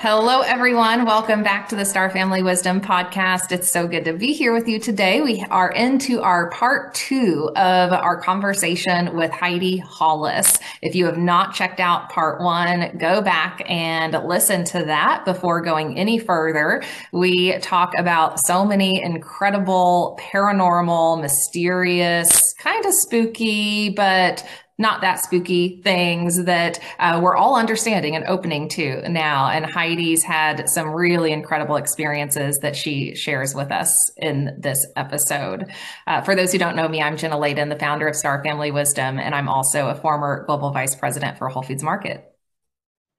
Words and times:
Hello, 0.00 0.42
everyone. 0.42 1.06
Welcome 1.06 1.42
back 1.42 1.68
to 1.70 1.74
the 1.74 1.84
Star 1.84 2.08
Family 2.08 2.40
Wisdom 2.40 2.80
Podcast. 2.80 3.50
It's 3.50 3.68
so 3.68 3.88
good 3.88 4.04
to 4.04 4.12
be 4.12 4.32
here 4.32 4.52
with 4.52 4.68
you 4.68 4.78
today. 4.78 5.20
We 5.22 5.44
are 5.50 5.72
into 5.72 6.22
our 6.22 6.50
part 6.50 6.94
two 6.94 7.50
of 7.56 7.92
our 7.92 8.16
conversation 8.20 9.16
with 9.16 9.32
Heidi 9.32 9.78
Hollis. 9.78 10.56
If 10.82 10.94
you 10.94 11.04
have 11.06 11.18
not 11.18 11.52
checked 11.52 11.80
out 11.80 12.10
part 12.10 12.40
one, 12.40 12.96
go 12.96 13.20
back 13.20 13.60
and 13.68 14.12
listen 14.24 14.62
to 14.66 14.84
that 14.84 15.24
before 15.24 15.62
going 15.62 15.98
any 15.98 16.20
further. 16.20 16.84
We 17.10 17.58
talk 17.58 17.98
about 17.98 18.38
so 18.46 18.64
many 18.64 19.02
incredible, 19.02 20.16
paranormal, 20.22 21.20
mysterious, 21.20 22.54
kind 22.54 22.86
of 22.86 22.94
spooky, 22.94 23.88
but 23.90 24.46
not 24.78 25.00
that 25.00 25.20
spooky 25.20 25.80
things 25.82 26.44
that 26.44 26.78
uh, 26.98 27.20
we're 27.22 27.36
all 27.36 27.56
understanding 27.56 28.14
and 28.14 28.24
opening 28.26 28.68
to 28.68 29.08
now. 29.08 29.50
And 29.50 29.66
Heidi's 29.66 30.22
had 30.22 30.68
some 30.68 30.90
really 30.90 31.32
incredible 31.32 31.76
experiences 31.76 32.58
that 32.62 32.76
she 32.76 33.14
shares 33.16 33.54
with 33.54 33.72
us 33.72 34.10
in 34.16 34.56
this 34.58 34.86
episode. 34.96 35.72
Uh, 36.06 36.22
for 36.22 36.36
those 36.36 36.52
who 36.52 36.58
don't 36.58 36.76
know 36.76 36.88
me, 36.88 37.02
I'm 37.02 37.16
Jenna 37.16 37.36
Layden, 37.36 37.68
the 37.68 37.78
founder 37.78 38.06
of 38.06 38.14
Star 38.14 38.42
Family 38.44 38.70
Wisdom, 38.70 39.18
and 39.18 39.34
I'm 39.34 39.48
also 39.48 39.88
a 39.88 39.94
former 39.96 40.44
global 40.46 40.70
vice 40.70 40.94
president 40.94 41.38
for 41.38 41.48
Whole 41.48 41.62
Foods 41.62 41.82
Market. 41.82 42.27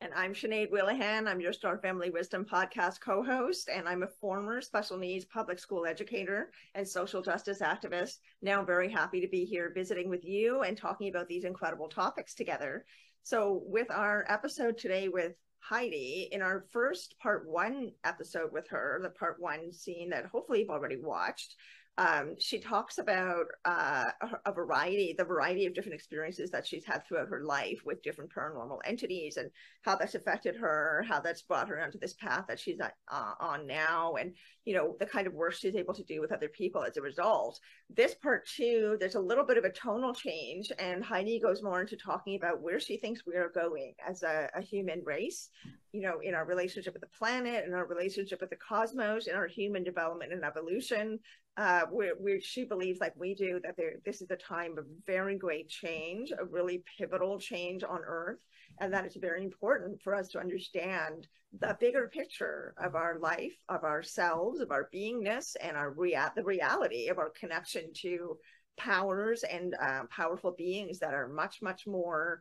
And 0.09 0.17
I'm 0.17 0.33
Sinead 0.33 0.71
Willihan. 0.71 1.27
I'm 1.27 1.39
your 1.39 1.53
Star 1.53 1.77
Family 1.77 2.09
Wisdom 2.09 2.43
podcast 2.43 2.99
co 2.99 3.21
host, 3.21 3.69
and 3.71 3.87
I'm 3.87 4.01
a 4.01 4.07
former 4.07 4.59
special 4.59 4.97
needs 4.97 5.23
public 5.23 5.59
school 5.59 5.85
educator 5.85 6.49
and 6.73 6.87
social 6.87 7.21
justice 7.21 7.59
activist. 7.59 8.15
Now 8.41 8.59
I'm 8.59 8.65
very 8.65 8.91
happy 8.91 9.21
to 9.21 9.27
be 9.27 9.45
here 9.45 9.71
visiting 9.71 10.09
with 10.09 10.25
you 10.25 10.61
and 10.61 10.75
talking 10.75 11.09
about 11.09 11.27
these 11.27 11.43
incredible 11.43 11.89
topics 11.89 12.33
together. 12.33 12.85
So, 13.21 13.61
with 13.67 13.91
our 13.91 14.25
episode 14.27 14.79
today 14.79 15.09
with 15.09 15.33
Heidi, 15.59 16.29
in 16.31 16.41
our 16.41 16.65
first 16.71 17.15
part 17.19 17.47
one 17.47 17.91
episode 18.03 18.51
with 18.51 18.67
her, 18.69 18.99
the 19.03 19.11
part 19.11 19.35
one 19.37 19.71
scene 19.71 20.09
that 20.09 20.25
hopefully 20.25 20.61
you've 20.61 20.71
already 20.71 20.97
watched, 20.97 21.55
um, 21.99 22.35
she 22.39 22.59
talks 22.59 22.97
about 22.97 23.45
uh, 23.65 24.05
a, 24.45 24.53
variety, 24.53 25.13
the 25.17 25.25
variety 25.25 25.65
of 25.65 25.73
different 25.73 25.95
experiences 25.95 26.49
that 26.49 26.65
she's 26.65 26.85
had 26.85 27.05
throughout 27.05 27.27
her 27.27 27.43
life 27.43 27.81
with 27.85 28.01
different 28.01 28.31
paranormal 28.33 28.79
entities 28.85 29.35
and 29.35 29.51
how 29.81 29.97
that's 29.97 30.15
affected 30.15 30.55
her, 30.55 31.03
how 31.09 31.19
that's 31.19 31.41
brought 31.41 31.67
her 31.67 31.81
onto 31.81 31.99
this 31.99 32.13
path 32.13 32.45
that 32.47 32.57
she's 32.57 32.79
uh, 32.79 33.33
on 33.41 33.67
now, 33.67 34.13
and 34.13 34.33
you 34.63 34.73
know 34.73 34.95
the 34.99 35.05
kind 35.05 35.27
of 35.27 35.33
work 35.33 35.51
she's 35.53 35.75
able 35.75 35.93
to 35.93 36.03
do 36.03 36.21
with 36.21 36.31
other 36.31 36.47
people 36.47 36.85
as 36.85 36.95
a 36.95 37.01
result. 37.01 37.59
This 37.89 38.15
part 38.15 38.47
two, 38.47 38.95
there's 39.01 39.15
a 39.15 39.19
little 39.19 39.45
bit 39.45 39.57
of 39.57 39.65
a 39.65 39.69
tonal 39.69 40.13
change, 40.13 40.71
and 40.79 41.03
Heidi 41.03 41.37
goes 41.37 41.61
more 41.61 41.81
into 41.81 41.97
talking 41.97 42.37
about 42.37 42.61
where 42.61 42.79
she 42.79 42.95
thinks 42.95 43.25
we 43.25 43.35
are 43.35 43.51
going 43.53 43.93
as 44.07 44.23
a, 44.23 44.49
a 44.55 44.61
human 44.61 45.03
race, 45.03 45.49
you 45.91 46.01
know, 46.01 46.19
in 46.23 46.33
our 46.33 46.45
relationship 46.45 46.93
with 46.93 47.01
the 47.01 47.17
planet, 47.17 47.65
in 47.65 47.73
our 47.73 47.85
relationship 47.85 48.39
with 48.39 48.51
the 48.51 48.55
cosmos, 48.55 49.27
in 49.27 49.35
our 49.35 49.47
human 49.47 49.83
development 49.83 50.31
and 50.31 50.45
evolution, 50.45 51.19
uh, 51.59 51.81
where, 51.91 52.39
she 52.39 52.63
believes, 52.63 53.01
like 53.01 53.13
we 53.17 53.35
do, 53.35 53.59
that 53.61 53.75
there, 53.75 53.95
this 54.05 54.21
is 54.21 54.31
a 54.31 54.35
time 54.37 54.77
of 54.77 54.85
very 55.05 55.37
great 55.37 55.67
change, 55.67 56.31
a 56.31 56.45
really 56.45 56.81
pivotal 56.97 57.37
change 57.37 57.83
on 57.83 57.99
Earth, 58.07 58.39
and 58.79 58.93
that 58.93 59.03
it's 59.03 59.17
very 59.17 59.43
important 59.43 60.01
for 60.01 60.15
us 60.15 60.29
to 60.29 60.39
understand 60.39 61.27
the 61.59 61.75
bigger 61.81 62.09
picture 62.13 62.73
of 62.81 62.95
our 62.95 63.19
life, 63.19 63.57
of 63.67 63.83
ourselves, 63.83 64.61
of 64.61 64.71
our 64.71 64.89
beingness, 64.95 65.57
and 65.61 65.75
our 65.75 65.91
rea- 65.91 66.31
the 66.33 66.43
reality 66.43 67.09
of 67.09 67.17
our 67.17 67.31
connection 67.31 67.91
to 67.93 68.37
powers 68.77 69.43
and 69.43 69.75
uh, 69.81 70.03
powerful 70.09 70.55
beings 70.57 70.97
that 70.99 71.13
are 71.13 71.27
much, 71.27 71.61
much 71.61 71.85
more 71.85 72.39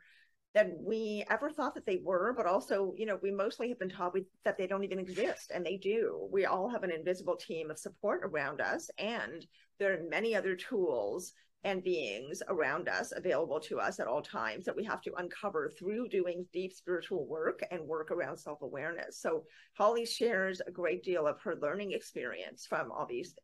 than 0.54 0.76
we 0.82 1.24
ever 1.30 1.50
thought 1.50 1.74
that 1.74 1.86
they 1.86 2.00
were 2.02 2.32
but 2.36 2.46
also 2.46 2.94
you 2.96 3.06
know 3.06 3.18
we 3.22 3.30
mostly 3.30 3.68
have 3.68 3.78
been 3.78 3.88
taught 3.88 4.14
we, 4.14 4.24
that 4.44 4.56
they 4.56 4.66
don't 4.66 4.84
even 4.84 4.98
exist 4.98 5.52
and 5.54 5.64
they 5.64 5.76
do. 5.76 6.28
We 6.32 6.46
all 6.46 6.68
have 6.68 6.82
an 6.82 6.90
invisible 6.90 7.36
team 7.36 7.70
of 7.70 7.78
support 7.78 8.22
around 8.24 8.60
us 8.60 8.90
and 8.98 9.46
there 9.78 9.92
are 9.92 10.08
many 10.08 10.34
other 10.34 10.56
tools 10.56 11.32
and 11.64 11.82
beings 11.82 12.40
around 12.48 12.88
us 12.88 13.12
available 13.16 13.58
to 13.58 13.80
us 13.80 13.98
at 13.98 14.06
all 14.06 14.22
times 14.22 14.64
that 14.64 14.76
we 14.76 14.84
have 14.84 15.02
to 15.02 15.12
uncover 15.16 15.70
through 15.76 16.08
doing 16.08 16.46
deep 16.52 16.72
spiritual 16.72 17.26
work 17.26 17.60
and 17.70 17.80
work 17.82 18.10
around 18.10 18.36
self-awareness. 18.36 19.20
So 19.20 19.44
holly 19.76 20.06
shares 20.06 20.60
a 20.66 20.70
great 20.70 21.02
deal 21.02 21.26
of 21.26 21.40
her 21.40 21.56
learning 21.60 21.92
experience 21.92 22.64
from 22.66 22.92
all 22.92 23.06
these 23.06 23.34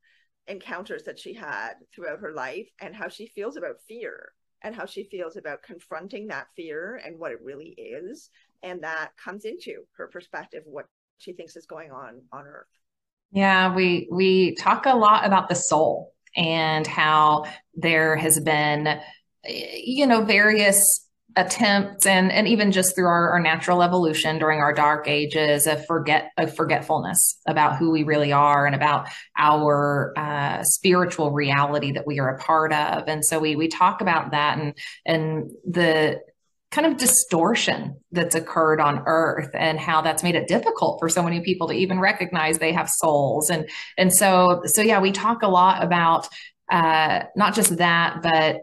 encounters 0.47 1.03
that 1.05 1.19
she 1.19 1.35
had 1.35 1.75
throughout 1.93 2.21
her 2.21 2.33
life 2.33 2.69
and 2.81 2.95
how 2.95 3.09
she 3.09 3.27
feels 3.27 3.57
about 3.57 3.81
fear 3.89 4.33
and 4.65 4.75
how 4.75 4.87
she 4.87 5.05
feels 5.05 5.37
about 5.37 5.63
confronting 5.63 6.27
that 6.29 6.49
fear 6.57 7.01
and 7.05 7.19
what 7.19 7.31
it 7.31 7.41
really 7.43 7.77
is. 7.79 8.31
And 8.63 8.83
that 8.83 9.11
comes 9.23 9.45
into 9.45 9.85
her 9.97 10.09
perspective, 10.09 10.63
what 10.65 10.87
she 11.19 11.33
thinks 11.35 11.55
is 11.55 11.67
going 11.67 11.93
on 11.93 12.23
on 12.33 12.47
Earth. 12.47 12.67
Yeah, 13.31 13.75
we 13.75 14.09
we 14.11 14.55
talk 14.55 14.87
a 14.87 14.97
lot 14.97 15.27
about 15.27 15.49
the 15.49 15.55
soul 15.55 16.15
and 16.35 16.87
how 16.87 17.45
there 17.75 18.17
has 18.17 18.41
been 18.41 18.87
eh, 18.87 19.01
you 19.45 20.07
know 20.07 20.25
various 20.25 21.04
attempts 21.37 22.07
and 22.07 22.31
and 22.31 22.47
even 22.47 22.71
just 22.71 22.95
through 22.95 23.07
our, 23.07 23.31
our, 23.31 23.41
natural 23.41 23.83
evolution 23.83 24.39
during 24.39 24.61
our 24.61 24.73
dark 24.73 25.09
ages 25.09 25.67
of 25.67 25.85
forget 25.87 26.31
of 26.39 26.55
forgetfulness 26.55 27.41
about 27.49 27.77
who 27.77 27.91
we 27.91 28.05
really 28.05 28.33
are 28.33 28.67
and 28.67 28.75
about 28.75 29.09
our 29.37 30.13
uh, 30.17 30.63
spiritual 30.63 31.33
reality 31.33 31.93
that 31.93 32.07
we 32.07 32.21
are 32.21 32.37
a 32.37 32.39
part 32.39 32.73
of. 32.73 33.09
And 33.09 33.25
so 33.25 33.41
we 33.41 33.57
we 33.57 33.69
talk 33.69 34.01
about 34.01 34.31
that 34.31 34.59
and 34.59 34.75
and 35.05 35.51
the 35.69 36.21
kind 36.71 36.87
of 36.87 36.97
distortion 36.97 37.97
that's 38.13 38.35
occurred 38.35 38.81
on 38.81 39.03
earth 39.07 39.51
and 39.55 39.79
how 39.79 40.03
that's 40.03 40.23
made 40.23 40.35
it 40.35 40.49
difficult 40.49 40.99
for 40.99 41.09
so 41.09 41.23
many 41.23 41.41
people 41.41 41.69
to 41.69 41.75
even 41.75 42.01
recognize 42.01 42.59
they 42.59 42.73
have 42.73 42.89
souls. 42.89 43.51
And 43.51 43.69
and 43.99 44.15
so 44.15 44.63
so 44.67 44.83
yeah 44.83 45.01
we 45.01 45.11
talk 45.11 45.43
a 45.43 45.49
lot 45.49 45.83
about 45.83 46.29
uh, 46.71 47.25
not 47.35 47.55
just 47.55 47.77
that 47.79 48.23
but 48.23 48.63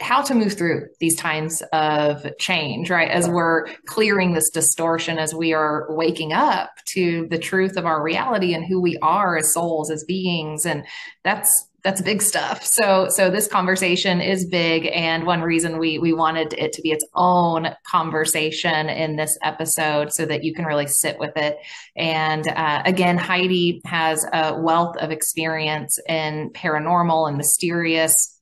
how 0.00 0.22
to 0.22 0.34
move 0.34 0.54
through 0.54 0.86
these 1.00 1.16
times 1.16 1.62
of 1.72 2.26
change, 2.38 2.90
right? 2.90 3.10
As 3.10 3.28
we're 3.28 3.66
clearing 3.86 4.34
this 4.34 4.50
distortion, 4.50 5.18
as 5.18 5.34
we 5.34 5.54
are 5.54 5.86
waking 5.88 6.32
up 6.32 6.70
to 6.86 7.26
the 7.30 7.38
truth 7.38 7.76
of 7.76 7.86
our 7.86 8.02
reality 8.02 8.52
and 8.52 8.66
who 8.66 8.80
we 8.80 8.98
are 8.98 9.38
as 9.38 9.54
souls, 9.54 9.90
as 9.90 10.04
beings. 10.04 10.66
And 10.66 10.84
that's 11.24 11.68
that's 11.82 12.02
big 12.02 12.20
stuff. 12.20 12.64
So 12.64 13.06
so 13.10 13.30
this 13.30 13.46
conversation 13.46 14.20
is 14.20 14.44
big 14.44 14.90
and 14.92 15.24
one 15.24 15.40
reason 15.40 15.78
we 15.78 15.98
we 15.98 16.12
wanted 16.12 16.52
it 16.54 16.72
to 16.72 16.82
be 16.82 16.90
its 16.90 17.06
own 17.14 17.68
conversation 17.88 18.88
in 18.88 19.14
this 19.14 19.38
episode 19.44 20.12
so 20.12 20.26
that 20.26 20.42
you 20.42 20.52
can 20.52 20.64
really 20.64 20.88
sit 20.88 21.16
with 21.20 21.36
it. 21.36 21.58
And 21.94 22.48
uh, 22.48 22.82
again, 22.84 23.16
Heidi 23.16 23.80
has 23.86 24.26
a 24.32 24.60
wealth 24.60 24.96
of 24.96 25.12
experience 25.12 25.96
in 26.08 26.50
paranormal 26.50 27.28
and 27.28 27.36
mysterious 27.36 28.35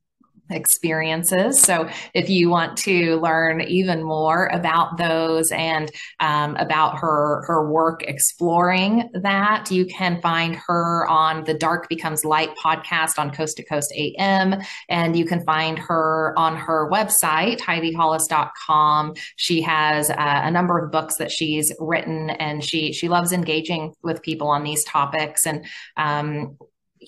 experiences. 0.51 1.61
So 1.61 1.89
if 2.13 2.29
you 2.29 2.51
want 2.51 2.77
to 2.79 3.17
learn 3.21 3.63
even 3.63 4.03
more 4.03 4.47
about 4.47 4.99
those 4.99 5.51
and 5.51 5.91
um, 6.21 6.57
about 6.57 6.99
her 6.99 7.45
her 7.47 7.71
work 7.71 8.03
exploring 8.03 9.09
that, 9.15 9.71
you 9.71 9.87
can 9.87 10.21
find 10.21 10.57
her 10.67 11.07
on 11.09 11.45
the 11.45 11.55
Dark 11.55 11.89
Becomes 11.89 12.25
Light 12.25 12.51
podcast 12.63 13.19
on 13.19 13.31
Coast 13.31 13.57
to 13.57 13.65
Coast 13.65 13.93
AM, 13.97 14.61
and 14.89 15.17
you 15.17 15.25
can 15.25 15.45
find 15.45 15.79
her 15.79 16.35
on 16.37 16.57
her 16.57 16.91
website 16.91 17.61
HeidiHollis.com. 17.61 19.15
She 19.37 19.63
has 19.63 20.11
uh, 20.11 20.15
a 20.19 20.51
number 20.51 20.79
of 20.79 20.91
books 20.93 21.17
that 21.17 21.31
she's 21.31 21.73
written, 21.79 22.31
and 22.31 22.63
she 22.63 22.93
she 22.93 23.09
loves 23.09 23.33
engaging 23.33 23.95
with 24.03 24.23
people 24.23 24.49
on 24.49 24.63
these 24.63 24.85
topics 24.85 25.47
and 25.47 25.65
um, 25.97 26.59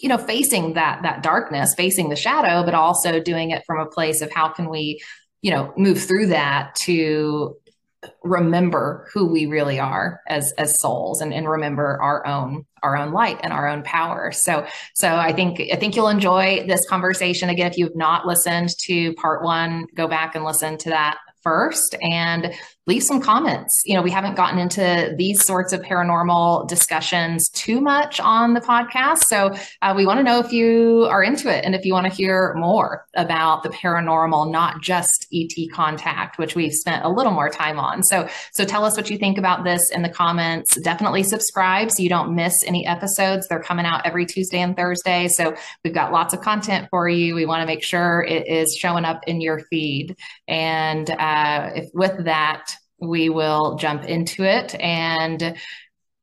you 0.00 0.08
know 0.08 0.18
facing 0.18 0.74
that 0.74 1.02
that 1.02 1.22
darkness 1.22 1.74
facing 1.74 2.08
the 2.08 2.16
shadow 2.16 2.64
but 2.64 2.74
also 2.74 3.20
doing 3.20 3.50
it 3.50 3.62
from 3.66 3.78
a 3.80 3.86
place 3.86 4.20
of 4.20 4.30
how 4.30 4.48
can 4.48 4.68
we 4.68 5.00
you 5.42 5.50
know 5.50 5.72
move 5.76 6.00
through 6.02 6.26
that 6.26 6.74
to 6.74 7.56
remember 8.22 9.08
who 9.12 9.26
we 9.26 9.46
really 9.46 9.78
are 9.78 10.20
as 10.28 10.52
as 10.58 10.80
souls 10.80 11.20
and, 11.20 11.32
and 11.32 11.48
remember 11.48 12.00
our 12.02 12.26
own 12.26 12.64
our 12.82 12.96
own 12.96 13.12
light 13.12 13.40
and 13.42 13.52
our 13.52 13.68
own 13.68 13.82
power. 13.82 14.32
So 14.32 14.66
so 14.94 15.16
i 15.16 15.32
think 15.32 15.60
i 15.72 15.76
think 15.76 15.96
you'll 15.96 16.08
enjoy 16.08 16.64
this 16.66 16.86
conversation. 16.88 17.48
Again 17.48 17.70
if 17.70 17.78
you've 17.78 17.96
not 17.96 18.26
listened 18.26 18.70
to 18.86 19.14
part 19.14 19.42
one 19.42 19.86
go 19.94 20.08
back 20.08 20.34
and 20.34 20.44
listen 20.44 20.78
to 20.78 20.90
that 20.90 21.18
first. 21.42 21.94
And 22.00 22.52
leave 22.86 23.02
some 23.02 23.20
comments. 23.20 23.82
You 23.84 23.94
know, 23.94 24.02
we 24.02 24.12
haven't 24.12 24.36
gotten 24.36 24.60
into 24.60 25.14
these 25.18 25.44
sorts 25.44 25.72
of 25.72 25.82
paranormal 25.82 26.68
discussions 26.68 27.48
too 27.48 27.80
much 27.80 28.20
on 28.20 28.54
the 28.54 28.60
podcast. 28.60 29.24
So 29.24 29.56
uh, 29.82 29.92
we 29.96 30.06
want 30.06 30.18
to 30.20 30.24
know 30.24 30.38
if 30.38 30.52
you 30.52 31.06
are 31.10 31.22
into 31.22 31.52
it 31.52 31.64
and 31.64 31.74
if 31.74 31.84
you 31.84 31.92
want 31.92 32.06
to 32.06 32.12
hear 32.12 32.54
more 32.56 33.04
about 33.16 33.64
the 33.64 33.70
paranormal, 33.70 34.52
not 34.52 34.82
just 34.82 35.26
ET 35.34 35.50
contact, 35.72 36.38
which 36.38 36.54
we've 36.54 36.72
spent 36.72 37.04
a 37.04 37.08
little 37.08 37.32
more 37.32 37.50
time 37.50 37.80
on. 37.80 38.04
So, 38.04 38.28
so 38.52 38.64
tell 38.64 38.84
us 38.84 38.96
what 38.96 39.10
you 39.10 39.18
think 39.18 39.36
about 39.36 39.64
this 39.64 39.90
in 39.90 40.02
the 40.02 40.08
comments. 40.08 40.80
Definitely 40.80 41.24
subscribe 41.24 41.90
so 41.90 42.04
you 42.04 42.08
don't 42.08 42.36
miss 42.36 42.54
any 42.64 42.86
episodes. 42.86 43.48
They're 43.48 43.62
coming 43.62 43.84
out 43.84 44.06
every 44.06 44.26
Tuesday 44.26 44.60
and 44.60 44.76
Thursday. 44.76 45.26
So 45.26 45.56
we've 45.82 45.94
got 45.94 46.12
lots 46.12 46.34
of 46.34 46.40
content 46.40 46.86
for 46.90 47.08
you. 47.08 47.34
We 47.34 47.46
want 47.46 47.62
to 47.62 47.66
make 47.66 47.82
sure 47.82 48.22
it 48.22 48.46
is 48.46 48.76
showing 48.78 49.04
up 49.04 49.22
in 49.26 49.40
your 49.40 49.60
feed. 49.70 50.16
And 50.46 51.10
uh, 51.10 51.70
if 51.74 51.90
with 51.92 52.24
that, 52.24 52.75
we 53.00 53.28
will 53.28 53.76
jump 53.76 54.04
into 54.04 54.44
it. 54.44 54.74
And 54.80 55.56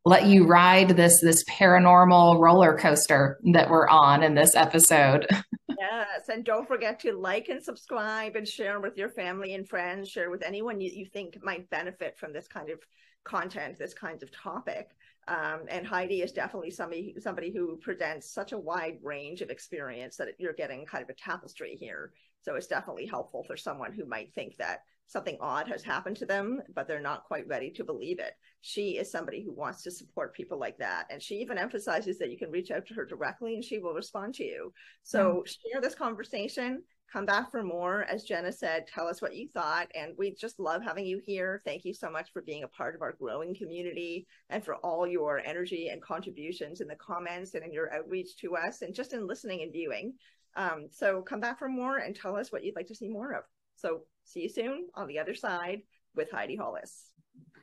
let 0.06 0.26
you 0.26 0.46
ride 0.46 0.90
this 0.90 1.22
this 1.22 1.44
paranormal 1.46 2.40
roller 2.40 2.78
coaster 2.78 3.40
that 3.54 3.70
we're 3.70 3.88
on 3.88 4.24
in 4.24 4.36
this 4.36 4.56
episode. 4.56 5.26
yes, 5.80 6.30
and 6.30 6.44
don't 6.44 6.68
forget 6.68 7.00
to 7.02 7.14
like 7.14 7.48
and 7.50 7.64
subscribe 7.64 8.36
and 8.36 8.48
share 8.48 8.80
with 8.80 8.98
your 8.98 9.10
family 9.10 9.54
and 9.54 9.68
friends. 9.68 10.10
Share 10.10 10.30
with 10.30 10.44
anyone 10.44 10.82
you, 10.82 10.92
you 10.94 11.06
think 11.06 11.38
might 11.42 11.70
benefit 11.70 12.18
from 12.18 12.34
this 12.34 12.48
kind 12.48 12.70
of 12.70 12.80
content, 13.24 13.80
this 13.80 13.94
kind 13.94 14.22
of 14.22 14.32
topic. 14.32 14.90
Um, 15.30 15.62
and 15.70 15.88
Heidi 15.88 16.22
is 16.22 16.34
definitely 16.34 16.72
somebody 16.72 17.16
somebody 17.20 17.54
who 17.54 17.78
presents 17.78 18.30
such 18.30 18.52
a 18.52 18.58
wide 18.58 18.98
range 19.02 19.40
of 19.42 19.50
experience 19.50 20.18
that 20.18 20.28
you're 20.38 20.54
getting 20.54 20.86
kind 20.86 21.04
of 21.04 21.10
a 21.10 21.14
tapestry 21.14 21.78
here. 21.80 22.12
So 22.42 22.56
it's 22.56 22.68
definitely 22.68 23.06
helpful 23.06 23.46
for 23.46 23.56
someone 23.56 23.94
who 23.94 24.06
might 24.06 24.34
think 24.34 24.58
that 24.58 24.82
something 25.08 25.38
odd 25.40 25.68
has 25.68 25.84
happened 25.84 26.18
to 26.18 26.26
them, 26.26 26.62
but 26.74 26.88
they're 26.88 27.02
not 27.02 27.26
quite 27.26 27.48
ready 27.48 27.70
to 27.72 27.84
believe 27.84 28.20
it. 28.20 28.34
She 28.62 28.98
is 28.98 29.12
somebody 29.12 29.44
who 29.44 29.54
wants 29.54 29.84
to 29.84 29.92
support 29.92 30.34
people 30.34 30.58
like 30.58 30.78
that. 30.78 31.06
And 31.10 31.22
she 31.22 31.36
even 31.36 31.58
emphasizes 31.58 32.18
that 32.18 32.32
you 32.32 32.38
can 32.38 32.52
reach 32.52 32.72
out 32.72 32.86
to 32.88 32.94
her 32.94 33.06
directly 33.06 33.56
and 33.56 33.64
she 33.64 33.80
will 33.80 33.94
respond 33.94 34.34
to 34.36 34.44
you. 34.44 34.74
So 35.04 35.44
mm. 35.46 35.48
share 35.48 35.82
this 35.82 35.96
conversation 35.96 36.84
come 37.14 37.26
back 37.28 37.52
for 37.52 37.64
more. 37.64 38.06
As 38.06 38.24
Jenna 38.24 38.52
said, 38.52 38.88
tell 38.88 39.08
us 39.08 39.22
what 39.22 39.36
you 39.36 39.48
thought. 39.54 39.88
And 39.94 40.14
we 40.18 40.34
just 40.34 40.60
love 40.60 40.82
having 40.82 41.06
you 41.06 41.22
here. 41.24 41.62
Thank 41.64 41.86
you 41.86 41.94
so 41.94 42.10
much 42.10 42.32
for 42.34 42.42
being 42.42 42.64
a 42.64 42.68
part 42.68 42.96
of 42.96 43.04
our 43.04 43.14
growing 43.14 43.56
community 43.56 44.26
and 44.50 44.66
for 44.66 44.76
all 44.78 45.06
your 45.06 45.40
energy 45.46 45.90
and 45.90 46.02
contributions 46.02 46.82
in 46.82 46.88
the 46.88 46.96
comments 46.96 47.54
and 47.54 47.64
in 47.64 47.72
your 47.72 47.94
outreach 47.94 48.36
to 48.38 48.56
us 48.56 48.82
and 48.82 48.96
just 48.96 49.14
in 49.14 49.28
listening 49.28 49.62
and 49.62 49.72
viewing. 49.72 50.14
Um, 50.56 50.88
so 50.90 51.22
come 51.22 51.40
back 51.40 51.60
for 51.60 51.70
more 51.70 51.98
and 51.98 52.16
tell 52.16 52.36
us 52.36 52.52
what 52.52 52.64
you'd 52.64 52.76
like 52.76 52.88
to 52.88 52.96
see 52.96 53.10
more 53.10 53.34
of. 53.34 53.44
So 53.76 54.02
see 54.26 54.42
you 54.42 54.50
soon 54.50 54.88
on 54.96 55.08
the 55.08 55.20
other 55.20 55.36
side 55.36 55.82
with 56.16 56.32
Heidi 56.32 56.56
Hollis. 56.56 57.12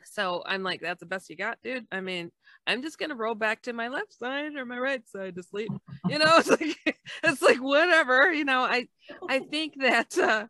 So 0.04 0.42
I'm 0.46 0.62
like, 0.62 0.80
that's 0.80 1.00
the 1.00 1.06
best 1.06 1.30
you 1.30 1.36
got, 1.36 1.58
dude. 1.62 1.86
I 1.92 2.00
mean, 2.00 2.30
I'm 2.66 2.82
just 2.82 2.98
gonna 2.98 3.14
roll 3.14 3.34
back 3.34 3.62
to 3.62 3.72
my 3.72 3.88
left 3.88 4.18
side 4.18 4.56
or 4.56 4.64
my 4.64 4.78
right 4.78 5.06
side 5.08 5.36
to 5.36 5.42
sleep. 5.42 5.70
You 6.08 6.18
know, 6.18 6.32
it's 6.38 6.50
like 6.50 6.98
it's 7.22 7.42
like 7.42 7.58
whatever. 7.58 8.32
You 8.32 8.44
know, 8.44 8.60
I 8.60 8.88
I 9.28 9.40
think 9.40 9.74
that 9.80 10.16
uh, 10.18 10.46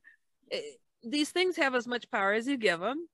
it, 0.50 0.64
eh, 0.64 0.76
these 1.02 1.30
things 1.30 1.56
have 1.56 1.74
as 1.74 1.86
much 1.86 2.10
power 2.10 2.32
as 2.32 2.46
you 2.46 2.56
give 2.56 2.80
them. 2.80 3.08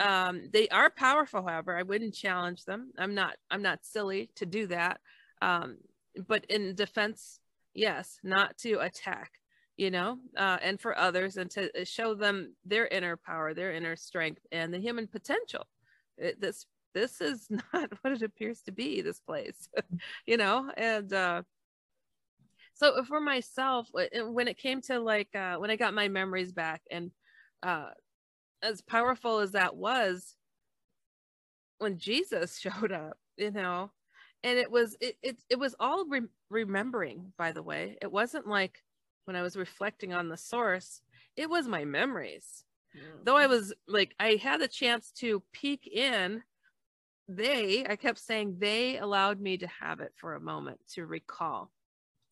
Um, 0.00 0.48
they 0.52 0.68
are 0.68 0.90
powerful, 0.90 1.46
however. 1.46 1.76
I 1.76 1.82
wouldn't 1.82 2.14
challenge 2.14 2.64
them. 2.64 2.92
I'm 2.98 3.14
not 3.14 3.36
I'm 3.50 3.62
not 3.62 3.84
silly 3.84 4.30
to 4.36 4.46
do 4.46 4.66
that. 4.68 5.00
Um, 5.42 5.78
but 6.26 6.44
in 6.46 6.74
defense, 6.74 7.40
yes, 7.74 8.18
not 8.22 8.58
to 8.58 8.80
attack 8.80 9.32
you 9.78 9.92
know, 9.92 10.18
uh, 10.36 10.58
and 10.60 10.78
for 10.80 10.98
others, 10.98 11.36
and 11.36 11.50
to 11.52 11.70
uh, 11.80 11.84
show 11.84 12.12
them 12.14 12.54
their 12.66 12.88
inner 12.88 13.16
power, 13.16 13.54
their 13.54 13.72
inner 13.72 13.96
strength, 13.96 14.42
and 14.52 14.74
the 14.74 14.80
human 14.80 15.06
potential. 15.06 15.66
It, 16.18 16.40
this 16.40 16.66
this 16.94 17.20
is 17.20 17.46
not 17.72 17.90
what 18.02 18.12
it 18.12 18.22
appears 18.22 18.60
to 18.62 18.72
be. 18.72 19.00
This 19.00 19.20
place, 19.20 19.68
you 20.26 20.36
know, 20.36 20.70
and 20.76 21.10
uh, 21.12 21.42
so 22.74 23.02
for 23.04 23.20
myself, 23.20 23.88
when 23.92 24.48
it 24.48 24.58
came 24.58 24.82
to 24.82 24.98
like 24.98 25.34
uh, 25.34 25.56
when 25.56 25.70
I 25.70 25.76
got 25.76 25.94
my 25.94 26.08
memories 26.08 26.52
back, 26.52 26.82
and 26.90 27.12
uh, 27.62 27.90
as 28.62 28.82
powerful 28.82 29.38
as 29.38 29.52
that 29.52 29.76
was, 29.76 30.34
when 31.78 31.98
Jesus 31.98 32.58
showed 32.60 32.90
up, 32.90 33.16
you 33.36 33.52
know, 33.52 33.92
and 34.42 34.58
it 34.58 34.72
was 34.72 34.96
it 35.00 35.16
it, 35.22 35.38
it 35.48 35.58
was 35.58 35.76
all 35.78 36.04
re- 36.06 36.22
remembering. 36.50 37.32
By 37.38 37.52
the 37.52 37.62
way, 37.62 37.96
it 38.02 38.10
wasn't 38.10 38.48
like 38.48 38.82
when 39.28 39.36
I 39.36 39.42
was 39.42 39.58
reflecting 39.58 40.14
on 40.14 40.30
the 40.30 40.38
source, 40.38 41.02
it 41.36 41.50
was 41.50 41.68
my 41.68 41.84
memories. 41.84 42.64
Mm. 42.96 43.26
Though 43.26 43.36
I 43.36 43.46
was 43.46 43.74
like, 43.86 44.14
I 44.18 44.40
had 44.42 44.62
a 44.62 44.66
chance 44.66 45.12
to 45.18 45.42
peek 45.52 45.86
in, 45.86 46.42
they, 47.28 47.84
I 47.86 47.96
kept 47.96 48.18
saying, 48.18 48.56
they 48.58 48.96
allowed 48.96 49.38
me 49.38 49.58
to 49.58 49.66
have 49.66 50.00
it 50.00 50.14
for 50.16 50.34
a 50.34 50.40
moment 50.40 50.80
to 50.94 51.04
recall. 51.04 51.70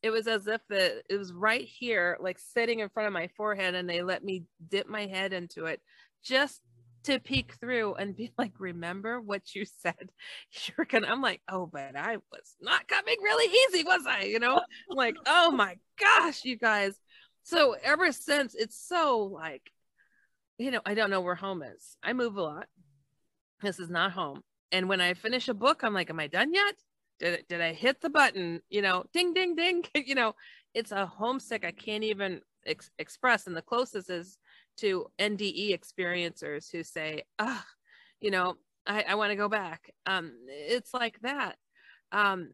It 0.03 0.09
was 0.09 0.27
as 0.27 0.47
if 0.47 0.63
the 0.71 1.03
it 1.11 1.19
was 1.19 1.35
right 1.35 1.67
here, 1.67 2.17
like 2.19 2.39
sitting 2.39 2.81
in 2.81 2.89
front 2.89 3.09
of 3.09 3.13
my 3.13 3.29
forehead, 3.37 3.75
and 3.75 3.89
they 3.89 4.03
let 4.03 4.25
me 4.25 4.45
dip 4.67 4.89
my 4.89 5.05
head 5.07 5.35
into 5.35 5.67
it 5.67 5.83
just 6.25 6.63
to 7.07 7.19
peek 7.21 7.55
through 7.61 7.95
and 7.95 8.17
be 8.17 8.33
like, 8.39 8.53
remember 8.59 9.21
what 9.21 9.55
you 9.55 9.65
said 9.65 10.11
you're 10.77 10.87
gonna. 10.87 11.09
I'm 11.09 11.23
like, 11.23 11.41
oh, 11.49 11.67
but 11.67 11.97
I 11.97 12.17
was 12.17 12.57
not 12.61 12.87
coming 12.89 13.17
really 13.23 13.53
easy, 13.69 13.85
was 13.85 14.05
I? 14.07 14.23
You 14.25 14.39
know, 14.39 14.57
I'm 14.57 14.97
like, 14.97 15.17
oh 15.27 15.51
my 15.51 15.77
gosh, 15.99 16.45
you 16.45 16.57
guys. 16.57 16.99
So 17.43 17.77
ever 17.83 18.11
since, 18.13 18.55
it's 18.55 18.79
so 18.79 19.31
like, 19.33 19.71
you 20.59 20.71
know, 20.71 20.81
I 20.85 20.95
don't 20.95 21.11
know 21.11 21.21
where 21.21 21.35
home 21.35 21.63
is. 21.63 21.97
I 22.03 22.13
move 22.13 22.37
a 22.37 22.43
lot. 22.43 22.67
This 23.63 23.79
is 23.79 23.89
not 23.89 24.13
home. 24.13 24.43
And 24.73 24.89
when 24.89 25.01
I 25.01 25.15
finish 25.15 25.49
a 25.49 25.55
book, 25.55 25.83
I'm 25.83 25.95
like, 25.95 26.11
am 26.11 26.21
I 26.21 26.27
done 26.27 26.53
yet? 26.53 26.75
Did 27.21 27.45
did 27.49 27.61
I 27.61 27.73
hit 27.73 28.01
the 28.01 28.11
button? 28.11 28.61
You 28.69 28.83
know, 28.83 29.05
ding, 29.13 29.33
ding, 29.33 29.55
ding. 29.55 29.85
you 29.95 30.15
know, 30.15 30.35
it's 30.75 30.93
a 30.93 31.07
homesick 31.07 31.65
I 31.65 31.71
can't 31.71 32.05
even 32.05 32.41
ex- 32.67 32.91
express. 32.99 33.47
And 33.47 33.57
the 33.57 33.63
closest 33.63 34.11
is 34.11 34.39
to 34.79 35.07
NDE 35.19 35.79
experiencers 35.79 36.71
who 36.71 36.83
say, 36.83 37.23
ah, 37.39 37.65
oh, 37.65 37.71
you 38.21 38.31
know, 38.31 38.57
I, 38.87 39.05
I 39.09 39.15
want 39.17 39.31
to 39.31 39.37
go 39.37 39.49
back. 39.49 39.91
Um, 40.07 40.33
it's 40.49 40.95
like 40.95 41.21
that. 41.23 41.57
Um, 42.13 42.51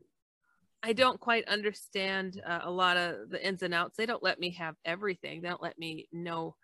I 0.83 0.93
don't 0.93 1.21
quite 1.21 1.47
understand 1.49 2.41
uh, 2.45 2.61
a 2.63 2.71
lot 2.71 2.97
of 2.97 3.31
the 3.31 3.47
ins 3.47 3.63
and 3.63 3.73
outs. 3.73 3.97
They 3.97 4.07
don't 4.07 4.23
let 4.23 4.41
me 4.41 4.51
have 4.51 4.75
everything. 4.85 5.41
They 5.41 5.49
don't 5.49 5.63
let 5.63 5.79
me 5.79 6.09
know 6.13 6.57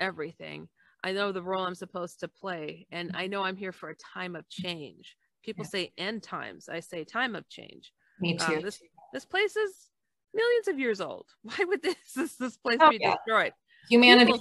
everything. 0.00 0.68
I 1.04 1.12
know 1.12 1.30
the 1.30 1.42
role 1.42 1.64
I'm 1.64 1.74
supposed 1.74 2.20
to 2.20 2.28
play, 2.28 2.86
and 2.90 3.12
I 3.14 3.26
know 3.26 3.42
I'm 3.42 3.56
here 3.56 3.72
for 3.72 3.90
a 3.90 3.96
time 3.96 4.34
of 4.34 4.48
change. 4.48 5.16
People 5.44 5.64
yeah. 5.64 5.70
say 5.70 5.92
end 5.98 6.22
times. 6.22 6.68
I 6.68 6.80
say 6.80 7.04
time 7.04 7.36
of 7.36 7.48
change. 7.48 7.92
Me 8.18 8.36
uh, 8.38 8.48
too. 8.48 8.60
this 8.62 8.80
this 9.12 9.26
place 9.26 9.54
is 9.56 9.72
millions 10.32 10.68
of 10.68 10.78
years 10.78 11.00
old. 11.00 11.26
Why 11.42 11.56
would 11.60 11.82
this 11.82 11.96
this, 12.14 12.36
this 12.36 12.56
place 12.56 12.78
oh, 12.80 12.90
be 12.90 12.98
yeah. 13.00 13.14
destroyed? 13.14 13.52
Humanity 13.90 14.32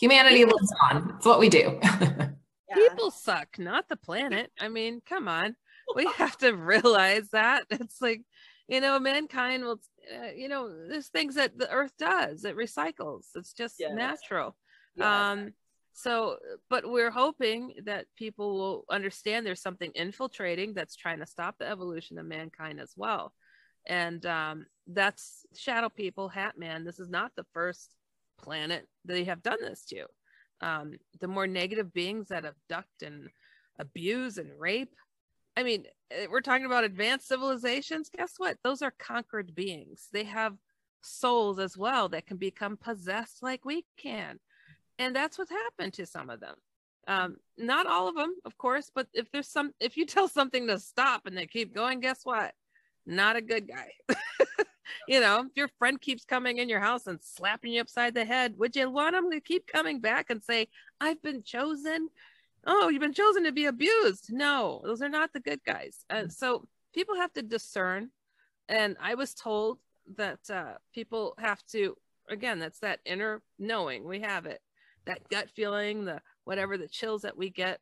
Humanity 0.00 0.44
lives 0.44 0.72
on. 0.90 1.14
It's 1.16 1.26
what 1.26 1.38
we 1.38 1.48
do. 1.48 1.78
People 2.74 3.10
suck, 3.10 3.58
not 3.58 3.88
the 3.88 3.96
planet. 3.96 4.50
I 4.58 4.68
mean, 4.68 5.02
come 5.06 5.28
on. 5.28 5.56
We 5.94 6.06
have 6.16 6.36
to 6.38 6.52
realize 6.52 7.28
that. 7.30 7.64
It's 7.70 8.00
like, 8.00 8.22
you 8.68 8.80
know, 8.80 8.98
mankind 8.98 9.64
will, 9.64 9.80
uh, 10.12 10.32
you 10.34 10.48
know, 10.48 10.70
there's 10.88 11.08
things 11.08 11.34
that 11.34 11.58
the 11.58 11.70
earth 11.70 11.92
does, 11.98 12.44
it 12.44 12.56
recycles. 12.56 13.26
It's 13.34 13.52
just 13.52 13.76
yes. 13.78 13.92
natural. 13.94 14.56
Yes. 14.96 15.06
Um, 15.06 15.52
so, 15.94 16.36
but 16.70 16.90
we're 16.90 17.10
hoping 17.10 17.74
that 17.84 18.06
people 18.16 18.56
will 18.58 18.84
understand 18.90 19.44
there's 19.44 19.60
something 19.60 19.92
infiltrating 19.94 20.72
that's 20.72 20.96
trying 20.96 21.18
to 21.18 21.26
stop 21.26 21.56
the 21.58 21.68
evolution 21.68 22.18
of 22.18 22.24
mankind 22.24 22.80
as 22.80 22.92
well. 22.96 23.34
And 23.86 24.24
um, 24.24 24.66
that's 24.86 25.44
shadow 25.54 25.88
people, 25.88 26.28
Hat 26.28 26.56
Man. 26.56 26.84
This 26.84 26.98
is 26.98 27.10
not 27.10 27.32
the 27.36 27.44
first 27.52 27.90
planet 28.42 28.86
they 29.04 29.24
have 29.24 29.42
done 29.42 29.58
this 29.60 29.84
to. 29.86 30.06
Um, 30.60 30.92
the 31.20 31.28
more 31.28 31.46
negative 31.46 31.92
beings 31.92 32.28
that 32.28 32.44
abduct 32.44 33.02
and 33.02 33.28
abuse 33.78 34.38
and 34.38 34.50
rape. 34.58 34.94
I 35.56 35.62
mean, 35.62 35.86
eh, 36.10 36.26
we're 36.30 36.40
talking 36.40 36.66
about 36.66 36.84
advanced 36.84 37.28
civilizations. 37.28 38.10
Guess 38.16 38.34
what? 38.38 38.58
Those 38.62 38.82
are 38.82 38.92
conquered 38.98 39.54
beings. 39.54 40.08
They 40.12 40.24
have 40.24 40.54
souls 41.02 41.58
as 41.58 41.76
well 41.76 42.08
that 42.10 42.26
can 42.26 42.36
become 42.36 42.76
possessed 42.76 43.42
like 43.42 43.64
we 43.64 43.84
can. 43.96 44.38
And 44.98 45.14
that's 45.14 45.38
what's 45.38 45.50
happened 45.50 45.94
to 45.94 46.06
some 46.06 46.30
of 46.30 46.40
them. 46.40 46.54
Um, 47.08 47.36
not 47.58 47.86
all 47.86 48.08
of 48.08 48.14
them, 48.14 48.34
of 48.44 48.56
course, 48.56 48.90
but 48.94 49.08
if 49.12 49.30
there's 49.32 49.48
some, 49.48 49.72
if 49.80 49.96
you 49.96 50.06
tell 50.06 50.28
something 50.28 50.66
to 50.68 50.78
stop 50.78 51.26
and 51.26 51.36
they 51.36 51.46
keep 51.46 51.74
going, 51.74 52.00
guess 52.00 52.20
what? 52.24 52.52
Not 53.04 53.36
a 53.36 53.42
good 53.42 53.68
guy. 53.68 53.90
you 55.08 55.20
know, 55.20 55.46
if 55.48 55.56
your 55.56 55.68
friend 55.78 56.00
keeps 56.00 56.24
coming 56.24 56.58
in 56.58 56.68
your 56.68 56.80
house 56.80 57.06
and 57.06 57.18
slapping 57.22 57.72
you 57.72 57.80
upside 57.80 58.14
the 58.14 58.24
head, 58.24 58.54
would 58.58 58.76
you 58.76 58.90
want 58.90 59.14
them 59.14 59.30
to 59.30 59.40
keep 59.40 59.66
coming 59.66 60.00
back 60.00 60.30
and 60.30 60.42
say, 60.42 60.68
I've 61.00 61.22
been 61.22 61.42
chosen? 61.42 62.08
Oh, 62.66 62.88
you've 62.88 63.00
been 63.00 63.12
chosen 63.12 63.44
to 63.44 63.52
be 63.52 63.66
abused. 63.66 64.32
No, 64.32 64.80
those 64.84 65.02
are 65.02 65.08
not 65.08 65.32
the 65.32 65.40
good 65.40 65.60
guys. 65.64 66.04
Uh, 66.08 66.28
so 66.28 66.66
people 66.94 67.16
have 67.16 67.32
to 67.34 67.42
discern. 67.42 68.10
And 68.68 68.96
I 69.00 69.14
was 69.14 69.34
told 69.34 69.78
that 70.16 70.38
uh, 70.50 70.74
people 70.94 71.34
have 71.38 71.64
to, 71.72 71.96
again, 72.28 72.58
that's 72.58 72.78
that 72.80 73.00
inner 73.04 73.42
knowing. 73.58 74.04
We 74.04 74.20
have 74.20 74.46
it, 74.46 74.60
that 75.06 75.28
gut 75.28 75.50
feeling, 75.50 76.04
the 76.04 76.20
whatever 76.44 76.78
the 76.78 76.88
chills 76.88 77.22
that 77.22 77.36
we 77.36 77.50
get. 77.50 77.80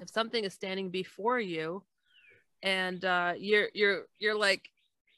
If 0.00 0.10
something 0.10 0.44
is 0.44 0.52
standing 0.52 0.90
before 0.90 1.40
you, 1.40 1.82
and 2.62 3.04
uh, 3.04 3.34
you're 3.38 3.68
you're 3.74 4.02
you're 4.18 4.38
like 4.38 4.68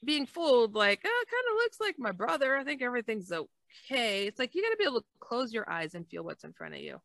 being 0.03 0.25
fooled 0.25 0.75
like 0.75 1.01
oh 1.05 1.23
it 1.23 1.29
kind 1.29 1.43
of 1.51 1.55
looks 1.55 1.79
like 1.79 1.95
my 1.97 2.11
brother. 2.11 2.55
I 2.55 2.63
think 2.63 2.81
everything's 2.81 3.31
okay. 3.31 4.27
It's 4.27 4.39
like 4.39 4.55
you 4.55 4.61
got 4.61 4.69
to 4.69 4.77
be 4.77 4.85
able 4.85 5.01
to 5.01 5.07
close 5.19 5.53
your 5.53 5.69
eyes 5.69 5.93
and 5.95 6.07
feel 6.07 6.23
what's 6.23 6.43
in 6.43 6.53
front 6.53 6.75
of 6.75 6.81
you. 6.81 6.97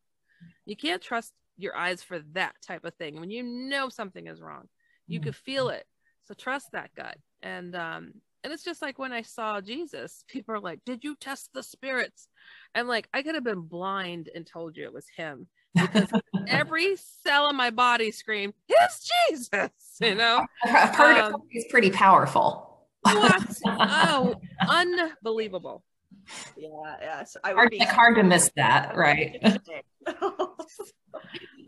You 0.67 0.77
can't 0.77 1.03
trust 1.03 1.33
your 1.57 1.77
eyes 1.77 2.03
for 2.03 2.21
that 2.33 2.55
type 2.67 2.85
of 2.85 2.95
thing. 2.95 3.21
When 3.21 3.31
you 3.31 3.43
know 3.43 3.89
something 3.89 4.27
is 4.27 4.41
wrong 4.41 4.69
you 5.07 5.21
mm-hmm. 5.21 5.25
could 5.25 5.37
feel 5.37 5.69
it. 5.69 5.85
So 6.25 6.35
trust 6.35 6.73
that 6.73 6.95
gut. 6.95 7.17
And 7.43 7.75
um 7.77 8.13
and 8.43 8.53
it's 8.53 8.65
just 8.65 8.83
like 8.83 8.99
when 8.99 9.11
i 9.11 9.23
saw 9.23 9.59
jesus 9.63 10.23
people 10.29 10.55
are 10.55 10.61
like 10.61 10.79
did 10.85 11.03
you 11.03 11.17
test 11.17 11.51
the 11.55 11.63
spirits? 11.63 12.29
I'm 12.75 12.87
like 12.89 13.09
i 13.15 13.23
could 13.23 13.35
have 13.35 13.45
been 13.45 13.63
blind 13.63 14.29
and 14.35 14.47
told 14.47 14.77
you 14.77 14.85
it 14.85 14.93
was 14.93 15.07
him 15.17 15.47
because 15.75 16.09
every 16.47 16.97
cell 16.97 17.49
in 17.51 17.57
my 17.57 17.71
body 17.71 18.11
screamed, 18.11 18.55
"It's 18.69 19.11
Jesus!" 19.29 19.71
You 20.01 20.15
know, 20.15 20.47
I've 20.65 20.95
heard 20.95 21.19
um, 21.19 21.43
it's 21.51 21.71
pretty 21.71 21.91
powerful. 21.91 22.74
What? 23.05 23.43
Oh, 23.67 24.35
unbelievable! 24.69 25.85
Yeah, 26.57 26.69
yeah. 27.01 27.25
So 27.25 27.41
I 27.45 27.53
hard, 27.53 27.71
be- 27.71 27.79
hard 27.79 28.17
to 28.17 28.23
miss 28.23 28.51
that, 28.57 28.97
right? 28.97 29.41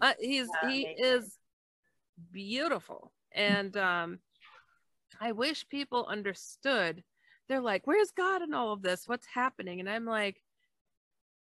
uh, 0.00 0.12
he's 0.21 0.49
yeah, 0.62 0.69
he 0.69 0.83
is 0.83 1.37
beautiful, 2.33 3.12
and 3.33 3.76
um, 3.76 4.19
I 5.21 5.33
wish 5.33 5.69
people 5.69 6.07
understood. 6.07 7.02
They're 7.49 7.61
like, 7.61 7.87
"Where's 7.87 8.11
God 8.11 8.43
in 8.43 8.55
all 8.55 8.73
of 8.73 8.83
this? 8.83 9.07
What's 9.07 9.26
happening?" 9.26 9.81
And 9.81 9.88
I'm 9.88 10.05
like, 10.05 10.40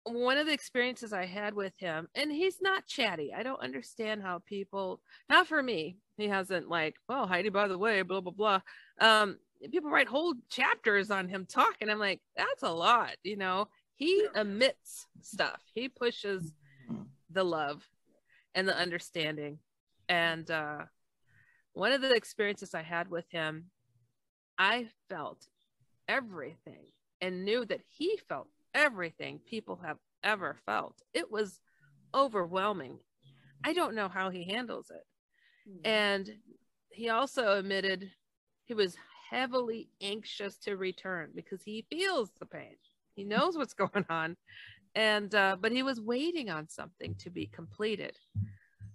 one 0.05 0.39
of 0.39 0.47
the 0.47 0.53
experiences 0.53 1.13
I 1.13 1.27
had 1.27 1.55
with 1.55 1.73
him, 1.79 2.09
and 2.15 2.31
he's 2.31 2.59
not 2.61 2.87
chatty. 2.87 3.33
I 3.37 3.43
don't 3.43 3.61
understand 3.61 4.23
how 4.23 4.41
people, 4.47 5.01
not 5.29 5.49
for 5.49 5.63
me, 5.63 5.97
he 6.17 6.29
hasn't 6.29 6.69
like, 6.69 6.95
well, 7.09 7.27
Heidi, 7.27 7.49
by 7.49 7.69
the 7.69 7.79
way, 7.79 8.03
blah, 8.03 8.21
blah, 8.21 8.33
blah. 8.33 8.61
Um, 9.01 9.39
people 9.71 9.91
write 9.91 10.09
whole 10.09 10.35
chapters 10.49 11.11
on 11.11 11.29
him 11.29 11.47
talking. 11.47 11.89
I'm 11.89 11.99
like, 11.99 12.21
that's 12.37 12.63
a 12.63 12.73
lot, 12.73 13.13
you 13.23 13.37
know. 13.37 13.69
He 13.95 14.27
emits 14.35 15.07
stuff. 15.23 15.61
He 15.75 15.89
pushes 15.89 16.53
the 17.31 17.45
love 17.45 17.89
and 18.55 18.69
the 18.69 18.77
understanding. 18.77 19.59
And 20.09 20.51
uh 20.51 20.85
one 21.73 21.93
of 21.93 22.01
the 22.01 22.15
experiences 22.15 22.75
I 22.75 22.83
had 22.83 23.11
with 23.11 23.27
him, 23.31 23.67
I 24.59 24.89
felt 25.11 25.47
everything 26.09 26.87
and 27.21 27.45
knew 27.45 27.67
that 27.67 27.83
he 27.87 28.19
felt 28.29 28.49
everything 28.75 29.41
people 29.47 29.81
have 29.85 29.99
ever 30.23 30.57
felt. 30.65 31.03
It 31.13 31.31
was 31.31 31.61
overwhelming. 32.15 32.99
I 33.65 33.73
don't 33.73 33.95
know 33.95 34.09
how 34.09 34.31
he 34.31 34.45
handles 34.45 34.91
it. 34.91 35.71
Mm-hmm. 35.71 35.87
And 35.87 36.31
he 36.91 37.11
also 37.11 37.59
admitted 37.59 38.11
he 38.65 38.75
was 38.75 38.97
heavily 39.31 39.89
anxious 40.01 40.57
to 40.59 40.77
return 40.77 41.31
because 41.35 41.63
he 41.63 41.87
feels 41.91 42.31
the 42.39 42.47
pain. 42.47 42.77
He 43.15 43.25
knows 43.25 43.57
what's 43.57 43.75
going 43.75 44.07
on. 44.09 44.37
And 44.95 45.35
uh, 45.35 45.57
but 45.61 45.73
he 45.73 45.83
was 45.83 46.01
waiting 46.01 46.49
on 46.49 46.69
something 46.69 47.15
to 47.17 47.31
be 47.31 47.47
completed. 47.47 48.17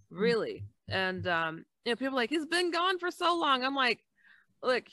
Really. 0.09 0.65
And 0.89 1.27
um, 1.27 1.65
you 1.85 1.91
know, 1.91 1.95
people 1.95 2.15
like, 2.15 2.29
he's 2.29 2.45
been 2.45 2.71
gone 2.71 2.99
for 2.99 3.11
so 3.11 3.37
long. 3.37 3.63
I'm 3.63 3.75
like, 3.75 3.99
look, 4.63 4.83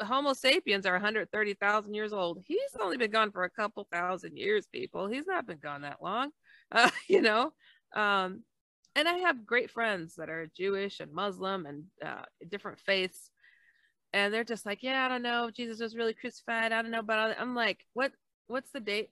Homo 0.00 0.32
sapiens 0.32 0.86
are 0.86 0.92
130,000 0.92 1.94
years 1.94 2.12
old. 2.12 2.42
He's 2.44 2.60
only 2.80 2.96
been 2.96 3.10
gone 3.10 3.32
for 3.32 3.44
a 3.44 3.50
couple 3.50 3.86
thousand 3.92 4.36
years, 4.36 4.66
people. 4.72 5.08
He's 5.08 5.26
not 5.26 5.46
been 5.46 5.58
gone 5.58 5.82
that 5.82 6.02
long, 6.02 6.30
uh, 6.72 6.90
you 7.08 7.22
know. 7.22 7.52
Um, 7.94 8.42
and 8.94 9.06
I 9.08 9.18
have 9.18 9.46
great 9.46 9.70
friends 9.70 10.14
that 10.16 10.30
are 10.30 10.50
Jewish 10.56 11.00
and 11.00 11.12
Muslim 11.12 11.66
and 11.66 11.84
uh, 12.04 12.22
different 12.48 12.78
faiths, 12.80 13.30
and 14.16 14.32
they're 14.32 14.44
just 14.44 14.64
like, 14.64 14.82
yeah, 14.82 15.04
I 15.04 15.08
don't 15.08 15.22
know, 15.22 15.50
Jesus 15.50 15.78
was 15.78 15.94
really 15.94 16.14
crucified. 16.14 16.72
I 16.72 16.80
don't 16.80 16.90
know, 16.90 17.02
but 17.02 17.36
I'm 17.38 17.54
like, 17.54 17.84
what? 17.92 18.12
What's 18.46 18.70
the 18.70 18.80
date? 18.80 19.10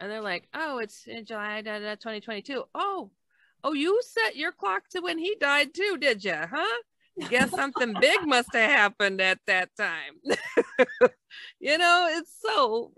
And 0.00 0.10
they're 0.10 0.20
like, 0.20 0.48
oh, 0.52 0.78
it's 0.78 1.06
in 1.06 1.24
July 1.24 1.62
da, 1.62 1.78
da, 1.78 1.94
2022. 1.94 2.64
Oh, 2.74 3.10
oh, 3.62 3.72
you 3.72 4.00
set 4.04 4.36
your 4.36 4.52
clock 4.52 4.88
to 4.90 5.00
when 5.00 5.16
he 5.16 5.34
died 5.40 5.72
too, 5.72 5.96
did 5.98 6.22
you? 6.22 6.34
Huh? 6.34 6.82
guess 7.30 7.50
something 7.52 7.94
big 8.00 8.18
must 8.26 8.52
have 8.52 8.70
happened 8.70 9.20
at 9.20 9.38
that 9.46 9.70
time. 9.78 10.20
you 11.60 11.78
know, 11.78 12.08
it's 12.10 12.36
so, 12.38 12.92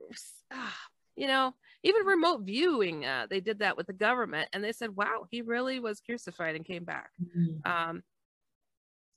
you 1.15 1.29
know, 1.29 1.55
even 1.85 2.07
remote 2.07 2.41
viewing, 2.41 3.05
uh, 3.05 3.27
they 3.31 3.41
did 3.41 3.61
that 3.61 3.77
with 3.77 3.87
the 3.87 3.93
government 3.93 4.49
and 4.53 4.65
they 4.65 4.73
said, 4.73 4.97
wow, 4.97 5.27
he 5.31 5.43
really 5.43 5.79
was 5.79 6.01
crucified 6.01 6.57
and 6.57 6.65
came 6.65 6.85
back. 6.85 7.11
Mm-hmm. 7.23 7.71
Um, 7.71 8.03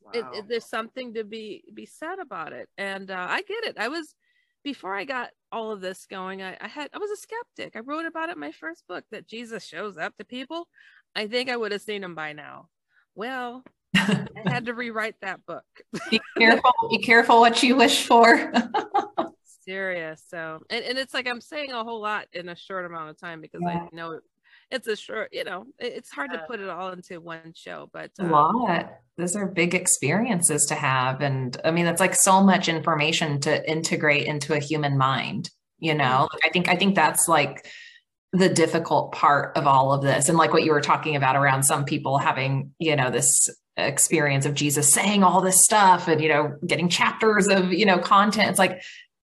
wow. 0.01 0.11
it, 0.13 0.25
it, 0.33 0.47
there's 0.47 0.65
something 0.65 1.13
to 1.13 1.23
be 1.23 1.63
be 1.73 1.85
said 1.85 2.19
about 2.19 2.53
it 2.53 2.69
and 2.77 3.11
uh, 3.11 3.27
i 3.29 3.41
get 3.41 3.63
it 3.63 3.77
i 3.77 3.87
was 3.87 4.15
before 4.63 4.95
i 4.95 5.05
got 5.05 5.29
all 5.51 5.71
of 5.71 5.81
this 5.81 6.05
going 6.05 6.41
I, 6.41 6.57
I 6.59 6.67
had 6.67 6.89
i 6.93 6.97
was 6.97 7.11
a 7.11 7.17
skeptic 7.17 7.75
i 7.75 7.79
wrote 7.79 8.05
about 8.05 8.29
it 8.29 8.33
in 8.33 8.39
my 8.39 8.51
first 8.51 8.83
book 8.87 9.03
that 9.11 9.27
jesus 9.27 9.65
shows 9.65 9.97
up 9.97 10.15
to 10.17 10.25
people 10.25 10.67
i 11.15 11.27
think 11.27 11.49
i 11.49 11.57
would 11.57 11.71
have 11.71 11.81
seen 11.81 12.03
him 12.03 12.15
by 12.15 12.33
now 12.33 12.67
well 13.15 13.63
I 13.95 14.27
had 14.45 14.65
to 14.65 14.73
rewrite 14.73 15.15
that 15.21 15.45
book. 15.45 15.65
be 16.09 16.21
careful. 16.37 16.71
Be 16.89 16.99
careful 16.99 17.39
what 17.39 17.61
you 17.63 17.75
wish 17.75 18.05
for. 18.05 18.51
Serious. 19.65 20.23
So, 20.27 20.61
and, 20.69 20.83
and 20.83 20.97
it's 20.97 21.13
like 21.13 21.27
I'm 21.27 21.41
saying 21.41 21.71
a 21.71 21.83
whole 21.83 22.01
lot 22.01 22.27
in 22.33 22.49
a 22.49 22.55
short 22.55 22.85
amount 22.85 23.09
of 23.09 23.19
time 23.19 23.41
because 23.41 23.61
yeah. 23.63 23.87
I 23.91 23.95
know 23.95 24.19
it's 24.71 24.87
a 24.87 24.95
short, 24.95 25.29
you 25.33 25.43
know, 25.43 25.65
it's 25.79 26.09
hard 26.09 26.31
to 26.31 26.43
put 26.47 26.59
it 26.59 26.69
all 26.69 26.89
into 26.89 27.19
one 27.19 27.53
show, 27.55 27.89
but 27.91 28.11
um, 28.19 28.29
a 28.29 28.31
lot. 28.31 28.93
Those 29.17 29.35
are 29.35 29.47
big 29.47 29.75
experiences 29.75 30.65
to 30.67 30.75
have. 30.75 31.21
And 31.21 31.59
I 31.65 31.71
mean, 31.71 31.85
that's 31.85 31.99
like 31.99 32.15
so 32.15 32.41
much 32.41 32.69
information 32.69 33.39
to 33.41 33.69
integrate 33.69 34.27
into 34.27 34.53
a 34.53 34.59
human 34.59 34.97
mind, 34.97 35.49
you 35.79 35.93
know, 35.93 36.27
mm-hmm. 36.31 36.37
I 36.45 36.49
think, 36.49 36.69
I 36.69 36.75
think 36.75 36.95
that's 36.95 37.27
like, 37.27 37.67
the 38.31 38.47
difficult 38.47 39.11
part 39.11 39.57
of 39.57 39.65
all 39.65 39.91
of 39.91 40.03
this 40.03 40.29
and 40.29 40.37
like 40.37 40.53
what 40.53 40.63
you 40.63 40.71
were 40.71 40.81
talking 40.81 41.15
about 41.15 41.35
around 41.35 41.63
some 41.63 41.83
people 41.83 42.19
having 42.19 42.71
you 42.77 42.95
know 42.95 43.09
this 43.09 43.49
experience 43.87 44.45
of 44.45 44.53
Jesus 44.53 44.91
saying 44.91 45.23
all 45.23 45.41
this 45.41 45.63
stuff 45.63 46.07
and, 46.07 46.21
you 46.21 46.29
know, 46.29 46.55
getting 46.65 46.89
chapters 46.89 47.47
of, 47.47 47.71
you 47.71 47.85
know, 47.85 47.97
content. 47.97 48.49
It's 48.49 48.59
like, 48.59 48.81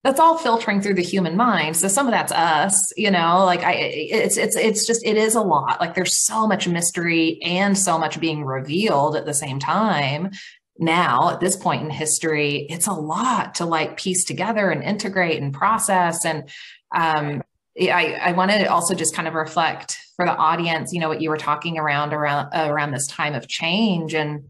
that's 0.03 0.19
all 0.19 0.37
filtering 0.37 0.81
through 0.81 0.93
the 0.93 1.01
human 1.01 1.35
mind. 1.35 1.75
So 1.75 1.87
some 1.87 2.07
of 2.07 2.11
that's 2.11 2.31
us, 2.31 2.93
you 2.95 3.11
know, 3.11 3.43
like 3.45 3.63
I, 3.63 3.73
it's, 3.73 4.37
it's, 4.37 4.55
it's 4.55 4.87
just, 4.87 5.05
it 5.05 5.17
is 5.17 5.35
a 5.35 5.41
lot. 5.41 5.81
Like 5.81 5.93
there's 5.93 6.25
so 6.25 6.47
much 6.47 6.67
mystery 6.67 7.39
and 7.43 7.77
so 7.77 7.99
much 7.99 8.19
being 8.19 8.45
revealed 8.45 9.17
at 9.17 9.25
the 9.25 9.33
same 9.33 9.59
time. 9.59 10.31
Now, 10.77 11.31
at 11.31 11.41
this 11.41 11.57
point 11.57 11.83
in 11.83 11.89
history, 11.89 12.65
it's 12.69 12.87
a 12.87 12.93
lot 12.93 13.55
to 13.55 13.65
like 13.65 13.97
piece 13.97 14.23
together 14.23 14.69
and 14.69 14.83
integrate 14.83 15.41
and 15.41 15.53
process. 15.53 16.25
And, 16.25 16.49
um, 16.95 17.43
I, 17.79 18.19
I 18.21 18.31
want 18.33 18.51
to 18.51 18.65
also 18.65 18.93
just 18.93 19.15
kind 19.15 19.27
of 19.27 19.33
reflect 19.35 19.97
for 20.15 20.25
the 20.25 20.35
audience, 20.35 20.91
you 20.91 20.99
know, 20.99 21.07
what 21.07 21.21
you 21.21 21.29
were 21.29 21.37
talking 21.37 21.77
around 21.77 22.13
around 22.13 22.49
around 22.53 22.91
this 22.91 23.07
time 23.07 23.35
of 23.35 23.47
change 23.47 24.13
and 24.13 24.43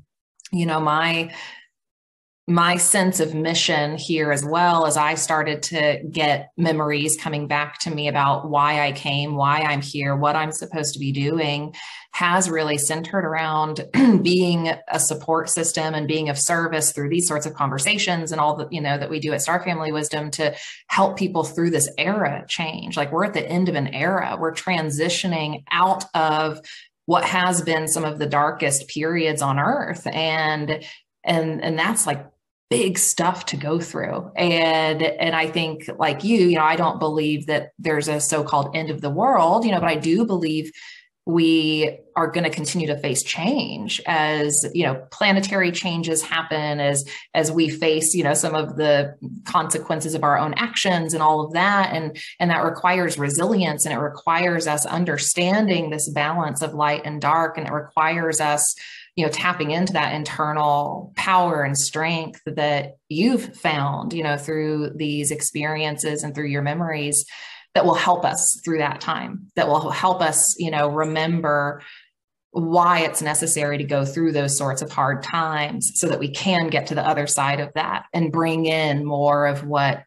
you 0.51 0.65
know, 0.65 0.79
my 0.79 1.32
my 2.50 2.77
sense 2.77 3.20
of 3.20 3.36
mission 3.36 3.96
here 3.96 4.32
as 4.32 4.44
well 4.44 4.88
as 4.88 4.98
I 4.98 5.13
started 5.13 5.62
to 5.63 6.01
get 6.12 6.50
memories 6.58 7.15
coming 7.15 7.48
back 7.48 7.77
to 7.82 7.91
me 7.91 8.08
about 8.08 8.50
why 8.50 8.88
I 8.88 8.91
came, 8.91 9.36
why 9.36 9.60
I'm 9.60 9.82
here, 9.82 10.15
what 10.15 10.36
I'm 10.36 10.51
supposed 10.51 10.94
to 10.94 11.00
be 11.00 11.12
doing 11.12 11.75
has 12.12 12.50
really 12.50 12.79
centered 12.79 13.24
around 13.24 13.88
being 14.24 14.74
a 14.88 15.00
support 15.00 15.50
system 15.50 15.94
and 15.94 16.08
being 16.08 16.27
of 16.29 16.39
service 16.39 16.91
through 16.91 17.10
these 17.10 17.27
sorts 17.27 17.46
of 17.46 17.53
conversations 17.53 18.32
and 18.32 18.41
all 18.41 18.56
that, 18.56 18.74
you 18.74 18.82
know, 18.82 18.98
that 18.98 19.12
we 19.12 19.20
do 19.20 19.32
at 19.32 19.44
Star 19.44 19.63
Family 19.63 19.91
Wisdom 19.91 20.32
to 20.32 20.56
help 20.88 21.18
people 21.18 21.44
through 21.44 21.70
this 21.70 21.88
era 22.00 22.46
change. 22.48 22.98
Like 22.98 23.12
we're 23.12 23.25
at 23.25 23.36
the 23.36 23.48
end 23.48 23.70
of 23.70 23.75
an 23.75 23.89
era. 23.89 24.38
We're 24.39 24.56
transitioning 24.56 25.63
out 25.70 26.06
of 26.15 26.62
what 27.06 27.25
has 27.25 27.62
been 27.62 27.88
some 27.88 28.06
of 28.06 28.18
the 28.18 28.25
darkest 28.25 28.88
periods 28.88 29.44
on 29.44 29.60
earth 29.60 30.08
and 30.08 30.84
and 31.24 31.63
and 31.63 31.77
that's 31.77 32.08
like 32.08 32.25
big 32.70 32.98
stuff 32.98 33.46
to 33.48 33.58
go 33.58 33.80
through. 33.80 34.32
And 34.36 35.02
and 35.02 35.36
i 35.36 35.48
think 35.48 35.90
like 35.98 36.24
you 36.24 36.38
you 36.48 36.56
know 36.56 36.64
i 36.64 36.76
don't 36.76 37.00
believe 37.00 37.48
that 37.48 37.72
there's 37.80 38.08
a 38.08 38.20
so-called 38.20 38.76
end 38.76 38.90
of 38.90 39.02
the 39.02 39.10
world 39.10 39.66
you 39.66 39.72
know 39.72 39.80
but 39.80 39.90
i 39.90 39.96
do 39.96 40.26
believe 40.26 40.72
we 41.30 42.00
are 42.16 42.28
going 42.28 42.44
to 42.44 42.50
continue 42.50 42.88
to 42.88 42.98
face 42.98 43.22
change 43.22 44.02
as 44.08 44.66
you 44.74 44.84
know 44.84 44.96
planetary 45.12 45.72
changes 45.72 46.24
happen 46.24 46.80
as 46.80 47.06
as 47.36 47.52
we 47.52 47.70
face 47.70 48.16
you 48.16 48.24
know 48.24 48.34
some 48.34 48.56
of 48.56 48.78
the 48.78 49.16
consequences 49.46 50.16
of 50.16 50.24
our 50.24 50.38
own 50.40 50.54
actions 50.56 51.14
and 51.14 51.22
all 51.22 51.46
of 51.46 51.54
that. 51.54 51.94
And 51.94 52.18
and 52.40 52.50
that 52.50 52.64
requires 52.64 53.20
resilience 53.20 53.86
and 53.86 53.94
it 53.94 54.00
requires 54.00 54.66
us 54.66 54.86
understanding 54.88 55.90
this 55.90 56.10
balance 56.10 56.62
of 56.62 56.74
light 56.74 57.04
and 57.06 57.22
dark 57.22 57.58
and 57.58 57.68
it 57.68 57.74
requires 57.74 58.42
us 58.42 58.76
you 59.20 59.26
know 59.26 59.32
tapping 59.32 59.72
into 59.72 59.92
that 59.92 60.14
internal 60.14 61.12
power 61.18 61.64
and 61.64 61.78
strength 61.78 62.40
that 62.46 62.96
you've 63.10 63.54
found 63.58 64.14
you 64.14 64.24
know 64.24 64.38
through 64.38 64.92
these 64.96 65.30
experiences 65.30 66.24
and 66.24 66.34
through 66.34 66.48
your 66.48 66.62
memories 66.62 67.26
that 67.76 67.86
will 67.86 67.96
help 67.96 68.24
us 68.24 68.62
through 68.64 68.78
that 68.78 69.02
time 69.02 69.52
that 69.58 69.68
will 69.68 69.90
help 69.90 70.22
us 70.22 70.56
you 70.58 70.72
know 70.72 70.88
remember 70.88 71.82
why 72.52 73.02
it's 73.02 73.22
necessary 73.22 73.78
to 73.78 73.84
go 73.84 74.06
through 74.06 74.32
those 74.32 74.58
sorts 74.58 74.82
of 74.82 74.90
hard 74.90 75.22
times 75.22 75.92
so 75.96 76.08
that 76.08 76.20
we 76.20 76.32
can 76.32 76.70
get 76.70 76.88
to 76.88 76.96
the 76.96 77.06
other 77.06 77.28
side 77.28 77.60
of 77.60 77.74
that 77.76 78.06
and 78.14 78.32
bring 78.32 78.66
in 78.66 79.04
more 79.04 79.48
of 79.48 79.66
what 79.66 80.04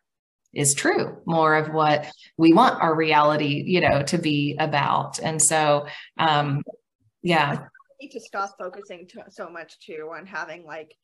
is 0.55 0.73
true 0.73 1.19
more 1.27 1.55
of 1.55 1.71
what 1.75 2.11
we 2.39 2.55
want 2.55 2.81
our 2.81 2.95
reality 2.95 3.63
you 3.67 3.83
know 3.83 4.03
to 4.03 4.17
be 4.17 4.57
about. 4.59 5.19
And 5.19 5.43
so 5.43 5.87
um 6.19 6.63
yeah 7.23 7.67
need 8.03 8.11
to 8.11 8.21
stop 8.21 8.57
focusing 8.59 9.07
to, 9.07 9.23
so 9.31 9.49
much 9.49 9.79
too 9.79 10.11
on 10.15 10.27
having 10.27 10.65
like 10.65 10.97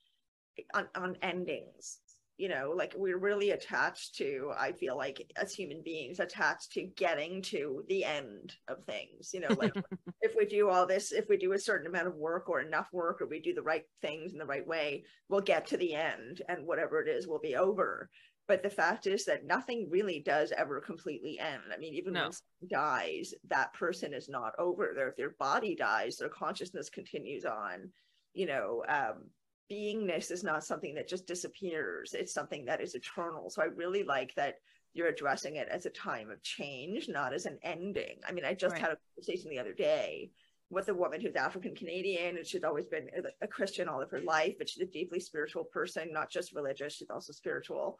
on, 0.75 0.88
on 0.97 1.17
endings 1.23 1.99
you 2.37 2.49
know 2.49 2.73
like 2.75 2.95
we're 2.97 3.19
really 3.19 3.50
attached 3.50 4.17
to 4.17 4.52
i 4.59 4.73
feel 4.73 4.97
like 4.97 5.31
as 5.37 5.52
human 5.52 5.83
beings 5.85 6.19
attached 6.21 6.73
to 6.73 6.83
getting 6.97 7.43
to 7.43 7.85
the 7.88 8.05
end 8.05 8.55
of 8.69 8.85
things 8.85 9.31
you 9.33 9.40
know 9.40 9.55
like 9.59 9.75
if 10.23 10.35
we 10.37 10.45
do 10.45 10.69
all 10.69 10.87
this 10.87 11.12
if 11.12 11.28
we 11.28 11.37
do 11.37 11.52
a 11.52 11.59
certain 11.59 11.87
amount 11.87 12.07
of 12.07 12.14
work 12.14 12.49
or 12.49 12.61
enough 12.61 12.88
work 12.93 13.21
or 13.21 13.26
we 13.26 13.40
do 13.40 13.55
the 13.55 13.62
right 13.62 13.85
things 14.02 14.33
in 14.33 14.38
the 14.38 14.47
right 14.47 14.67
way 14.67 15.05
we'll 15.28 15.40
get 15.40 15.67
to 15.67 15.76
the 15.76 15.95
end 15.95 16.43
and 16.49 16.67
whatever 16.67 17.00
it 17.00 17.09
is 17.09 17.26
will 17.26 17.40
be 17.40 17.57
over 17.57 18.09
but 18.49 18.62
the 18.62 18.71
fact 18.71 19.07
is 19.07 19.26
that 19.26 19.45
nothing 19.45 19.88
really 19.90 20.21
does 20.21 20.52
ever 20.57 20.81
completely 20.81 21.38
end. 21.38 21.62
I 21.73 21.76
mean 21.76 21.95
even 21.95 22.14
no. 22.14 22.23
when 22.23 22.33
someone 22.33 22.69
dies 22.71 23.35
that 23.49 23.75
person 23.75 24.14
is 24.14 24.28
not 24.28 24.55
over. 24.59 24.93
Their 24.97 25.14
their 25.17 25.35
body 25.38 25.76
dies 25.76 26.17
their 26.17 26.31
consciousness 26.31 26.88
continues 26.88 27.45
on. 27.45 27.90
You 28.33 28.47
know 28.47 28.83
um 28.88 29.31
beingness 29.71 30.31
is 30.31 30.43
not 30.43 30.64
something 30.64 30.95
that 30.95 31.09
just 31.09 31.26
disappears. 31.26 32.14
It's 32.14 32.33
something 32.33 32.64
that 32.64 32.81
is 32.81 32.95
eternal. 32.95 33.50
So 33.50 33.62
i 33.62 33.67
really 33.67 34.02
like 34.02 34.35
that 34.35 34.57
you're 34.95 35.09
addressing 35.09 35.57
it 35.57 35.69
as 35.71 35.85
a 35.85 35.90
time 35.90 36.31
of 36.31 36.43
change 36.43 37.09
not 37.09 37.35
as 37.35 37.45
an 37.45 37.59
ending. 37.62 38.17
I 38.26 38.33
mean 38.33 38.47
i 38.47 38.55
just 38.55 38.73
right. 38.73 38.81
had 38.81 38.93
a 38.93 38.99
conversation 39.14 39.50
the 39.50 39.61
other 39.61 39.75
day 39.75 40.31
with 40.71 40.88
a 40.88 40.95
woman 40.95 41.21
who's 41.21 41.35
african 41.35 41.75
canadian 41.75 42.37
and 42.37 42.47
she's 42.47 42.64
always 42.64 42.87
been 42.87 43.09
a 43.40 43.49
christian 43.49 43.88
all 43.88 44.02
of 44.02 44.11
her 44.11 44.21
life 44.21 44.55
but 44.59 44.69
she's 44.69 44.83
a 44.83 44.90
deeply 44.90 45.19
spiritual 45.19 45.64
person 45.64 46.12
not 46.12 46.31
just 46.31 46.55
religious. 46.55 46.95
She's 46.95 47.11
also 47.11 47.33
spiritual 47.33 47.99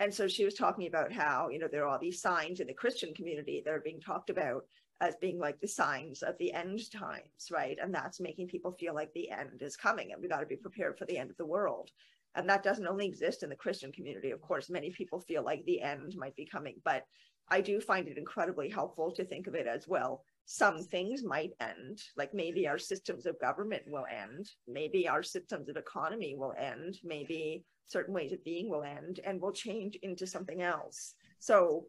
and 0.00 0.12
so 0.12 0.26
she 0.26 0.44
was 0.44 0.54
talking 0.54 0.88
about 0.88 1.12
how 1.12 1.48
you 1.48 1.58
know 1.60 1.68
there 1.70 1.84
are 1.84 1.88
all 1.88 1.98
these 1.98 2.20
signs 2.20 2.58
in 2.58 2.66
the 2.66 2.74
christian 2.74 3.14
community 3.14 3.62
that 3.64 3.72
are 3.72 3.80
being 3.80 4.00
talked 4.00 4.30
about 4.30 4.64
as 5.00 5.16
being 5.16 5.38
like 5.38 5.60
the 5.60 5.68
signs 5.68 6.22
of 6.22 6.36
the 6.38 6.52
end 6.52 6.90
times, 6.90 7.50
right? 7.50 7.78
And 7.82 7.94
that's 7.94 8.20
making 8.20 8.48
people 8.48 8.72
feel 8.72 8.94
like 8.94 9.12
the 9.14 9.30
end 9.30 9.62
is 9.62 9.76
coming 9.76 10.12
and 10.12 10.20
we 10.20 10.28
got 10.28 10.40
to 10.40 10.46
be 10.46 10.56
prepared 10.56 10.98
for 10.98 11.06
the 11.06 11.16
end 11.16 11.30
of 11.30 11.36
the 11.38 11.46
world. 11.46 11.90
And 12.34 12.48
that 12.48 12.62
doesn't 12.62 12.86
only 12.86 13.06
exist 13.06 13.42
in 13.42 13.48
the 13.48 13.56
Christian 13.56 13.92
community. 13.92 14.30
Of 14.30 14.40
course, 14.40 14.70
many 14.70 14.90
people 14.90 15.20
feel 15.20 15.42
like 15.42 15.64
the 15.64 15.80
end 15.80 16.14
might 16.16 16.36
be 16.36 16.46
coming, 16.46 16.76
but 16.84 17.04
I 17.48 17.60
do 17.60 17.80
find 17.80 18.06
it 18.06 18.18
incredibly 18.18 18.68
helpful 18.68 19.10
to 19.12 19.24
think 19.24 19.48
of 19.48 19.54
it 19.54 19.66
as 19.66 19.88
well. 19.88 20.22
Some 20.44 20.78
things 20.78 21.24
might 21.24 21.52
end, 21.60 22.00
like 22.16 22.32
maybe 22.34 22.68
our 22.68 22.78
systems 22.78 23.26
of 23.26 23.40
government 23.40 23.82
will 23.88 24.06
end, 24.06 24.48
maybe 24.68 25.08
our 25.08 25.22
systems 25.22 25.68
of 25.68 25.76
economy 25.76 26.36
will 26.36 26.54
end, 26.58 26.98
maybe 27.02 27.64
certain 27.90 28.14
ways 28.14 28.32
of 28.32 28.44
being 28.44 28.68
will 28.68 28.82
end 28.82 29.20
and 29.24 29.40
will 29.40 29.52
change 29.52 29.96
into 30.02 30.26
something 30.26 30.62
else. 30.62 31.14
So 31.38 31.86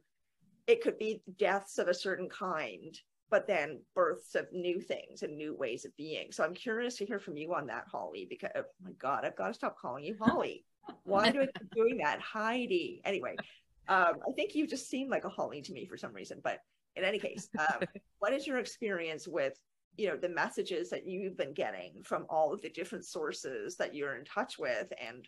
it 0.68 0.82
could 0.82 0.98
be 0.98 1.22
deaths 1.38 1.78
of 1.78 1.88
a 1.88 1.94
certain 1.94 2.30
kind 2.30 2.98
but 3.30 3.48
then 3.48 3.80
births 3.96 4.36
of 4.36 4.46
new 4.52 4.82
things 4.82 5.24
and 5.24 5.38
new 5.38 5.56
ways 5.56 5.86
of 5.86 5.96
being. 5.96 6.32
So 6.32 6.44
i'm 6.44 6.54
curious 6.54 6.98
to 6.98 7.06
hear 7.06 7.20
from 7.20 7.38
you 7.38 7.54
on 7.54 7.66
that 7.68 7.86
holly 7.90 8.28
because 8.30 8.52
oh 8.56 8.64
my 8.84 8.92
god 9.00 9.24
i've 9.26 9.38
got 9.38 9.48
to 9.48 9.54
stop 9.54 9.78
calling 9.78 10.04
you 10.04 10.18
holly. 10.20 10.66
Why 11.04 11.32
do 11.32 11.42
i 11.42 11.46
keep 11.46 11.72
doing 11.74 11.98
that? 12.00 12.20
Heidi. 12.20 13.02
Anyway 13.06 13.36
um, 13.88 14.16
i 14.28 14.32
think 14.36 14.56
you 14.56 14.68
just 14.68 14.90
seem 14.90 15.10
like 15.10 15.26
a 15.26 15.30
holly 15.30 15.62
to 15.62 15.74
me 15.74 15.86
for 15.86 15.98
some 15.98 16.14
reason 16.14 16.40
but 16.44 16.60
in 16.96 17.04
any 17.04 17.20
case 17.20 17.50
um, 17.60 17.82
what 18.20 18.34
is 18.34 18.48
your 18.48 18.60
experience 18.60 19.28
with 19.28 19.60
you 19.98 20.08
know 20.08 20.18
the 20.18 20.30
messages 20.30 20.90
that 20.90 21.06
you've 21.06 21.38
been 21.38 21.54
getting 21.54 22.02
from 22.04 22.26
all 22.30 22.54
of 22.54 22.62
the 22.62 22.70
different 22.70 23.06
sources 23.06 23.76
that 23.76 23.94
you're 23.94 24.16
in 24.16 24.26
touch 24.26 24.58
with 24.58 24.92
and 25.02 25.28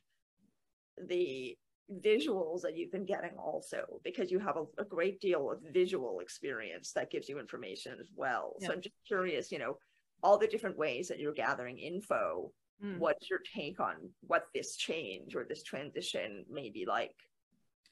the 1.08 1.58
visuals 2.04 2.62
that 2.62 2.78
you've 2.78 2.92
been 2.92 3.06
getting 3.06 3.32
also 3.38 3.84
because 4.04 4.32
you 4.32 4.40
have 4.40 4.56
a, 4.58 4.82
a, 4.82 4.86
great 4.86 5.20
deal 5.20 5.52
of 5.52 5.60
visual 5.74 6.22
experience 6.22 6.94
that 6.94 7.12
gives 7.12 7.28
you 7.28 7.40
information 7.40 7.98
as 8.00 8.10
well 8.16 8.54
yeah. 8.60 8.68
so 8.68 8.74
i'm 8.74 8.82
just 8.82 8.96
curious 9.06 9.52
you 9.52 9.60
know 9.60 9.78
all 10.24 10.38
the 10.38 10.48
different 10.48 10.78
ways 10.78 11.10
that 11.10 11.20
you're 11.20 11.34
gathering 11.34 11.78
info 11.78 12.50
mm. 12.84 12.98
what's 13.00 13.30
your 13.30 13.40
take 13.54 13.80
on 13.82 13.96
what 14.22 14.46
this 14.56 14.78
change 14.78 15.36
or 15.36 15.46
this 15.48 15.62
transition 15.62 16.46
may 16.50 16.70
be 16.70 16.86
like 16.88 17.16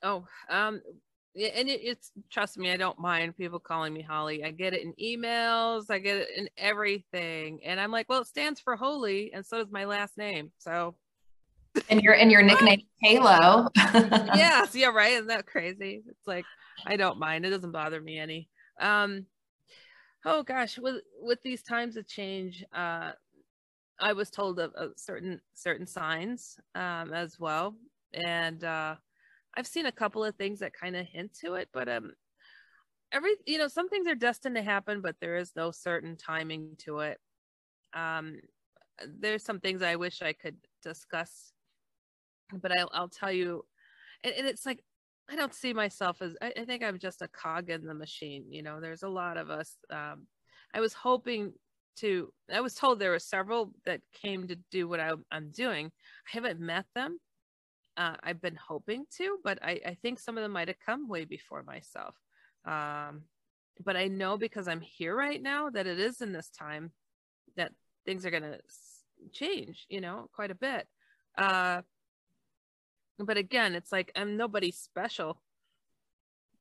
oh 0.03 0.25
um 0.49 0.79
yeah, 1.33 1.49
and 1.55 1.69
it, 1.69 1.79
it's 1.81 2.11
trust 2.29 2.57
me, 2.57 2.71
I 2.71 2.77
don't 2.77 2.99
mind 2.99 3.37
people 3.37 3.59
calling 3.59 3.93
me 3.93 4.01
Holly. 4.01 4.43
I 4.43 4.51
get 4.51 4.73
it 4.73 4.81
in 4.81 4.93
emails, 5.01 5.85
I 5.89 5.99
get 5.99 6.17
it 6.17 6.27
in 6.35 6.49
everything, 6.57 7.61
and 7.63 7.79
I'm 7.79 7.91
like, 7.91 8.09
well, 8.09 8.21
it 8.21 8.27
stands 8.27 8.59
for 8.59 8.75
holy, 8.75 9.31
and 9.33 9.45
so 9.45 9.57
does 9.57 9.71
my 9.71 9.85
last 9.85 10.17
name. 10.17 10.51
So 10.57 10.95
and 11.89 12.01
your 12.01 12.13
and 12.13 12.31
your 12.31 12.41
nickname 12.41 12.81
Halo. 13.01 13.67
yes, 13.75 14.75
yeah, 14.75 14.87
right. 14.87 15.13
Isn't 15.13 15.27
that 15.27 15.45
crazy? 15.45 16.03
It's 16.07 16.27
like 16.27 16.45
I 16.85 16.97
don't 16.97 17.19
mind. 17.19 17.45
It 17.45 17.49
doesn't 17.49 17.71
bother 17.71 18.01
me 18.01 18.19
any. 18.19 18.49
Um 18.79 19.25
oh 20.25 20.43
gosh, 20.43 20.77
with 20.77 21.01
with 21.19 21.41
these 21.43 21.63
times 21.63 21.97
of 21.97 22.07
change, 22.07 22.63
uh 22.73 23.11
I 23.99 24.13
was 24.13 24.29
told 24.29 24.59
of, 24.59 24.73
of 24.73 24.93
certain 24.97 25.41
certain 25.53 25.87
signs 25.87 26.57
um 26.75 27.13
as 27.13 27.39
well. 27.39 27.75
And 28.13 28.63
uh 28.63 28.95
I've 29.55 29.67
seen 29.67 29.85
a 29.85 29.91
couple 29.91 30.23
of 30.23 30.35
things 30.35 30.59
that 30.59 30.73
kind 30.73 30.95
of 30.95 31.05
hint 31.05 31.33
to 31.41 31.55
it, 31.55 31.69
but 31.73 31.89
um 31.89 32.13
every 33.11 33.31
you 33.45 33.57
know, 33.57 33.67
some 33.67 33.89
things 33.89 34.07
are 34.07 34.15
destined 34.15 34.55
to 34.55 34.61
happen, 34.61 35.01
but 35.01 35.15
there 35.19 35.37
is 35.37 35.53
no 35.55 35.71
certain 35.71 36.17
timing 36.17 36.75
to 36.79 36.99
it. 36.99 37.19
Um 37.93 38.39
there's 39.19 39.43
some 39.43 39.59
things 39.59 39.81
I 39.81 39.95
wish 39.95 40.21
I 40.21 40.33
could 40.33 40.57
discuss 40.83 41.53
but 42.61 42.71
I'll, 42.71 42.89
I'll 42.93 43.09
tell 43.09 43.31
you 43.31 43.65
and, 44.23 44.33
and, 44.33 44.47
it's 44.47 44.65
like 44.65 44.83
i 45.29 45.35
don't 45.35 45.53
see 45.53 45.73
myself 45.73 46.21
as 46.21 46.35
I, 46.41 46.53
I, 46.57 46.65
think 46.65 46.83
i'm 46.83 46.99
just 46.99 47.21
a 47.21 47.27
cog 47.27 47.69
in 47.69 47.85
the 47.85 47.93
machine 47.93 48.45
you 48.49 48.63
know 48.63 48.79
there's 48.79 49.03
a 49.03 49.09
lot 49.09 49.37
of 49.37 49.49
us 49.49 49.75
um, 49.89 50.27
i 50.73 50.79
was 50.79 50.93
hoping 50.93 51.53
to 51.97 52.31
i 52.53 52.61
was 52.61 52.75
told 52.75 52.99
there 52.99 53.11
were 53.11 53.19
several 53.19 53.73
that 53.85 54.01
came 54.21 54.47
to 54.47 54.57
do 54.71 54.87
what 54.87 54.99
I, 54.99 55.11
am 55.31 55.51
doing. 55.51 55.87
I 55.87 56.29
haven't 56.31 56.59
met 56.59 56.85
them. 56.95 57.19
Uh, 57.97 58.15
i've 58.23 58.41
been 58.41 58.55
hoping 58.55 59.05
to 59.17 59.37
but 59.43 59.59
I, 59.61 59.79
I 59.85 59.97
think 60.01 60.19
some 60.19 60.37
of 60.37 60.43
them 60.43 60.53
might 60.53 60.69
have 60.69 60.79
come 60.85 61.09
way 61.09 61.25
before 61.25 61.63
myself. 61.63 62.15
Um, 62.65 63.23
but 63.83 63.97
i 63.97 64.07
know 64.07 64.37
because 64.37 64.67
i'm 64.67 64.81
here 64.81 65.15
right 65.15 65.41
now 65.41 65.69
that 65.69 65.87
it 65.87 65.99
is 65.99 66.21
in 66.21 66.31
this 66.31 66.49
time 66.49 66.91
that 67.57 67.71
things 68.05 68.25
are 68.25 68.31
going 68.31 68.43
to 68.43 68.59
change 69.31 69.85
you 69.89 70.01
know 70.01 70.29
quite 70.33 70.51
a 70.51 70.55
bit. 70.55 70.87
Uh, 71.37 71.81
but 73.19 73.37
again 73.37 73.75
it's 73.75 73.91
like 73.91 74.11
i'm 74.15 74.37
nobody 74.37 74.71
special. 74.71 75.41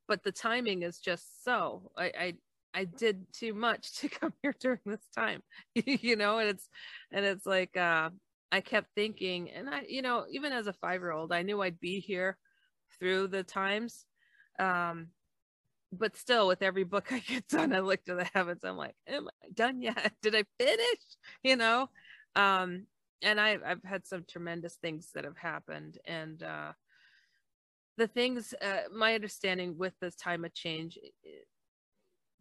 But 0.09 0.25
the 0.25 0.33
timing 0.33 0.83
is 0.83 0.99
just 0.99 1.45
so 1.45 1.93
i 1.97 2.05
i 2.19 2.35
i 2.75 2.85
did 2.85 3.33
too 3.33 3.55
much 3.55 3.93
to 4.01 4.09
come 4.09 4.33
here 4.43 4.55
during 4.61 4.81
this 4.87 5.07
time 5.15 5.43
you 5.75 6.17
know 6.17 6.39
and 6.39 6.49
it's 6.49 6.69
and 7.13 7.25
it's 7.25 7.47
like 7.47 7.77
uh 7.77 8.11
i 8.51 8.61
kept 8.61 8.89
thinking 8.95 9.51
and 9.51 9.71
i 9.71 9.83
you 9.89 10.03
know 10.03 10.25
even 10.31 10.53
as 10.53 10.67
a 10.67 10.73
five 10.73 11.01
year 11.01 11.13
old 11.13 11.33
i 11.33 11.43
knew 11.43 11.63
i'd 11.63 11.79
be 11.79 12.01
here 12.01 12.37
through 12.99 13.29
the 13.29 13.45
times 13.45 14.05
um 14.59 15.09
but 15.93 16.17
still 16.17 16.47
with 16.47 16.63
every 16.63 16.85
book 16.85 17.07
i 17.13 17.19
get 17.21 17.47
done 17.49 17.73
i 17.73 17.81
look 17.81 18.05
to 18.05 18.15
the 18.15 18.29
heavens 18.35 18.65
i'm 18.65 18.77
like 18.77 18.95
am 19.07 19.29
i 19.29 19.49
done 19.55 19.81
yet? 19.83 20.13
Did 20.23 20.35
i 20.35 20.45
finish? 20.59 21.01
You 21.43 21.57
know? 21.57 21.89
Um 22.37 22.87
and 23.23 23.41
I've, 23.41 23.63
I've 23.65 23.85
had 23.85 24.07
some 24.07 24.25
tremendous 24.29 24.77
things 24.77 25.11
that 25.15 25.25
have 25.25 25.37
happened 25.37 25.99
and 26.05 26.43
uh, 26.43 26.73
the 27.97 28.07
things 28.07 28.55
uh, 28.63 28.89
my 28.95 29.15
understanding 29.15 29.77
with 29.77 29.95
this 30.01 30.17
time 30.17 30.45
of 30.45 30.55
change 30.55 30.99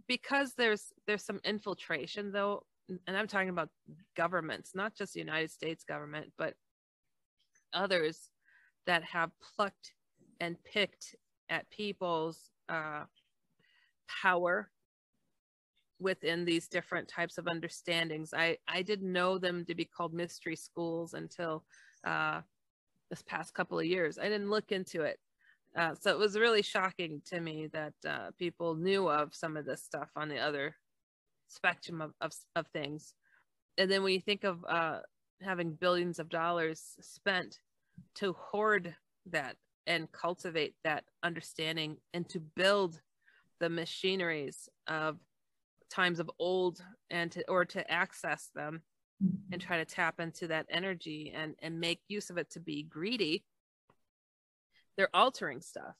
because 0.07 0.53
there's 0.57 0.93
there's 1.05 1.23
some 1.25 1.39
infiltration 1.43 2.31
though 2.31 2.63
and 3.07 3.17
i'm 3.17 3.27
talking 3.27 3.49
about 3.49 3.69
governments 4.15 4.71
not 4.73 4.95
just 4.95 5.13
the 5.13 5.19
united 5.19 5.51
states 5.51 5.83
government 5.83 6.31
but 6.37 6.53
others 7.73 8.29
that 8.87 9.03
have 9.03 9.31
plucked 9.55 9.93
and 10.39 10.55
picked 10.63 11.15
at 11.49 11.69
people's 11.69 12.49
uh, 12.69 13.03
power 14.21 14.69
within 15.99 16.45
these 16.45 16.67
different 16.67 17.07
types 17.07 17.37
of 17.37 17.47
understandings. 17.47 18.33
I, 18.33 18.57
I 18.67 18.81
didn't 18.81 19.11
know 19.11 19.37
them 19.37 19.65
to 19.65 19.75
be 19.75 19.85
called 19.85 20.13
mystery 20.13 20.55
schools 20.55 21.13
until 21.13 21.65
uh, 22.05 22.41
this 23.09 23.21
past 23.23 23.53
couple 23.53 23.79
of 23.79 23.85
years. 23.85 24.17
I 24.17 24.29
didn't 24.29 24.49
look 24.49 24.71
into 24.71 25.01
it. 25.01 25.19
Uh, 25.77 25.93
so 25.99 26.11
it 26.11 26.17
was 26.17 26.37
really 26.37 26.61
shocking 26.61 27.21
to 27.27 27.39
me 27.39 27.67
that 27.73 27.93
uh, 28.07 28.31
people 28.37 28.75
knew 28.75 29.07
of 29.07 29.35
some 29.35 29.55
of 29.55 29.65
this 29.65 29.83
stuff 29.83 30.09
on 30.15 30.29
the 30.29 30.39
other 30.39 30.75
spectrum 31.47 32.01
of, 32.01 32.13
of, 32.21 32.31
of 32.55 32.67
things. 32.67 33.13
And 33.77 33.89
then 33.89 34.03
when 34.03 34.13
you 34.13 34.21
think 34.21 34.43
of 34.43 34.63
uh, 34.67 34.99
having 35.41 35.73
billions 35.73 36.19
of 36.19 36.29
dollars 36.29 36.95
spent 37.01 37.59
to 38.15 38.33
hoard 38.33 38.95
that 39.27 39.55
and 39.87 40.11
cultivate 40.11 40.75
that 40.83 41.03
understanding 41.23 41.97
and 42.13 42.27
to 42.29 42.39
build 42.39 43.01
the 43.59 43.69
machineries 43.69 44.69
of 44.87 45.17
times 45.89 46.19
of 46.19 46.29
old 46.39 46.83
and 47.09 47.31
to 47.31 47.47
or 47.49 47.65
to 47.65 47.89
access 47.91 48.49
them 48.55 48.81
and 49.51 49.61
try 49.61 49.77
to 49.77 49.85
tap 49.85 50.19
into 50.19 50.47
that 50.47 50.65
energy 50.69 51.33
and 51.35 51.55
and 51.61 51.79
make 51.79 51.99
use 52.07 52.29
of 52.29 52.37
it 52.37 52.49
to 52.49 52.59
be 52.59 52.83
greedy 52.83 53.43
they're 54.97 55.13
altering 55.13 55.61
stuff 55.61 55.95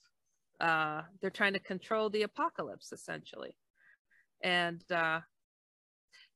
uh 0.62 1.02
they're 1.21 1.30
trying 1.30 1.54
to 1.54 1.60
control 1.60 2.10
the 2.10 2.23
apocalypse 2.23 2.91
essentially 2.91 3.56
and 4.43 4.84
uh 4.91 5.19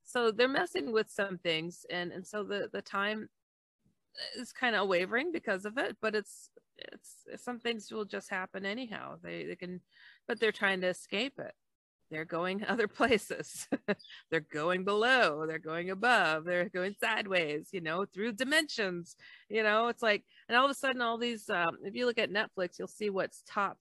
so 0.04 0.32
they're 0.32 0.50
messing 0.50 0.92
with 0.92 1.10
some 1.10 1.38
things 1.38 1.86
and 1.90 2.12
and 2.12 2.26
so 2.26 2.44
the 2.44 2.70
the 2.74 2.82
time 2.82 3.30
is 4.38 4.52
kind 4.52 4.76
of 4.76 4.88
wavering 4.88 5.32
because 5.32 5.66
of 5.66 5.78
it, 5.78 5.98
but 6.02 6.16
it's 6.16 6.50
it's 6.78 7.26
some 7.44 7.60
things 7.60 7.92
will 7.92 8.06
just 8.06 8.30
happen 8.30 8.66
anyhow. 8.66 9.16
They 9.22 9.46
they 9.46 9.56
can, 9.56 9.82
but 10.28 10.40
they're 10.40 10.52
trying 10.52 10.82
to 10.82 10.88
escape 10.88 11.40
it. 11.40 11.54
They're 12.12 12.26
going 12.26 12.64
other 12.68 12.88
places. 12.88 13.68
they're 14.32 14.40
going 14.40 14.84
below. 14.84 15.46
They're 15.48 15.60
going 15.60 15.90
above. 15.90 16.46
They're 16.46 16.70
going 16.70 16.96
sideways. 17.00 17.70
You 17.72 17.82
know, 17.82 18.06
through 18.06 18.34
dimensions. 18.34 19.16
You 19.50 19.64
know, 19.64 19.88
it's 19.88 20.04
like, 20.04 20.24
and 20.48 20.58
all 20.58 20.66
of 20.66 20.72
a 20.72 20.76
sudden, 20.76 21.02
all 21.02 21.18
these. 21.18 21.50
Um, 21.50 21.78
if 21.84 21.96
you 21.96 22.06
look 22.06 22.20
at 22.20 22.32
Netflix, 22.32 22.78
you'll 22.78 22.88
see 22.88 23.10
what's 23.10 23.44
top 23.48 23.78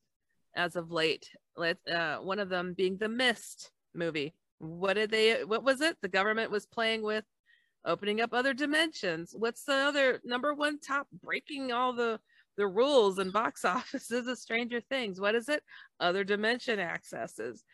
as 0.54 0.76
of 0.76 0.90
late. 0.90 1.28
Let 1.56 1.78
uh, 1.88 2.18
one 2.18 2.38
of 2.38 2.48
them 2.48 2.74
being 2.74 2.96
the 2.96 3.08
Mist 3.08 3.70
movie. 3.94 4.34
What 4.58 4.94
did 4.94 5.10
they? 5.10 5.44
What 5.44 5.64
was 5.64 5.80
it? 5.80 5.96
The 6.02 6.08
government 6.08 6.50
was 6.50 6.66
playing 6.66 7.02
with 7.02 7.24
opening 7.84 8.20
up 8.20 8.32
other 8.32 8.54
dimensions. 8.54 9.34
What's 9.36 9.64
the 9.64 9.74
other 9.74 10.20
number 10.24 10.54
one 10.54 10.78
top 10.78 11.06
breaking 11.22 11.72
all 11.72 11.92
the 11.92 12.20
the 12.56 12.66
rules 12.66 13.18
and 13.18 13.32
box 13.32 13.64
offices 13.64 14.26
of 14.26 14.38
Stranger 14.38 14.80
Things? 14.80 15.20
What 15.20 15.34
is 15.34 15.48
it? 15.48 15.62
Other 16.00 16.24
dimension 16.24 16.78
accesses. 16.78 17.64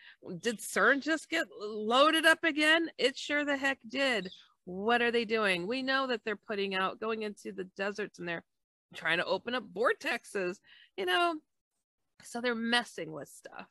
Did 0.40 0.58
CERN 0.58 1.00
just 1.00 1.28
get 1.28 1.46
loaded 1.60 2.26
up 2.26 2.44
again? 2.44 2.90
It 2.98 3.16
sure 3.16 3.44
the 3.44 3.56
heck 3.56 3.78
did. 3.88 4.30
What 4.64 5.02
are 5.02 5.10
they 5.10 5.24
doing? 5.24 5.66
We 5.66 5.82
know 5.82 6.06
that 6.08 6.20
they're 6.24 6.36
putting 6.36 6.74
out 6.74 7.00
going 7.00 7.22
into 7.22 7.52
the 7.52 7.64
deserts 7.76 8.18
and 8.18 8.28
they're 8.28 8.44
trying 8.94 9.18
to 9.18 9.24
open 9.24 9.54
up 9.54 9.64
vortexes, 9.72 10.58
you 10.96 11.06
know. 11.06 11.34
So 12.22 12.40
they're 12.40 12.54
messing 12.54 13.12
with 13.12 13.28
stuff. 13.28 13.66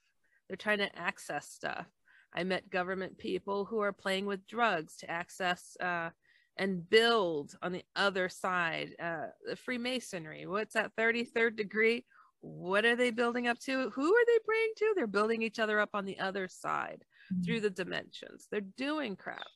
They're 0.48 0.58
trying 0.58 0.80
to 0.80 0.98
access 0.98 1.50
stuff. 1.50 1.86
I 2.34 2.44
met 2.44 2.70
government 2.70 3.18
people 3.18 3.66
who 3.66 3.80
are 3.80 3.92
playing 3.92 4.26
with 4.26 4.48
drugs 4.48 4.98
to 4.98 5.12
access 5.12 5.76
uh, 5.80 6.10
and 6.58 6.90
build 6.90 7.56
on 7.62 7.72
the 7.72 7.84
other 7.96 8.30
side. 8.30 8.92
Uh, 9.02 9.28
the 9.48 9.56
Freemasonry, 9.56 10.46
what's 10.46 10.74
that 10.74 10.92
33rd 10.98 11.56
degree? 11.56 12.06
What 12.42 12.86
are 12.86 12.96
they 12.96 13.12
building 13.12 13.48
up 13.48 13.60
to? 13.60 13.90
Who 13.90 14.16
are 14.16 14.26
they 14.26 14.40
praying 14.46 14.72
to? 14.78 14.94
They're 14.96 15.08
building 15.08 15.42
each 15.42 15.60
other 15.60 15.80
up 15.80 15.90
on 15.94 16.06
the 16.06 16.20
other 16.20 16.48
side 16.48 17.04
mm-hmm. 17.32 17.44
through 17.44 17.62
the 17.62 17.70
dimensions. 17.70 18.48
They're 18.52 18.62
doing 18.62 19.16
crap. 19.16 19.48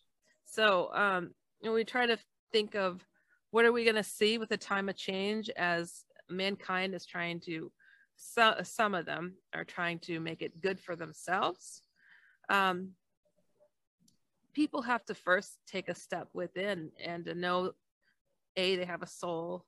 So 0.46 0.90
um, 0.94 1.32
we 1.64 1.84
try 1.84 2.06
to 2.06 2.18
think 2.52 2.76
of 2.76 3.06
what 3.52 3.66
are 3.66 3.72
we 3.72 3.84
going 3.84 3.96
to 3.96 4.04
see 4.04 4.38
with 4.38 4.50
the 4.50 4.58
time 4.58 4.90
of 4.90 4.96
change 4.96 5.50
as 5.50 6.04
mankind 6.30 6.96
is 6.96 7.06
trying 7.06 7.40
to, 7.42 7.72
so, 8.16 8.56
some 8.64 8.94
of 8.94 9.06
them 9.06 9.36
are 9.54 9.64
trying 9.64 10.00
to 10.00 10.20
make 10.20 10.42
it 10.42 10.62
good 10.62 10.80
for 10.80 10.96
themselves. 10.96 11.82
Um, 12.50 12.92
people 14.54 14.82
have 14.82 15.06
to 15.06 15.14
first 15.14 15.58
take 15.68 15.90
a 15.90 15.96
step 15.96 16.28
within 16.34 16.92
and 17.04 17.26
to 17.26 17.34
know 17.34 17.72
a 18.58 18.76
they 18.76 18.86
have 18.86 19.02
a 19.02 19.08
soul. 19.08 19.66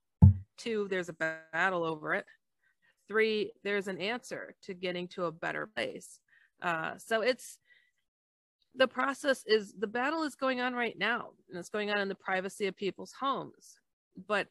Two 0.57 0.87
there's 0.89 1.09
a 1.09 1.37
battle 1.53 1.83
over 1.83 2.13
it. 2.13 2.25
Three 3.07 3.51
there's 3.63 3.87
an 3.87 3.99
answer 3.99 4.55
to 4.63 4.73
getting 4.73 5.07
to 5.09 5.25
a 5.25 5.31
better 5.31 5.67
place. 5.67 6.19
Uh, 6.61 6.93
so 6.97 7.21
it's 7.21 7.57
the 8.75 8.87
process 8.87 9.43
is 9.45 9.73
the 9.77 9.87
battle 9.87 10.23
is 10.23 10.35
going 10.35 10.59
on 10.59 10.73
right 10.73 10.97
now 10.97 11.29
and 11.49 11.59
it's 11.59 11.69
going 11.69 11.91
on 11.91 11.99
in 11.99 12.09
the 12.09 12.15
privacy 12.15 12.67
of 12.67 12.75
people's 12.75 13.13
homes. 13.19 13.75
But 14.27 14.47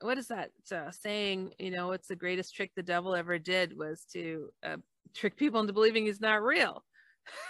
what 0.00 0.18
is 0.18 0.28
that 0.28 0.50
uh, 0.72 0.90
saying? 0.90 1.52
You 1.58 1.70
know 1.70 1.92
it's 1.92 2.08
the 2.08 2.16
greatest 2.16 2.54
trick 2.54 2.72
the 2.74 2.82
devil 2.82 3.14
ever 3.14 3.38
did 3.38 3.76
was 3.76 4.04
to 4.12 4.48
uh, 4.64 4.76
trick 5.14 5.36
people 5.36 5.60
into 5.60 5.72
believing 5.72 6.06
he's 6.06 6.20
not 6.20 6.42
real 6.42 6.84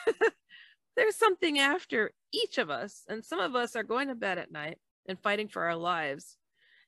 there's 0.96 1.16
something 1.16 1.58
after 1.58 2.12
each 2.32 2.58
of 2.58 2.70
us. 2.70 3.02
And 3.08 3.24
some 3.24 3.40
of 3.40 3.54
us 3.54 3.76
are 3.76 3.82
going 3.82 4.08
to 4.08 4.14
bed 4.14 4.38
at 4.38 4.52
night 4.52 4.78
and 5.06 5.18
fighting 5.18 5.48
for 5.48 5.62
our 5.64 5.76
lives. 5.76 6.36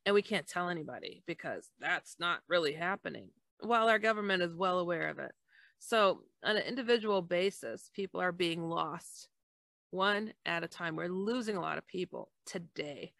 And 0.05 0.15
we 0.15 0.23
can't 0.23 0.47
tell 0.47 0.69
anybody 0.69 1.23
because 1.27 1.71
that's 1.81 2.17
not 2.19 2.41
really 2.49 2.73
happening 2.73 3.29
while 3.61 3.89
our 3.89 3.99
government 3.99 4.43
is 4.43 4.55
well 4.55 4.79
aware 4.79 5.09
of 5.09 5.19
it. 5.19 5.33
So, 5.79 6.23
on 6.45 6.57
an 6.57 6.63
individual 6.63 7.23
basis, 7.23 7.91
people 7.95 8.21
are 8.21 8.33
being 8.33 8.63
lost 8.63 9.29
one 9.91 10.33
at 10.47 10.65
a 10.65 10.69
time. 10.69 10.97
We're 10.97 11.09
losing 11.09 11.57
a 11.57 11.61
lot 11.61 11.79
of 11.79 11.87
people 11.87 12.31
today. 12.47 13.13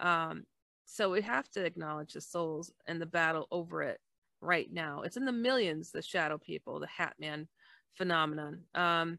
Um, 0.00 0.44
so, 0.84 1.10
we 1.10 1.22
have 1.22 1.50
to 1.52 1.64
acknowledge 1.64 2.12
the 2.12 2.20
souls 2.20 2.72
and 2.86 3.00
the 3.00 3.06
battle 3.06 3.48
over 3.50 3.82
it 3.82 4.00
right 4.40 4.70
now. 4.70 5.02
It's 5.02 5.16
in 5.16 5.24
the 5.24 5.32
millions, 5.32 5.92
the 5.92 6.02
shadow 6.02 6.36
people, 6.38 6.80
the 6.80 6.86
Hat 6.86 7.14
Man 7.18 7.48
phenomenon. 7.96 8.64
Um, 8.74 9.18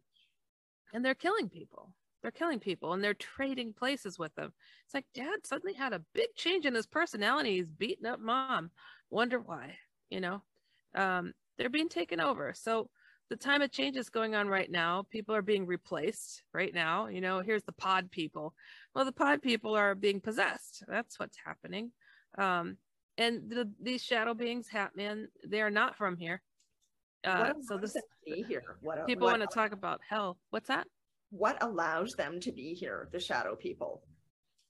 and 0.93 1.03
they're 1.03 1.15
killing 1.15 1.49
people. 1.49 1.93
They're 2.21 2.31
killing 2.31 2.59
people 2.59 2.93
and 2.93 3.03
they're 3.03 3.15
trading 3.15 3.73
places 3.73 4.19
with 4.19 4.33
them. 4.35 4.53
It's 4.85 4.93
like 4.93 5.05
dad 5.15 5.45
suddenly 5.45 5.73
had 5.73 5.93
a 5.93 6.03
big 6.13 6.29
change 6.35 6.65
in 6.65 6.75
his 6.75 6.85
personality. 6.85 7.55
He's 7.55 7.69
beating 7.69 8.05
up 8.05 8.19
mom. 8.19 8.69
Wonder 9.09 9.39
why, 9.39 9.75
you 10.09 10.19
know? 10.19 10.43
Um, 10.93 11.33
they're 11.57 11.69
being 11.69 11.89
taken 11.89 12.19
over. 12.19 12.53
So 12.55 12.89
the 13.29 13.35
time 13.37 13.61
of 13.61 13.71
change 13.71 13.97
is 13.97 14.09
going 14.09 14.35
on 14.35 14.47
right 14.49 14.69
now. 14.69 15.05
People 15.09 15.33
are 15.35 15.41
being 15.41 15.65
replaced 15.65 16.43
right 16.53 16.73
now. 16.73 17.07
You 17.07 17.21
know, 17.21 17.39
here's 17.39 17.63
the 17.63 17.71
pod 17.71 18.11
people. 18.11 18.53
Well, 18.93 19.05
the 19.05 19.11
pod 19.11 19.41
people 19.41 19.75
are 19.75 19.95
being 19.95 20.19
possessed. 20.19 20.83
That's 20.87 21.17
what's 21.17 21.37
happening. 21.43 21.91
Um, 22.37 22.77
and 23.17 23.49
the, 23.49 23.71
these 23.81 24.03
shadow 24.03 24.33
beings, 24.33 24.67
Hatman, 24.71 25.25
they 25.47 25.61
are 25.61 25.69
not 25.69 25.95
from 25.95 26.17
here. 26.17 26.41
Uh, 27.23 27.53
so 27.61 27.77
this 27.77 27.95
be 28.25 28.43
here. 28.47 28.77
What 28.81 29.05
people 29.05 29.25
what, 29.25 29.39
want 29.39 29.49
to 29.49 29.55
talk 29.55 29.71
about 29.71 30.01
hell. 30.07 30.37
What's 30.49 30.67
that? 30.67 30.87
What 31.29 31.61
allows 31.61 32.13
them 32.13 32.39
to 32.41 32.51
be 32.51 32.73
here? 32.73 33.09
The 33.11 33.19
shadow 33.19 33.55
people. 33.55 34.01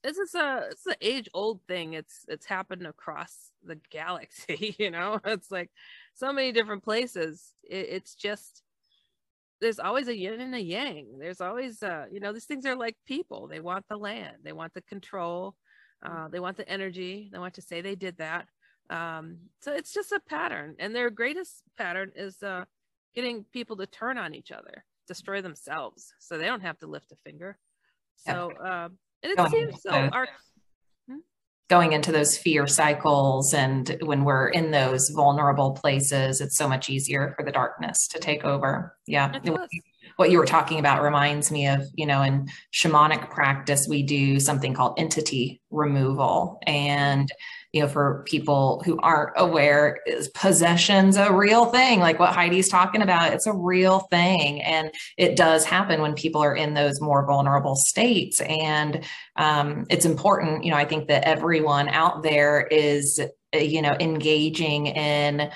This 0.03 0.17
is 0.17 0.33
a 0.35 0.67
it's 0.71 0.85
an 0.85 0.95
age 1.01 1.29
old 1.33 1.61
thing. 1.67 1.93
It's 1.93 2.25
it's 2.27 2.45
happened 2.45 2.85
across 2.87 3.51
the 3.63 3.79
galaxy. 3.89 4.75
You 4.79 4.91
know, 4.91 5.19
it's 5.25 5.51
like 5.51 5.69
so 6.13 6.33
many 6.33 6.51
different 6.51 6.83
places. 6.83 7.53
It, 7.63 7.87
it's 7.89 8.15
just 8.15 8.63
there's 9.61 9.79
always 9.79 10.07
a 10.07 10.17
yin 10.17 10.41
and 10.41 10.55
a 10.55 10.61
yang. 10.61 11.19
There's 11.19 11.41
always 11.41 11.83
uh 11.83 12.05
you 12.11 12.19
know 12.19 12.33
these 12.33 12.45
things 12.45 12.65
are 12.65 12.75
like 12.75 12.97
people. 13.05 13.47
They 13.47 13.59
want 13.59 13.85
the 13.87 13.97
land. 13.97 14.37
They 14.43 14.53
want 14.53 14.73
the 14.73 14.81
control. 14.81 15.55
Uh, 16.03 16.27
they 16.29 16.39
want 16.39 16.57
the 16.57 16.67
energy. 16.67 17.29
They 17.31 17.37
want 17.37 17.53
to 17.55 17.61
say 17.61 17.81
they 17.81 17.95
did 17.95 18.17
that. 18.17 18.47
Um, 18.91 19.38
so 19.62 19.73
it's 19.73 19.93
just 19.93 20.12
a 20.12 20.19
pattern, 20.19 20.75
and 20.77 20.93
their 20.93 21.10
greatest 21.10 21.63
pattern 21.77 22.12
is 22.15 22.43
uh, 22.43 22.65
getting 23.15 23.45
people 23.54 23.77
to 23.77 23.86
turn 23.86 24.17
on 24.17 24.36
each 24.36 24.51
other, 24.51 24.84
destroy 25.08 25.41
themselves, 25.41 26.13
so 26.19 26.38
they 26.38 26.45
don't 26.45 26.62
have 26.62 26.77
to 26.80 26.88
lift 26.88 27.12
a 27.13 27.15
finger. 27.23 27.58
So, 28.17 28.51
uh, 28.51 28.89
and 29.23 29.32
it 29.32 29.38
going 29.38 29.49
seems 29.49 29.82
so. 29.82 29.91
Our, 29.91 30.27
hmm? 31.10 31.19
going 31.69 31.93
into 31.93 32.12
those 32.12 32.38
fear 32.38 32.67
cycles, 32.67 33.54
and 33.54 33.97
when 34.01 34.25
we're 34.25 34.49
in 34.49 34.71
those 34.71 35.10
vulnerable 35.10 35.71
places, 35.71 36.41
it's 36.41 36.58
so 36.58 36.67
much 36.67 36.89
easier 36.89 37.34
for 37.38 37.45
the 37.45 37.51
darkness 37.51 38.10
to 38.10 38.19
take 38.19 38.43
over. 38.43 38.97
Yeah 39.08 39.39
what 40.21 40.30
you 40.30 40.38
were 40.38 40.45
talking 40.45 40.80
about 40.80 41.01
reminds 41.01 41.51
me 41.51 41.67
of, 41.67 41.84
you 41.95 42.06
know, 42.06 42.21
in 42.21 42.47
shamanic 42.73 43.30
practice, 43.30 43.88
we 43.88 44.04
do 44.04 44.39
something 44.39 44.73
called 44.73 44.93
entity 44.99 45.62
removal. 45.71 46.60
And 46.67 47.27
you 47.73 47.81
know, 47.81 47.88
for 47.88 48.23
people 48.27 48.81
who 48.86 48.99
aren't 48.99 49.31
aware, 49.38 49.99
is 50.05 50.27
possession's 50.29 51.15
a 51.15 51.31
real 51.31 51.65
thing. 51.65 51.99
Like 51.99 52.19
what 52.19 52.34
Heidi's 52.34 52.67
talking 52.67 53.01
about, 53.01 53.34
it's 53.34 53.47
a 53.47 53.53
real 53.53 53.99
thing, 54.12 54.62
and 54.62 54.91
it 55.17 55.36
does 55.36 55.63
happen 55.63 56.01
when 56.01 56.13
people 56.13 56.43
are 56.43 56.55
in 56.55 56.73
those 56.73 56.99
more 56.99 57.25
vulnerable 57.25 57.75
states. 57.75 58.41
And 58.41 59.05
um, 59.38 59.86
it's 59.89 60.05
important, 60.05 60.65
you 60.65 60.71
know, 60.71 60.77
I 60.77 60.86
think 60.86 61.07
that 61.07 61.23
everyone 61.23 61.88
out 61.89 62.23
there 62.23 62.67
is, 62.69 63.21
you 63.53 63.81
know, 63.81 63.95
engaging 63.99 64.88
in 64.88 65.49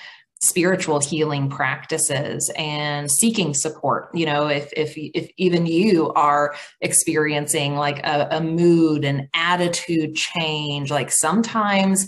spiritual 0.45 0.99
healing 0.99 1.49
practices 1.49 2.51
and 2.57 3.11
seeking 3.11 3.53
support 3.53 4.09
you 4.13 4.25
know 4.25 4.47
if 4.47 4.71
if 4.73 4.93
if 4.95 5.29
even 5.37 5.65
you 5.65 6.11
are 6.13 6.55
experiencing 6.81 7.75
like 7.75 7.99
a, 8.05 8.27
a 8.31 8.41
mood 8.41 9.03
and 9.03 9.27
attitude 9.33 10.15
change 10.15 10.91
like 10.91 11.11
sometimes 11.11 12.07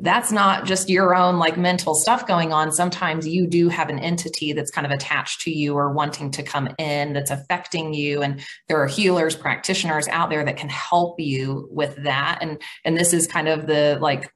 that's 0.00 0.32
not 0.32 0.64
just 0.64 0.90
your 0.90 1.14
own 1.14 1.38
like 1.38 1.56
mental 1.56 1.94
stuff 1.94 2.26
going 2.26 2.52
on. 2.52 2.72
Sometimes 2.72 3.28
you 3.28 3.46
do 3.46 3.68
have 3.68 3.88
an 3.88 4.00
entity 4.00 4.52
that's 4.52 4.70
kind 4.70 4.84
of 4.84 4.90
attached 4.90 5.42
to 5.42 5.52
you 5.52 5.74
or 5.74 5.92
wanting 5.92 6.32
to 6.32 6.42
come 6.42 6.68
in 6.78 7.12
that's 7.12 7.30
affecting 7.30 7.94
you. 7.94 8.20
And 8.20 8.44
there 8.66 8.82
are 8.82 8.88
healers, 8.88 9.36
practitioners 9.36 10.08
out 10.08 10.30
there 10.30 10.44
that 10.44 10.56
can 10.56 10.68
help 10.68 11.20
you 11.20 11.68
with 11.70 11.94
that. 12.02 12.38
And 12.40 12.60
and 12.84 12.96
this 12.96 13.12
is 13.12 13.28
kind 13.28 13.46
of 13.46 13.68
the 13.68 13.98
like 14.00 14.33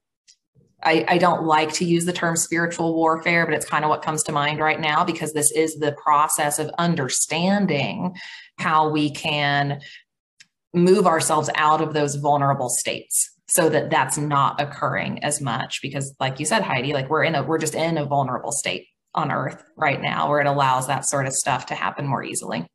I, 0.83 1.05
I, 1.09 1.19
don't 1.19 1.45
like 1.45 1.73
to 1.75 1.85
use 1.85 2.05
the 2.05 2.13
term 2.13 2.37
spiritual 2.37 2.95
warfare, 2.95 3.45
but 3.45 3.55
it's 3.55 3.67
kind 3.67 3.85
of 3.85 3.89
what 3.89 4.03
comes 4.03 4.23
to 4.25 4.33
mind 4.33 4.61
right 4.61 4.81
now 4.81 5.05
because 5.05 5.33
this 5.33 5.51
is 5.51 5.77
the 5.77 5.93
process 5.93 6.61
of 6.61 6.71
understanding 6.79 8.15
how 8.59 8.89
we 8.89 9.11
can 9.11 9.81
move 10.73 11.07
ourselves 11.07 11.51
out 11.55 11.81
of 11.81 11.95
those 11.95 12.17
vulnerable 12.17 12.69
states 12.69 13.31
so 13.47 13.69
that 13.71 13.91
that's 13.91 14.19
not 14.19 14.61
occurring 14.61 15.23
as 15.25 15.41
much 15.41 15.81
because 15.81 16.15
like 16.21 16.39
you 16.39 16.45
said 16.45 16.63
heidi 16.63 16.93
like 16.93 17.09
we're 17.09 17.25
in 17.25 17.35
a 17.35 17.43
we're 17.43 17.59
just 17.59 17.75
in 17.75 17.97
a 17.97 18.05
vulnerable 18.05 18.53
state 18.53 18.87
on 19.15 19.33
earth 19.33 19.63
right 19.77 20.03
now 20.03 20.29
where 20.29 20.41
it 20.41 20.47
allows 20.47 20.87
that 20.87 21.07
sort 21.07 21.27
of 21.27 21.33
stuff 21.33 21.67
to 21.67 21.75
happen 21.75 22.07
more 22.07 22.23
easily 22.23 22.67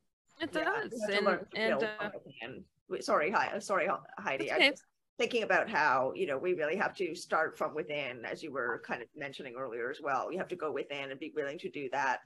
it 0.41 0.51
does 0.51 0.91
yeah, 1.07 1.17
and, 1.17 1.39
and 1.55 1.83
uh, 1.83 3.01
sorry 3.01 3.29
hi 3.29 3.57
sorry 3.59 3.87
heidi 4.17 4.51
okay. 4.51 4.73
Thinking 5.17 5.43
about 5.43 5.69
how 5.69 6.11
you 6.15 6.25
know 6.25 6.37
we 6.37 6.53
really 6.53 6.75
have 6.75 6.95
to 6.95 7.15
start 7.15 7.57
from 7.57 7.75
within 7.75 8.25
as 8.25 8.41
you 8.41 8.51
were 8.51 8.81
kind 8.85 9.01
of 9.01 9.07
mentioning 9.15 9.55
earlier 9.57 9.89
as 9.89 10.01
well. 10.01 10.31
You 10.31 10.37
have 10.39 10.47
to 10.49 10.55
go 10.55 10.71
within 10.71 11.11
and 11.11 11.19
be 11.19 11.33
willing 11.35 11.59
to 11.59 11.69
do 11.69 11.89
that. 11.91 12.19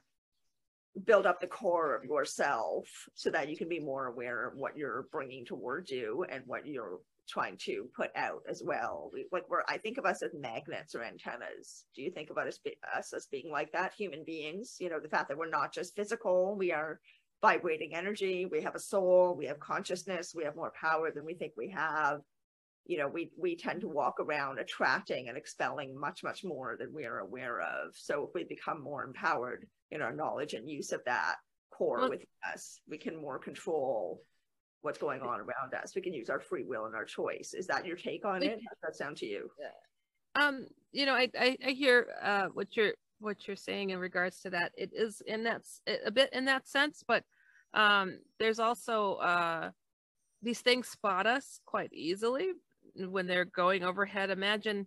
Build 1.04 1.26
up 1.26 1.40
the 1.40 1.46
core 1.46 1.94
of 1.94 2.04
yourself 2.04 2.88
so 3.14 3.30
that 3.30 3.48
you 3.48 3.56
can 3.56 3.68
be 3.68 3.78
more 3.78 4.06
aware 4.06 4.48
of 4.48 4.56
what 4.56 4.76
you're 4.76 5.06
bringing 5.12 5.44
towards 5.44 5.90
you 5.90 6.24
and 6.28 6.42
what 6.46 6.66
you're 6.66 6.98
trying 7.28 7.58
to 7.58 7.86
put 7.94 8.10
out 8.16 8.42
as 8.48 8.62
well. 8.64 9.10
We, 9.12 9.26
like 9.30 9.44
we're 9.50 9.62
i 9.68 9.76
think 9.76 9.98
of 9.98 10.06
us 10.06 10.22
as 10.22 10.32
magnets 10.34 10.94
or 10.94 11.04
antennas. 11.04 11.84
Do 11.94 12.02
you 12.02 12.10
think 12.10 12.30
about 12.30 12.48
us, 12.48 12.58
us 12.96 13.12
as 13.12 13.26
being 13.26 13.50
like 13.52 13.70
that 13.72 13.92
human 13.92 14.24
beings? 14.24 14.76
You 14.80 14.88
know 14.88 14.98
the 14.98 15.08
fact 15.10 15.28
that 15.28 15.36
we're 15.36 15.50
not 15.50 15.74
just 15.74 15.94
physical 15.94 16.56
we 16.56 16.72
are 16.72 17.00
vibrating 17.40 17.94
energy 17.94 18.46
we 18.46 18.60
have 18.60 18.74
a 18.74 18.80
soul 18.80 19.36
we 19.38 19.46
have 19.46 19.60
consciousness 19.60 20.34
we 20.34 20.42
have 20.42 20.56
more 20.56 20.72
power 20.72 21.12
than 21.12 21.24
we 21.24 21.34
think 21.34 21.52
we 21.56 21.70
have 21.70 22.20
you 22.88 22.96
know 22.96 23.06
we 23.06 23.30
we 23.36 23.54
tend 23.54 23.82
to 23.82 23.88
walk 23.88 24.18
around 24.18 24.58
attracting 24.58 25.28
and 25.28 25.36
expelling 25.36 25.96
much 25.96 26.24
much 26.24 26.42
more 26.42 26.76
than 26.78 26.92
we 26.92 27.04
are 27.04 27.18
aware 27.18 27.60
of. 27.60 27.94
So 27.94 28.24
if 28.24 28.30
we 28.34 28.44
become 28.44 28.82
more 28.82 29.04
empowered 29.04 29.68
in 29.92 30.02
our 30.02 30.12
knowledge 30.12 30.54
and 30.54 30.68
use 30.68 30.90
of 30.90 31.04
that 31.04 31.36
core 31.70 32.00
well, 32.00 32.10
within 32.10 32.26
us 32.52 32.80
we 32.88 32.98
can 32.98 33.14
more 33.14 33.38
control 33.38 34.22
what's 34.80 34.98
going 34.98 35.20
on 35.20 35.40
around 35.40 35.74
us. 35.80 35.94
We 35.94 36.02
can 36.02 36.14
use 36.14 36.30
our 36.30 36.40
free 36.40 36.64
will 36.64 36.86
and 36.86 36.94
our 36.94 37.04
choice. 37.04 37.52
Is 37.52 37.66
that 37.66 37.84
your 37.84 37.96
take 37.96 38.24
on 38.24 38.42
it? 38.42 38.50
How 38.50 38.54
does 38.54 38.78
that 38.82 38.96
sound 38.96 39.18
to 39.18 39.26
you? 39.26 39.50
Um 40.34 40.66
you 40.90 41.04
know 41.04 41.14
i 41.14 41.28
i, 41.38 41.56
I 41.64 41.70
hear 41.72 42.08
uh 42.22 42.46
what 42.54 42.74
you're 42.74 42.94
what 43.20 43.46
you're 43.46 43.56
saying 43.56 43.90
in 43.90 43.98
regards 43.98 44.40
to 44.40 44.50
that. 44.50 44.72
It 44.78 44.90
is 44.94 45.20
in 45.26 45.44
that 45.44 45.62
a 46.06 46.10
bit 46.10 46.30
in 46.32 46.46
that 46.46 46.66
sense 46.66 47.04
but 47.06 47.22
um 47.74 48.18
there's 48.38 48.58
also 48.58 49.14
uh 49.16 49.70
these 50.40 50.60
things 50.60 50.88
spot 50.88 51.26
us 51.26 51.60
quite 51.66 51.92
easily 51.92 52.52
when 52.96 53.26
they're 53.26 53.44
going 53.44 53.84
overhead 53.84 54.30
imagine 54.30 54.86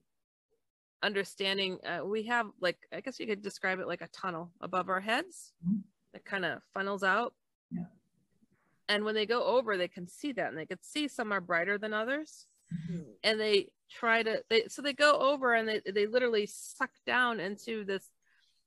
understanding 1.03 1.77
uh, 1.85 2.05
we 2.05 2.23
have 2.23 2.47
like 2.59 2.77
i 2.93 3.01
guess 3.01 3.19
you 3.19 3.27
could 3.27 3.41
describe 3.41 3.79
it 3.79 3.87
like 3.87 4.01
a 4.01 4.07
tunnel 4.07 4.51
above 4.61 4.89
our 4.89 4.99
heads 4.99 5.53
mm-hmm. 5.65 5.79
that 6.13 6.23
kind 6.25 6.45
of 6.45 6.61
funnels 6.73 7.03
out 7.03 7.33
yeah. 7.71 7.83
and 8.87 9.03
when 9.03 9.15
they 9.15 9.25
go 9.25 9.43
over 9.43 9.77
they 9.77 9.87
can 9.87 10.07
see 10.07 10.31
that 10.31 10.49
and 10.49 10.57
they 10.57 10.65
can 10.65 10.81
see 10.81 11.07
some 11.07 11.31
are 11.31 11.41
brighter 11.41 11.77
than 11.77 11.93
others 11.93 12.45
mm-hmm. 12.73 13.01
and 13.23 13.39
they 13.39 13.67
try 13.89 14.21
to 14.21 14.41
they 14.49 14.63
so 14.67 14.81
they 14.81 14.93
go 14.93 15.17
over 15.19 15.53
and 15.53 15.67
they, 15.67 15.81
they 15.91 16.05
literally 16.05 16.45
suck 16.45 16.91
down 17.05 17.39
into 17.39 17.83
this 17.83 18.09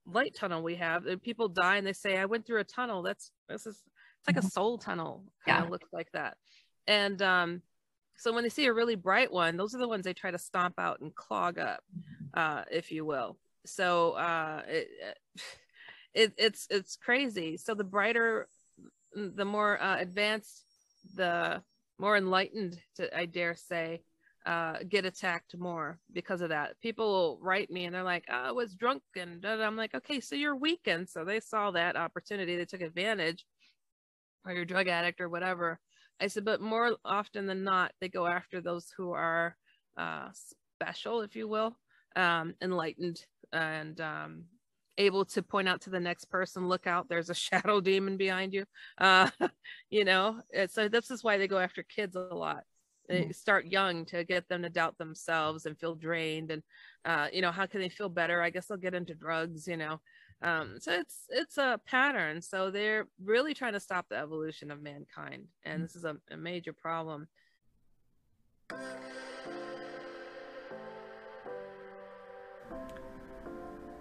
light 0.06 0.34
tunnel 0.34 0.62
we 0.62 0.74
have 0.74 1.06
and 1.06 1.22
people 1.22 1.48
die 1.48 1.76
and 1.76 1.86
they 1.86 1.92
say 1.92 2.18
i 2.18 2.24
went 2.24 2.46
through 2.46 2.60
a 2.60 2.64
tunnel 2.64 3.02
that's 3.02 3.30
this 3.48 3.66
is 3.66 3.82
it's 4.18 4.28
like 4.28 4.36
mm-hmm. 4.36 4.46
a 4.46 4.50
soul 4.50 4.76
tunnel 4.76 5.24
kind 5.46 5.58
of 5.60 5.64
yeah. 5.64 5.70
looks 5.70 5.88
like 5.92 6.10
that 6.12 6.36
and 6.86 7.22
um 7.22 7.62
so 8.16 8.32
when 8.32 8.44
they 8.44 8.50
see 8.50 8.66
a 8.66 8.72
really 8.72 8.94
bright 8.94 9.32
one, 9.32 9.56
those 9.56 9.74
are 9.74 9.78
the 9.78 9.88
ones 9.88 10.04
they 10.04 10.14
try 10.14 10.30
to 10.30 10.38
stomp 10.38 10.74
out 10.78 11.00
and 11.00 11.14
clog 11.14 11.58
up, 11.58 11.82
uh, 12.34 12.62
if 12.70 12.90
you 12.92 13.04
will. 13.04 13.36
So 13.66 14.12
uh, 14.12 14.62
it, 14.68 14.88
it, 16.14 16.32
it's 16.36 16.66
it's 16.70 16.96
crazy. 16.96 17.56
So 17.56 17.74
the 17.74 17.84
brighter, 17.84 18.48
the 19.14 19.44
more 19.44 19.82
uh, 19.82 19.98
advanced, 19.98 20.64
the 21.14 21.62
more 21.98 22.16
enlightened, 22.16 22.78
to, 22.96 23.16
I 23.16 23.26
dare 23.26 23.54
say, 23.54 24.02
uh, 24.46 24.78
get 24.88 25.06
attacked 25.06 25.56
more 25.56 25.98
because 26.12 26.40
of 26.40 26.50
that. 26.50 26.78
People 26.80 27.10
will 27.10 27.38
write 27.40 27.70
me 27.70 27.86
and 27.86 27.94
they're 27.94 28.02
like, 28.02 28.24
oh, 28.30 28.34
I 28.34 28.52
was 28.52 28.74
drunk. 28.74 29.02
And 29.16 29.44
I'm 29.44 29.76
like, 29.76 29.94
okay, 29.94 30.20
so 30.20 30.34
you're 30.34 30.56
weakened. 30.56 31.08
So 31.08 31.24
they 31.24 31.40
saw 31.40 31.70
that 31.70 31.96
opportunity. 31.96 32.56
They 32.56 32.66
took 32.66 32.82
advantage 32.82 33.46
or 34.44 34.52
you're 34.52 34.64
drug 34.64 34.88
addict 34.88 35.20
or 35.20 35.28
whatever. 35.28 35.80
I 36.20 36.28
said, 36.28 36.44
but 36.44 36.60
more 36.60 36.96
often 37.04 37.46
than 37.46 37.64
not, 37.64 37.92
they 38.00 38.08
go 38.08 38.26
after 38.26 38.60
those 38.60 38.92
who 38.96 39.12
are 39.12 39.56
uh, 39.96 40.28
special, 40.80 41.20
if 41.22 41.36
you 41.36 41.48
will, 41.48 41.76
um, 42.16 42.54
enlightened 42.62 43.24
and 43.52 44.00
um, 44.00 44.44
able 44.98 45.24
to 45.24 45.42
point 45.42 45.68
out 45.68 45.80
to 45.82 45.90
the 45.90 46.00
next 46.00 46.26
person, 46.26 46.68
look 46.68 46.86
out, 46.86 47.08
there's 47.08 47.30
a 47.30 47.34
shadow 47.46 47.80
demon 47.80 48.16
behind 48.16 48.52
you. 48.52 48.64
Uh, 48.98 49.30
you 49.90 50.04
know, 50.04 50.40
so 50.68 50.88
this 50.88 51.10
is 51.10 51.24
why 51.24 51.36
they 51.38 51.48
go 51.48 51.58
after 51.58 51.82
kids 51.82 52.16
a 52.16 52.20
lot. 52.20 52.64
They 53.08 53.22
mm-hmm. 53.22 53.32
start 53.32 53.66
young 53.66 54.06
to 54.06 54.24
get 54.24 54.48
them 54.48 54.62
to 54.62 54.70
doubt 54.70 54.96
themselves 54.96 55.66
and 55.66 55.78
feel 55.78 55.94
drained. 55.94 56.50
And, 56.50 56.62
uh, 57.04 57.28
you 57.32 57.42
know, 57.42 57.52
how 57.52 57.66
can 57.66 57.80
they 57.80 57.90
feel 57.90 58.08
better? 58.08 58.40
I 58.40 58.50
guess 58.50 58.66
they'll 58.66 58.78
get 58.78 58.94
into 58.94 59.14
drugs, 59.14 59.66
you 59.66 59.76
know. 59.76 60.00
Um, 60.42 60.76
so 60.78 60.92
it's 60.92 61.26
it's 61.30 61.58
a 61.58 61.80
pattern. 61.86 62.42
So 62.42 62.70
they're 62.70 63.06
really 63.22 63.54
trying 63.54 63.72
to 63.72 63.80
stop 63.80 64.08
the 64.08 64.16
evolution 64.16 64.70
of 64.70 64.82
mankind, 64.82 65.46
and 65.64 65.82
this 65.82 65.96
is 65.96 66.04
a, 66.04 66.16
a 66.30 66.36
major 66.36 66.72
problem. 66.72 67.28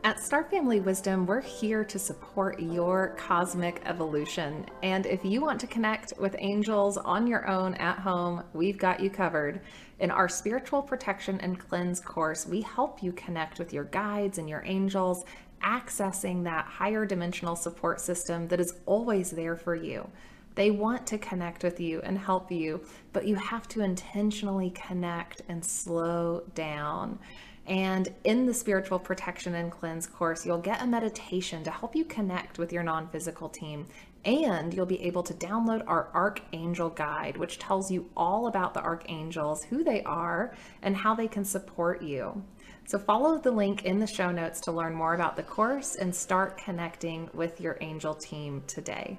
At 0.05 0.19
Star 0.19 0.43
Family 0.43 0.81
Wisdom, 0.81 1.25
we're 1.25 1.39
here 1.39 1.85
to 1.85 1.97
support 1.97 2.59
your 2.59 3.15
cosmic 3.17 3.81
evolution. 3.85 4.65
And 4.83 5.05
if 5.05 5.23
you 5.23 5.39
want 5.39 5.61
to 5.61 5.67
connect 5.67 6.11
with 6.19 6.35
angels 6.39 6.97
on 6.97 7.25
your 7.25 7.47
own 7.47 7.75
at 7.75 7.99
home, 7.99 8.43
we've 8.51 8.77
got 8.77 8.99
you 8.99 9.09
covered. 9.09 9.61
In 9.99 10.11
our 10.11 10.27
Spiritual 10.27 10.81
Protection 10.81 11.39
and 11.39 11.57
Cleanse 11.57 12.01
course, 12.01 12.45
we 12.45 12.59
help 12.59 13.01
you 13.01 13.13
connect 13.13 13.59
with 13.59 13.71
your 13.71 13.85
guides 13.85 14.39
and 14.39 14.49
your 14.49 14.61
angels 14.65 15.23
accessing 15.63 16.43
that 16.43 16.65
higher 16.65 17.05
dimensional 17.05 17.55
support 17.55 18.01
system 18.01 18.47
that 18.49 18.59
is 18.59 18.75
always 18.85 19.31
there 19.31 19.55
for 19.55 19.75
you. 19.75 20.09
They 20.55 20.69
want 20.69 21.07
to 21.07 21.17
connect 21.17 21.63
with 21.63 21.79
you 21.79 22.01
and 22.01 22.17
help 22.17 22.51
you, 22.51 22.81
but 23.11 23.25
you 23.25 23.35
have 23.35 23.67
to 23.69 23.81
intentionally 23.81 24.69
connect 24.69 25.41
and 25.49 25.65
slow 25.65 26.43
down. 26.53 27.17
And 27.65 28.13
in 28.25 28.45
the 28.45 28.53
Spiritual 28.53 28.99
Protection 28.99 29.55
and 29.55 29.71
Cleanse 29.71 30.05
course, 30.05 30.45
you'll 30.45 30.57
get 30.57 30.81
a 30.81 30.87
meditation 30.87 31.63
to 31.63 31.71
help 31.71 31.95
you 31.95 32.03
connect 32.05 32.59
with 32.59 32.73
your 32.73 32.83
non 32.83 33.07
physical 33.07 33.47
team. 33.47 33.87
And 34.25 34.73
you'll 34.73 34.85
be 34.85 35.01
able 35.01 35.23
to 35.23 35.33
download 35.33 35.83
our 35.87 36.09
Archangel 36.13 36.89
Guide, 36.89 37.37
which 37.37 37.59
tells 37.59 37.91
you 37.91 38.09
all 38.15 38.47
about 38.47 38.73
the 38.73 38.81
archangels, 38.81 39.63
who 39.65 39.83
they 39.83 40.01
are, 40.03 40.55
and 40.81 40.95
how 40.95 41.15
they 41.15 41.27
can 41.27 41.43
support 41.43 42.01
you. 42.01 42.43
So 42.85 42.99
follow 42.99 43.37
the 43.37 43.51
link 43.51 43.85
in 43.85 43.99
the 43.99 44.07
show 44.07 44.31
notes 44.31 44.59
to 44.61 44.71
learn 44.71 44.93
more 44.93 45.15
about 45.15 45.35
the 45.35 45.43
course 45.43 45.95
and 45.95 46.13
start 46.13 46.57
connecting 46.57 47.29
with 47.33 47.61
your 47.61 47.77
angel 47.81 48.13
team 48.13 48.61
today. 48.67 49.17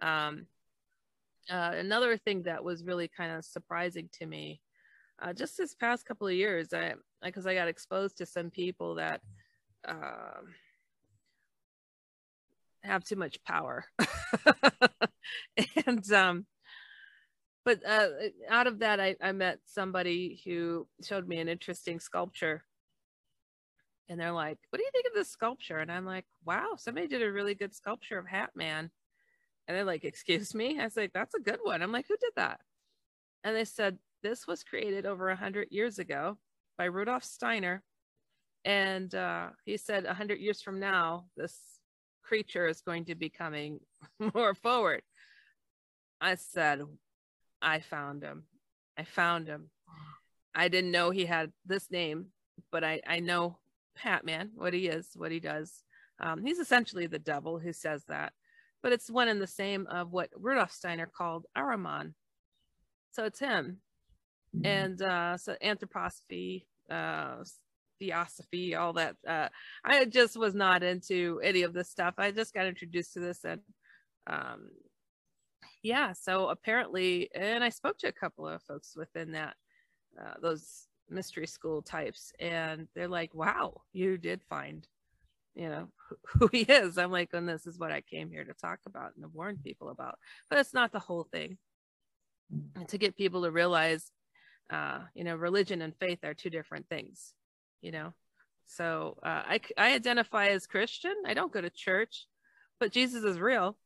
Um, 0.00 0.46
uh, 1.48 1.72
another 1.74 2.16
thing 2.16 2.42
that 2.42 2.62
was 2.62 2.84
really 2.84 3.08
kind 3.08 3.32
of 3.32 3.44
surprising 3.44 4.08
to 4.18 4.26
me, 4.26 4.60
uh, 5.20 5.32
just 5.32 5.56
this 5.56 5.74
past 5.74 6.04
couple 6.04 6.26
of 6.26 6.34
years, 6.34 6.72
I 6.72 6.94
because 7.22 7.46
I 7.46 7.54
got 7.54 7.68
exposed 7.68 8.18
to 8.18 8.26
some 8.26 8.50
people 8.50 8.96
that 8.96 9.20
uh, 9.86 10.40
have 12.82 13.04
too 13.04 13.14
much 13.14 13.42
power, 13.44 13.84
and 15.86 16.12
um, 16.12 16.46
but 17.64 17.80
uh, 17.86 18.08
out 18.48 18.66
of 18.66 18.80
that, 18.80 19.00
I, 19.00 19.16
I 19.20 19.32
met 19.32 19.58
somebody 19.66 20.40
who 20.44 20.86
showed 21.02 21.28
me 21.28 21.38
an 21.38 21.48
interesting 21.48 22.00
sculpture. 22.00 22.64
And 24.08 24.20
they're 24.20 24.32
like, 24.32 24.58
What 24.70 24.78
do 24.78 24.84
you 24.84 24.90
think 24.92 25.06
of 25.06 25.14
this 25.14 25.30
sculpture? 25.30 25.78
And 25.78 25.90
I'm 25.90 26.04
like, 26.04 26.26
Wow, 26.44 26.72
somebody 26.76 27.06
did 27.06 27.22
a 27.22 27.30
really 27.30 27.54
good 27.54 27.74
sculpture 27.74 28.18
of 28.18 28.26
Hat 28.26 28.50
Man. 28.54 28.90
And 29.66 29.76
they're 29.76 29.84
like, 29.84 30.04
Excuse 30.04 30.54
me? 30.54 30.78
I 30.80 30.84
was 30.84 30.96
like, 30.96 31.12
That's 31.12 31.34
a 31.34 31.40
good 31.40 31.60
one. 31.62 31.82
I'm 31.82 31.92
like, 31.92 32.08
Who 32.08 32.16
did 32.16 32.32
that? 32.36 32.60
And 33.44 33.54
they 33.54 33.64
said, 33.64 33.98
This 34.22 34.46
was 34.46 34.64
created 34.64 35.06
over 35.06 35.28
100 35.28 35.68
years 35.70 35.98
ago 35.98 36.38
by 36.76 36.84
Rudolf 36.86 37.22
Steiner. 37.22 37.82
And 38.64 39.14
uh, 39.14 39.50
he 39.64 39.76
said, 39.76 40.04
100 40.04 40.38
years 40.38 40.62
from 40.62 40.80
now, 40.80 41.26
this 41.36 41.56
creature 42.22 42.66
is 42.66 42.80
going 42.80 43.04
to 43.06 43.14
be 43.14 43.28
coming 43.28 43.80
more 44.34 44.54
forward. 44.54 45.02
I 46.20 46.36
said, 46.36 46.82
I 47.62 47.80
found 47.80 48.22
him. 48.22 48.44
I 48.98 49.04
found 49.04 49.48
him. 49.48 49.70
I 50.54 50.68
didn't 50.68 50.90
know 50.90 51.10
he 51.10 51.24
had 51.24 51.52
this 51.64 51.90
name, 51.90 52.26
but 52.70 52.84
I, 52.84 53.00
I 53.06 53.20
know 53.20 53.58
Hat 53.96 54.24
Man, 54.24 54.50
what 54.54 54.74
he 54.74 54.88
is, 54.88 55.08
what 55.14 55.30
he 55.32 55.40
does. 55.40 55.82
Um, 56.20 56.44
he's 56.44 56.58
essentially 56.58 57.06
the 57.06 57.18
devil 57.18 57.58
who 57.58 57.72
says 57.72 58.04
that, 58.08 58.32
but 58.82 58.92
it's 58.92 59.10
one 59.10 59.28
and 59.28 59.40
the 59.40 59.46
same 59.46 59.86
of 59.86 60.12
what 60.12 60.30
Rudolf 60.36 60.70
Steiner 60.70 61.06
called 61.06 61.46
Ahriman. 61.56 62.14
So 63.12 63.24
it's 63.24 63.38
him. 63.38 63.78
Mm-hmm. 64.54 64.66
And 64.66 65.02
uh, 65.02 65.36
so 65.38 65.56
anthroposophy, 65.64 66.64
uh, 66.90 67.44
theosophy, 67.98 68.74
all 68.74 68.92
that. 68.94 69.16
Uh, 69.26 69.48
I 69.84 70.04
just 70.04 70.36
was 70.36 70.54
not 70.54 70.82
into 70.82 71.40
any 71.42 71.62
of 71.62 71.72
this 71.72 71.90
stuff. 71.90 72.14
I 72.18 72.30
just 72.30 72.52
got 72.52 72.66
introduced 72.66 73.14
to 73.14 73.20
this 73.20 73.44
and 73.44 73.60
um, 74.26 74.68
yeah 75.82 76.12
so 76.12 76.48
apparently 76.48 77.28
and 77.34 77.62
i 77.62 77.68
spoke 77.68 77.98
to 77.98 78.08
a 78.08 78.12
couple 78.12 78.46
of 78.46 78.62
folks 78.62 78.94
within 78.96 79.32
that 79.32 79.54
uh, 80.20 80.34
those 80.40 80.86
mystery 81.10 81.46
school 81.46 81.82
types 81.82 82.32
and 82.40 82.88
they're 82.94 83.08
like 83.08 83.34
wow 83.34 83.80
you 83.92 84.16
did 84.16 84.42
find 84.48 84.86
you 85.54 85.68
know 85.68 85.88
who 86.26 86.48
he 86.48 86.62
is. 86.62 86.98
I'm 86.98 87.10
like 87.10 87.30
and 87.32 87.48
this 87.48 87.66
is 87.66 87.78
what 87.78 87.92
i 87.92 88.00
came 88.00 88.30
here 88.30 88.44
to 88.44 88.54
talk 88.54 88.80
about 88.86 89.14
and 89.14 89.24
to 89.24 89.28
warn 89.28 89.58
people 89.62 89.90
about. 89.90 90.18
But 90.48 90.58
it's 90.58 90.74
not 90.74 90.92
the 90.92 90.98
whole 90.98 91.26
thing. 91.30 91.58
And 92.76 92.88
to 92.88 92.98
get 92.98 93.16
people 93.16 93.42
to 93.42 93.50
realize 93.50 94.10
uh, 94.70 95.00
you 95.14 95.24
know 95.24 95.36
religion 95.36 95.82
and 95.82 95.94
faith 95.96 96.20
are 96.24 96.34
two 96.34 96.50
different 96.50 96.88
things 96.88 97.34
you 97.80 97.90
know? 97.90 98.12
So 98.66 99.18
uh, 99.24 99.42
I, 99.44 99.60
I 99.76 99.94
identify 99.94 100.48
as 100.48 100.66
christian. 100.66 101.14
I 101.26 101.34
don't 101.34 101.52
go 101.52 101.60
to 101.60 101.70
church 101.70 102.26
but 102.80 102.92
jesus 102.92 103.22
is 103.22 103.38
real 103.38 103.76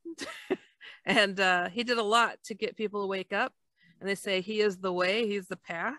and 1.05 1.39
uh, 1.41 1.69
he 1.69 1.85
did 1.85 1.99
a 1.99 2.03
lot 2.03 2.39
to 2.45 2.55
get 2.55 2.77
people 2.77 3.03
to 3.03 3.07
wake 3.07 3.33
up. 3.33 3.53
And 4.01 4.09
they 4.09 4.15
say 4.15 4.41
he 4.41 4.61
is 4.61 4.79
the 4.79 4.93
way 4.93 5.27
he's 5.27 5.49
the 5.49 5.57
path. 5.57 5.95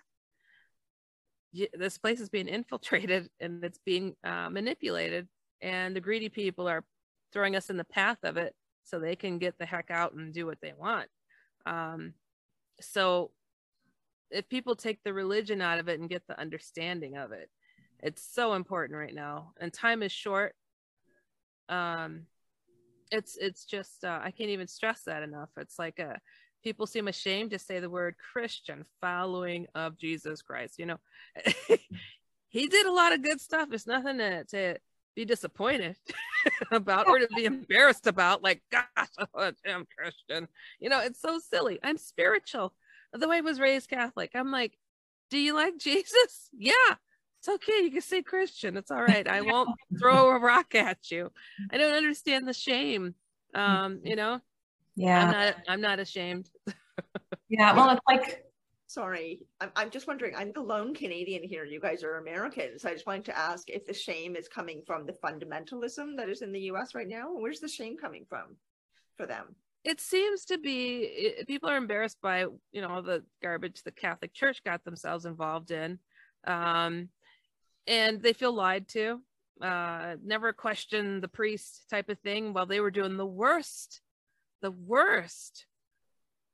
This 1.73 1.97
place 1.97 2.19
is 2.19 2.29
being 2.29 2.47
infiltrated 2.47 3.29
and 3.39 3.63
it's 3.63 3.79
being 3.85 4.15
uh, 4.23 4.49
manipulated. 4.49 5.27
And 5.61 5.95
the 5.95 6.01
greedy 6.01 6.29
people 6.29 6.67
are 6.67 6.83
throwing 7.33 7.55
us 7.55 7.69
in 7.69 7.77
the 7.77 7.83
path 7.83 8.19
of 8.23 8.37
it 8.37 8.53
so 8.83 8.99
they 8.99 9.15
can 9.15 9.39
get 9.39 9.57
the 9.57 9.65
heck 9.65 9.89
out 9.89 10.13
and 10.13 10.33
do 10.33 10.45
what 10.45 10.59
they 10.61 10.73
want. 10.77 11.09
Um, 11.65 12.13
so 12.79 13.31
if 14.29 14.47
people 14.47 14.75
take 14.75 14.99
the 15.03 15.13
religion 15.13 15.61
out 15.61 15.79
of 15.79 15.89
it 15.89 15.99
and 15.99 16.09
get 16.09 16.23
the 16.27 16.39
understanding 16.39 17.17
of 17.17 17.31
it 17.31 17.49
it's 17.99 18.21
so 18.21 18.53
important 18.53 18.97
right 18.97 19.13
now. 19.13 19.53
And 19.59 19.73
time 19.73 20.03
is 20.03 20.11
short. 20.11 20.55
Um 21.69 22.27
it's 23.11 23.37
it's 23.37 23.65
just 23.65 24.03
uh, 24.03 24.19
i 24.23 24.31
can't 24.31 24.49
even 24.49 24.67
stress 24.67 25.01
that 25.05 25.23
enough 25.23 25.49
it's 25.57 25.79
like 25.79 25.99
a 25.99 26.19
people 26.63 26.87
seem 26.87 27.07
ashamed 27.07 27.51
to 27.51 27.59
say 27.59 27.79
the 27.79 27.89
word 27.89 28.15
christian 28.31 28.83
following 29.01 29.67
of 29.75 29.97
jesus 29.97 30.41
christ 30.41 30.79
you 30.79 30.85
know 30.85 30.97
he 32.49 32.67
did 32.67 32.85
a 32.85 32.91
lot 32.91 33.13
of 33.13 33.21
good 33.21 33.39
stuff 33.39 33.69
it's 33.71 33.87
nothing 33.87 34.17
to, 34.17 34.43
to 34.45 34.75
be 35.15 35.25
disappointed 35.25 35.95
about 36.71 37.07
or 37.07 37.19
to 37.19 37.27
be 37.35 37.45
embarrassed 37.45 38.07
about 38.07 38.43
like 38.43 38.61
gosh 38.71 39.07
i'm 39.65 39.85
christian 39.97 40.47
you 40.79 40.89
know 40.89 40.99
it's 40.99 41.21
so 41.21 41.39
silly 41.39 41.79
i'm 41.83 41.97
spiritual 41.97 42.73
the 43.13 43.27
way 43.27 43.37
I 43.37 43.41
was 43.41 43.59
raised 43.59 43.89
Catholic. 43.89 44.31
I'm 44.35 44.51
like, 44.51 44.77
do 45.29 45.37
you 45.37 45.53
like 45.53 45.77
Jesus? 45.77 46.49
Yeah. 46.57 46.73
It's 47.39 47.49
okay. 47.49 47.83
You 47.83 47.91
can 47.91 48.01
say 48.01 48.21
Christian. 48.21 48.77
It's 48.77 48.91
all 48.91 49.01
right. 49.07 49.27
I 49.27 49.41
won't 49.41 49.69
throw 49.99 50.29
a 50.29 50.39
rock 50.39 50.75
at 50.75 51.11
you. 51.11 51.31
I 51.71 51.77
don't 51.77 51.93
understand 51.93 52.47
the 52.47 52.53
shame. 52.53 53.15
Um, 53.53 54.01
you 54.03 54.15
know? 54.15 54.39
Yeah. 54.95 55.19
I'm 55.19 55.31
not 55.31 55.55
I'm 55.67 55.81
not 55.81 55.99
ashamed. 55.99 56.49
yeah. 57.49 57.73
Well, 57.73 57.91
it's 57.91 58.01
like 58.07 58.43
sorry 58.87 59.39
I'm, 59.59 59.69
I'm 59.75 59.89
just 59.89 60.07
wondering 60.07 60.33
i'm 60.35 60.53
the 60.53 60.61
lone 60.61 60.93
canadian 60.93 61.43
here 61.43 61.65
you 61.65 61.79
guys 61.79 62.03
are 62.03 62.19
americans 62.19 62.85
i 62.85 62.93
just 62.93 63.05
wanted 63.05 63.25
to 63.25 63.37
ask 63.37 63.69
if 63.69 63.85
the 63.85 63.93
shame 63.93 64.37
is 64.37 64.47
coming 64.47 64.81
from 64.87 65.05
the 65.05 65.11
fundamentalism 65.11 66.15
that 66.15 66.29
is 66.29 66.41
in 66.41 66.53
the 66.53 66.61
us 66.61 66.95
right 66.95 67.07
now 67.07 67.27
where's 67.33 67.59
the 67.59 67.67
shame 67.67 67.97
coming 67.97 68.25
from 68.29 68.55
for 69.17 69.25
them 69.25 69.55
it 69.83 69.99
seems 69.99 70.45
to 70.45 70.57
be 70.57 71.33
people 71.47 71.69
are 71.69 71.75
embarrassed 71.75 72.19
by 72.21 72.45
you 72.71 72.81
know 72.81 72.87
all 72.87 73.01
the 73.01 73.23
garbage 73.43 73.83
the 73.83 73.91
catholic 73.91 74.33
church 74.33 74.63
got 74.63 74.83
themselves 74.85 75.25
involved 75.25 75.71
in 75.71 75.99
um, 76.45 77.09
and 77.87 78.21
they 78.21 78.33
feel 78.33 78.53
lied 78.53 78.87
to 78.89 79.21
uh, 79.61 80.15
never 80.23 80.53
question 80.53 81.21
the 81.21 81.27
priest 81.27 81.85
type 81.89 82.09
of 82.09 82.19
thing 82.19 82.53
while 82.53 82.65
they 82.65 82.79
were 82.79 82.91
doing 82.91 83.17
the 83.17 83.25
worst 83.25 84.01
the 84.61 84.71
worst 84.71 85.65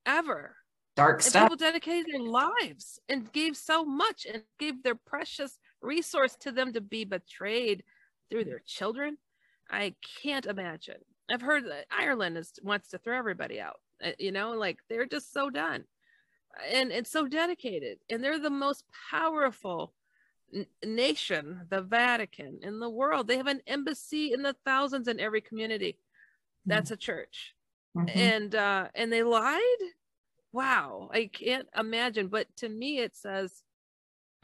ever. 0.06 0.56
Dark 0.96 1.18
and 1.18 1.24
stuff. 1.24 1.44
people 1.44 1.56
dedicated 1.56 2.06
their 2.12 2.22
lives 2.22 3.00
and 3.10 3.32
gave 3.32 3.58
so 3.58 3.84
much 3.84 4.28
and 4.32 4.44
gave 4.60 4.84
their 4.84 4.96
precious 4.96 5.58
resource 5.82 6.36
to 6.42 6.52
them 6.52 6.74
to 6.74 6.82
be 6.82 7.04
betrayed 7.04 7.84
through 8.30 8.46
their 8.46 8.62
children. 8.66 9.18
I 9.72 9.96
can't 10.22 10.46
imagine. 10.46 10.98
I've 11.32 11.42
heard 11.42 11.66
that 11.66 11.86
Ireland 11.90 12.38
is 12.38 12.52
wants 12.62 12.90
to 12.90 12.98
throw 12.98 13.18
everybody 13.18 13.60
out. 13.60 13.80
Uh, 14.04 14.12
you 14.20 14.32
know, 14.32 14.52
like 14.52 14.78
they're 14.90 15.06
just 15.06 15.34
so 15.34 15.50
done, 15.50 15.86
and 16.72 16.92
it's 16.92 17.12
so 17.12 17.28
dedicated, 17.28 18.00
and 18.10 18.24
they're 18.24 18.40
the 18.40 18.50
most 18.50 18.84
powerful 19.10 19.94
nation, 20.86 21.62
the 21.70 21.82
Vatican 21.82 22.60
in 22.62 22.80
the 22.80 22.90
world. 22.90 23.28
They 23.28 23.38
have 23.38 23.48
an 23.48 23.62
embassy 23.68 24.34
in 24.34 24.42
the 24.42 24.56
thousands 24.66 25.08
in 25.08 25.20
every 25.20 25.42
community. 25.42 25.98
That's 26.66 26.92
a 26.92 26.98
church, 26.98 27.54
mm-hmm. 27.98 28.18
and 28.18 28.56
uh, 28.56 28.88
and 28.96 29.12
they 29.12 29.24
lied. 29.24 29.62
Wow, 30.52 31.10
I 31.12 31.30
can't 31.32 31.68
imagine. 31.78 32.28
But 32.28 32.48
to 32.58 32.70
me, 32.70 33.00
it 33.00 33.16
says 33.16 33.64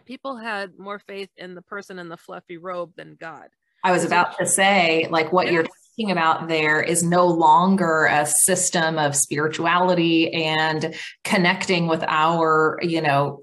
people 0.05 0.35
had 0.35 0.77
more 0.77 0.99
faith 0.99 1.29
in 1.37 1.55
the 1.55 1.61
person 1.61 1.99
in 1.99 2.09
the 2.09 2.17
fluffy 2.17 2.57
robe 2.57 2.93
than 2.97 3.15
God. 3.19 3.49
I 3.83 3.91
was 3.91 4.03
about 4.03 4.37
to 4.39 4.45
say, 4.45 5.07
like 5.09 5.31
what 5.31 5.51
you're 5.51 5.65
talking 5.99 6.11
about 6.11 6.47
there 6.47 6.81
is 6.81 7.03
no 7.03 7.27
longer 7.27 8.05
a 8.05 8.25
system 8.25 8.97
of 8.97 9.15
spirituality 9.15 10.31
and 10.33 10.95
connecting 11.23 11.87
with 11.87 12.03
our, 12.07 12.79
you 12.81 13.01
know, 13.01 13.41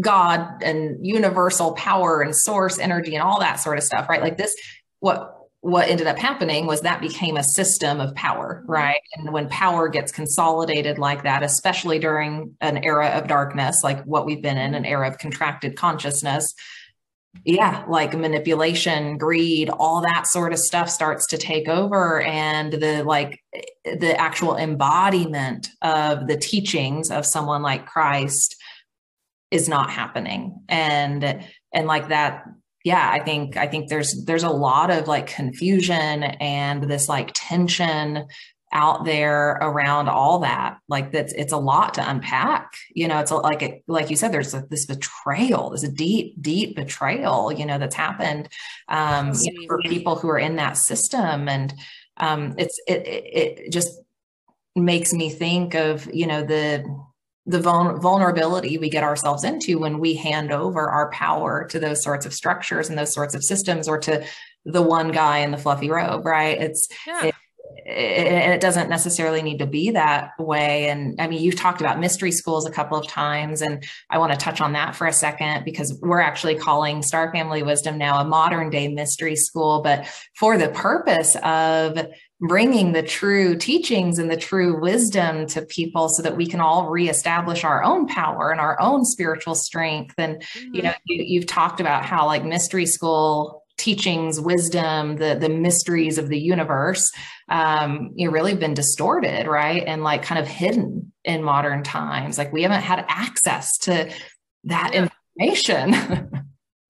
God 0.00 0.62
and 0.62 1.04
universal 1.04 1.74
power 1.74 2.20
and 2.20 2.34
source 2.34 2.78
energy 2.78 3.14
and 3.14 3.22
all 3.22 3.40
that 3.40 3.56
sort 3.56 3.78
of 3.78 3.84
stuff, 3.84 4.08
right? 4.08 4.22
Like 4.22 4.36
this, 4.36 4.54
what 5.00 5.32
what 5.60 5.88
ended 5.88 6.06
up 6.06 6.16
happening 6.16 6.64
was 6.64 6.82
that 6.82 7.00
became 7.00 7.36
a 7.36 7.42
system 7.42 7.98
of 8.00 8.14
power, 8.14 8.60
mm-hmm. 8.62 8.70
right? 8.70 9.00
And 9.16 9.32
when 9.32 9.48
power 9.48 9.88
gets 9.88 10.12
consolidated 10.12 10.96
like 10.96 11.24
that, 11.24 11.42
especially 11.42 11.98
during 11.98 12.54
an 12.60 12.84
era 12.84 13.08
of 13.08 13.26
darkness, 13.26 13.80
like 13.82 14.04
what 14.04 14.26
we've 14.26 14.42
been 14.42 14.58
in, 14.58 14.76
an 14.76 14.84
era 14.84 15.08
of 15.08 15.18
contracted 15.18 15.74
consciousness, 15.74 16.54
yeah 17.44 17.84
like 17.88 18.14
manipulation 18.14 19.18
greed 19.18 19.68
all 19.70 20.00
that 20.00 20.26
sort 20.26 20.52
of 20.52 20.58
stuff 20.58 20.88
starts 20.88 21.26
to 21.26 21.38
take 21.38 21.68
over 21.68 22.20
and 22.22 22.72
the 22.72 23.02
like 23.04 23.40
the 23.84 24.14
actual 24.18 24.56
embodiment 24.56 25.68
of 25.82 26.26
the 26.26 26.36
teachings 26.36 27.10
of 27.10 27.24
someone 27.26 27.62
like 27.62 27.86
christ 27.86 28.56
is 29.50 29.68
not 29.68 29.90
happening. 29.90 30.60
And 30.68 31.44
and 31.72 31.86
like 31.86 32.08
that 32.08 32.44
yeah 32.84 33.10
i 33.12 33.22
think 33.22 33.56
i 33.56 33.66
think 33.66 33.88
there's 33.88 34.24
there's 34.24 34.44
a 34.44 34.48
lot 34.48 34.90
of 34.90 35.08
like 35.08 35.26
confusion 35.26 36.22
and 36.22 36.84
this 36.84 37.08
like 37.08 37.30
tension 37.34 38.24
out 38.72 39.04
there 39.04 39.52
around 39.60 40.08
all 40.08 40.40
that 40.40 40.78
like 40.88 41.12
that's 41.12 41.32
it's 41.34 41.52
a 41.52 41.56
lot 41.56 41.94
to 41.94 42.10
unpack 42.10 42.72
you 42.94 43.06
know 43.06 43.20
it's 43.20 43.30
a, 43.30 43.36
like 43.36 43.62
it, 43.62 43.84
like 43.86 44.10
you 44.10 44.16
said 44.16 44.32
there's 44.32 44.54
a, 44.54 44.66
this 44.68 44.86
betrayal 44.86 45.70
there's 45.70 45.84
a 45.84 45.92
deep 45.92 46.34
deep 46.42 46.74
betrayal 46.74 47.52
you 47.52 47.64
know 47.64 47.78
that's 47.78 47.94
happened 47.94 48.48
um 48.88 49.32
you 49.40 49.52
know, 49.52 49.66
for 49.66 49.78
people 49.82 50.16
who 50.16 50.28
are 50.28 50.38
in 50.38 50.56
that 50.56 50.76
system. 50.76 51.48
And 51.48 51.74
um 52.16 52.54
it's 52.58 52.80
it, 52.86 53.06
it 53.06 53.24
it 53.66 53.72
just 53.72 54.00
makes 54.74 55.12
me 55.12 55.30
think 55.30 55.74
of 55.74 56.12
you 56.12 56.26
know 56.26 56.42
the 56.42 56.84
the 57.48 57.60
vulnerability 57.60 58.76
we 58.76 58.90
get 58.90 59.04
ourselves 59.04 59.44
into 59.44 59.78
when 59.78 60.00
we 60.00 60.14
hand 60.14 60.50
over 60.50 60.88
our 60.88 61.08
power 61.12 61.64
to 61.68 61.78
those 61.78 62.02
sorts 62.02 62.26
of 62.26 62.34
structures 62.34 62.88
and 62.88 62.98
those 62.98 63.14
sorts 63.14 63.36
of 63.36 63.44
systems 63.44 63.86
or 63.86 63.98
to 63.98 64.24
the 64.64 64.82
one 64.82 65.12
guy 65.12 65.38
in 65.38 65.52
the 65.52 65.58
fluffy 65.58 65.88
robe 65.88 66.26
right? 66.26 66.60
It's 66.60 66.88
yeah. 67.06 67.26
it, 67.26 67.34
and 67.88 68.52
it 68.52 68.60
doesn't 68.60 68.90
necessarily 68.90 69.42
need 69.42 69.58
to 69.58 69.66
be 69.66 69.92
that 69.92 70.32
way. 70.40 70.88
And 70.88 71.20
I 71.20 71.28
mean, 71.28 71.40
you've 71.40 71.54
talked 71.56 71.80
about 71.80 72.00
mystery 72.00 72.32
schools 72.32 72.66
a 72.66 72.70
couple 72.70 72.98
of 72.98 73.06
times, 73.06 73.62
and 73.62 73.84
I 74.10 74.18
want 74.18 74.32
to 74.32 74.38
touch 74.38 74.60
on 74.60 74.72
that 74.72 74.96
for 74.96 75.06
a 75.06 75.12
second 75.12 75.64
because 75.64 75.96
we're 76.02 76.20
actually 76.20 76.56
calling 76.56 77.02
Star 77.02 77.30
Family 77.30 77.62
Wisdom 77.62 77.96
now 77.96 78.18
a 78.18 78.24
modern 78.24 78.70
day 78.70 78.88
mystery 78.88 79.36
school, 79.36 79.82
but 79.82 80.06
for 80.34 80.58
the 80.58 80.68
purpose 80.68 81.36
of 81.44 82.06
bringing 82.40 82.92
the 82.92 83.02
true 83.02 83.56
teachings 83.56 84.18
and 84.18 84.30
the 84.30 84.36
true 84.36 84.78
wisdom 84.80 85.46
to 85.46 85.62
people 85.62 86.08
so 86.08 86.22
that 86.22 86.36
we 86.36 86.46
can 86.46 86.60
all 86.60 86.90
reestablish 86.90 87.64
our 87.64 87.82
own 87.82 88.06
power 88.06 88.50
and 88.50 88.60
our 88.60 88.78
own 88.80 89.04
spiritual 89.04 89.54
strength. 89.54 90.14
And, 90.18 90.42
mm-hmm. 90.42 90.74
you 90.74 90.82
know, 90.82 90.92
you, 91.04 91.24
you've 91.24 91.46
talked 91.46 91.80
about 91.80 92.04
how 92.04 92.26
like 92.26 92.44
mystery 92.44 92.84
school 92.84 93.62
teachings, 93.76 94.40
wisdom, 94.40 95.16
the 95.16 95.36
the 95.38 95.48
mysteries 95.48 96.18
of 96.18 96.28
the 96.28 96.38
universe, 96.38 97.10
um, 97.48 98.12
you 98.14 98.26
know, 98.26 98.32
really 98.32 98.54
been 98.54 98.74
distorted, 98.74 99.46
right? 99.46 99.82
And 99.86 100.02
like 100.02 100.22
kind 100.22 100.40
of 100.40 100.46
hidden 100.46 101.12
in 101.24 101.42
modern 101.42 101.82
times. 101.82 102.38
Like 102.38 102.52
we 102.52 102.62
haven't 102.62 102.82
had 102.82 103.04
access 103.08 103.78
to 103.78 104.10
that 104.64 104.90
yeah. 104.92 105.08
information. 105.38 106.30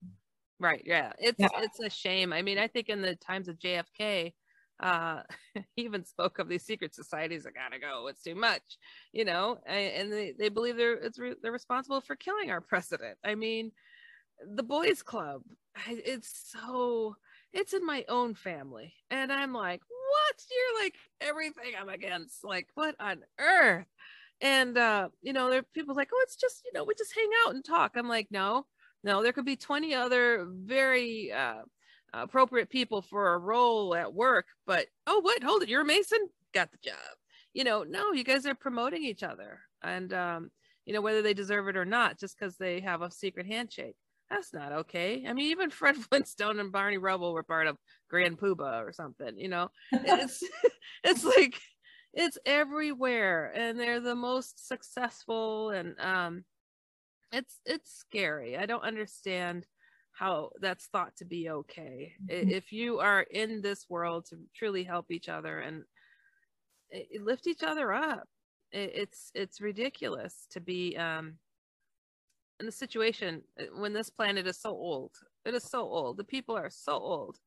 right. 0.59 0.83
Yeah. 0.85 1.13
It's 1.19 1.39
yeah. 1.39 1.49
it's 1.57 1.79
a 1.79 1.89
shame. 1.89 2.33
I 2.33 2.41
mean, 2.41 2.57
I 2.57 2.67
think 2.67 2.89
in 2.89 3.01
the 3.01 3.15
times 3.15 3.47
of 3.47 3.59
JFK, 3.59 4.33
uh 4.81 5.21
he 5.75 5.83
even 5.83 6.05
spoke 6.05 6.39
of 6.39 6.47
these 6.47 6.63
secret 6.63 6.93
societies 6.93 7.47
i 7.47 7.49
gotta 7.49 7.79
go 7.79 8.07
it's 8.07 8.21
too 8.21 8.35
much 8.35 8.61
you 9.11 9.25
know 9.25 9.57
and 9.65 10.11
they, 10.11 10.33
they 10.37 10.49
believe 10.49 10.77
they're 10.77 10.93
it's 10.93 11.17
re- 11.17 11.35
they're 11.41 11.51
responsible 11.51 12.01
for 12.01 12.15
killing 12.15 12.51
our 12.51 12.61
president 12.61 13.17
i 13.23 13.33
mean 13.33 13.71
the 14.53 14.63
boys 14.63 15.01
club 15.01 15.41
it's 15.87 16.51
so 16.51 17.15
it's 17.53 17.73
in 17.73 17.85
my 17.85 18.05
own 18.09 18.33
family. 18.33 18.93
And 19.09 19.31
i'm 19.31 19.53
like 19.53 19.81
what? 19.89 20.43
You're 20.51 20.83
like 20.83 20.95
everything 21.21 21.73
i'm 21.79 21.89
against 21.89 22.43
like 22.43 22.67
what 22.75 22.95
on 22.99 23.21
earth? 23.39 23.87
And 24.41 24.77
uh 24.77 25.09
you 25.21 25.33
know 25.33 25.49
there 25.49 25.59
are 25.59 25.73
people 25.73 25.95
like 25.95 26.09
oh 26.13 26.19
it's 26.23 26.35
just 26.35 26.63
you 26.65 26.71
know 26.73 26.83
we 26.83 26.93
just 26.95 27.15
hang 27.15 27.29
out 27.45 27.55
and 27.55 27.63
talk. 27.63 27.93
I'm 27.95 28.07
like 28.07 28.27
no 28.31 28.65
no 29.03 29.23
there 29.23 29.33
could 29.33 29.45
be 29.45 29.55
20 29.55 29.93
other 29.93 30.47
very 30.49 31.31
uh 31.31 31.61
appropriate 32.13 32.69
people 32.69 33.01
for 33.01 33.33
a 33.33 33.37
role 33.37 33.93
at 33.93 34.13
work 34.13 34.45
but 34.65 34.87
oh 35.05 35.19
what 35.19 35.43
hold 35.43 35.63
it 35.63 35.69
you're 35.69 35.81
a 35.81 35.85
mason? 35.85 36.19
Got 36.53 36.71
the 36.71 36.77
job. 36.83 36.95
You 37.53 37.63
know 37.63 37.83
no 37.83 38.13
you 38.13 38.23
guys 38.23 38.45
are 38.45 38.55
promoting 38.55 39.03
each 39.03 39.23
other. 39.23 39.59
And 39.83 40.13
um 40.13 40.51
you 40.85 40.93
know 40.93 41.01
whether 41.01 41.21
they 41.21 41.33
deserve 41.33 41.67
it 41.67 41.77
or 41.77 41.85
not 41.85 42.19
just 42.19 42.37
because 42.37 42.57
they 42.57 42.79
have 42.81 43.01
a 43.01 43.11
secret 43.11 43.45
handshake 43.45 43.95
that's 44.29 44.53
not 44.53 44.71
okay. 44.71 45.25
I 45.27 45.33
mean 45.33 45.51
even 45.51 45.69
fred 45.69 45.95
flintstone 46.09 46.59
and 46.59 46.71
barney 46.71 46.97
rubble 46.97 47.33
were 47.33 47.43
part 47.43 47.67
of 47.67 47.77
grand 48.09 48.37
poobah 48.37 48.85
or 48.85 48.91
something 48.91 49.37
you 49.37 49.49
know? 49.49 49.69
It's 49.91 50.43
it's 51.03 51.23
like 51.23 51.59
it's 52.13 52.37
everywhere 52.45 53.51
and 53.55 53.79
they're 53.79 53.99
the 53.99 54.15
most 54.15 54.67
successful 54.67 55.71
and 55.71 55.99
um 55.99 56.43
it's 57.31 57.59
it's 57.65 57.93
scary. 57.93 58.57
I 58.57 58.65
don't 58.65 58.83
understand 58.83 59.65
how 60.13 60.51
that's 60.61 60.87
thought 60.87 61.15
to 61.17 61.25
be 61.25 61.49
okay. 61.49 62.13
Mm-hmm. 62.29 62.49
if 62.49 62.71
you 62.71 62.99
are 62.99 63.21
in 63.21 63.61
this 63.61 63.85
world 63.89 64.25
to 64.29 64.37
truly 64.55 64.83
help 64.83 65.11
each 65.11 65.29
other 65.29 65.59
and 65.59 65.83
lift 67.19 67.47
each 67.47 67.63
other 67.63 67.91
up 67.91 68.23
it's 68.71 69.31
it's 69.33 69.61
ridiculous 69.61 70.47
to 70.49 70.59
be 70.59 70.95
um 70.97 71.35
in 72.59 72.65
the 72.65 72.71
situation 72.71 73.41
uh, 73.59 73.63
when 73.75 73.93
this 73.93 74.09
planet 74.09 74.47
is 74.47 74.57
so 74.57 74.71
old 74.71 75.11
it 75.45 75.53
is 75.53 75.63
so 75.63 75.81
old 75.81 76.17
the 76.17 76.23
people 76.23 76.57
are 76.57 76.69
so 76.69 76.93
old 76.93 77.39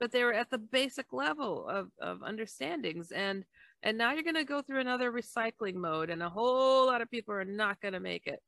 but 0.00 0.12
they 0.12 0.24
were 0.24 0.34
at 0.34 0.50
the 0.50 0.58
basic 0.58 1.12
level 1.12 1.68
of, 1.68 1.88
of 2.00 2.22
understandings. 2.22 3.10
And 3.10 3.44
and 3.82 3.98
now 3.98 4.12
you're 4.12 4.22
going 4.22 4.34
to 4.34 4.44
go 4.44 4.62
through 4.62 4.80
another 4.80 5.12
recycling 5.12 5.74
mode 5.74 6.08
and 6.10 6.22
a 6.22 6.28
whole 6.28 6.86
lot 6.86 7.02
of 7.02 7.10
people 7.10 7.34
are 7.34 7.44
not 7.44 7.80
going 7.80 7.92
to 7.92 8.00
make 8.00 8.26
it 8.26 8.42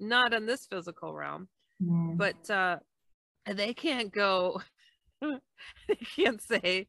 not 0.00 0.32
in 0.32 0.46
this 0.46 0.66
physical 0.66 1.14
realm. 1.14 1.48
Mm. 1.80 2.16
but 2.16 2.50
uh 2.50 2.76
they 3.46 3.72
can't 3.72 4.12
go 4.12 4.60
they 5.22 5.94
can't 6.16 6.42
say 6.42 6.88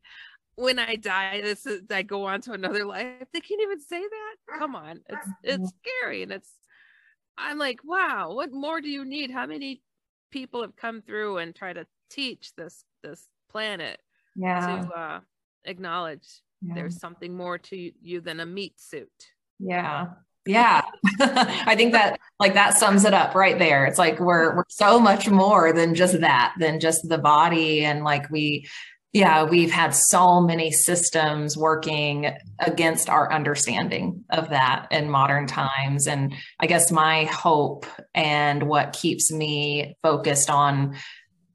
when 0.55 0.79
i 0.79 0.95
die 0.95 1.41
this 1.41 1.67
is 1.67 1.83
i 1.91 2.01
go 2.01 2.25
on 2.25 2.41
to 2.41 2.53
another 2.53 2.85
life. 2.85 3.27
They 3.31 3.39
can't 3.39 3.61
even 3.61 3.79
say 3.79 4.01
that? 4.01 4.57
Come 4.57 4.75
on. 4.75 5.01
It's 5.07 5.27
it's 5.43 5.73
scary 5.79 6.23
and 6.23 6.31
it's 6.31 6.49
i'm 7.39 7.57
like 7.57 7.79
wow 7.83 8.31
what 8.33 8.51
more 8.51 8.81
do 8.81 8.89
you 8.89 9.05
need? 9.05 9.31
How 9.31 9.45
many 9.45 9.81
people 10.31 10.61
have 10.61 10.75
come 10.75 11.01
through 11.01 11.37
and 11.37 11.55
try 11.55 11.73
to 11.73 11.85
teach 12.09 12.53
this 12.55 12.83
this 13.03 13.27
planet 13.51 13.99
yeah. 14.35 14.83
to 14.83 14.93
uh 14.93 15.19
acknowledge 15.65 16.25
yeah. 16.61 16.73
there's 16.75 16.99
something 16.99 17.35
more 17.35 17.57
to 17.57 17.91
you 18.01 18.21
than 18.21 18.39
a 18.39 18.45
meat 18.45 18.79
suit? 18.79 19.09
Yeah. 19.59 20.07
Yeah. 20.45 20.81
I 21.19 21.75
think 21.75 21.93
that 21.93 22.19
like 22.39 22.53
that 22.53 22.77
sums 22.77 23.05
it 23.05 23.13
up 23.13 23.35
right 23.35 23.59
there. 23.59 23.85
It's 23.85 23.99
like 23.99 24.19
we're 24.19 24.55
we're 24.55 24.63
so 24.69 24.99
much 24.99 25.29
more 25.29 25.73
than 25.73 25.95
just 25.95 26.19
that 26.21 26.55
than 26.59 26.79
just 26.79 27.07
the 27.07 27.17
body. 27.17 27.83
And 27.83 28.03
like 28.03 28.29
we 28.29 28.67
yeah 29.13 29.43
we've 29.43 29.71
had 29.71 29.93
so 29.95 30.39
many 30.41 30.71
systems 30.71 31.57
working 31.57 32.31
against 32.59 33.09
our 33.09 33.31
understanding 33.31 34.23
of 34.29 34.49
that 34.49 34.87
in 34.91 35.09
modern 35.09 35.47
times. 35.47 36.07
And 36.07 36.33
i 36.59 36.67
guess 36.67 36.91
my 36.91 37.25
hope 37.25 37.85
and 38.13 38.63
what 38.63 38.93
keeps 38.93 39.31
me 39.31 39.95
focused 40.03 40.49
on 40.49 40.95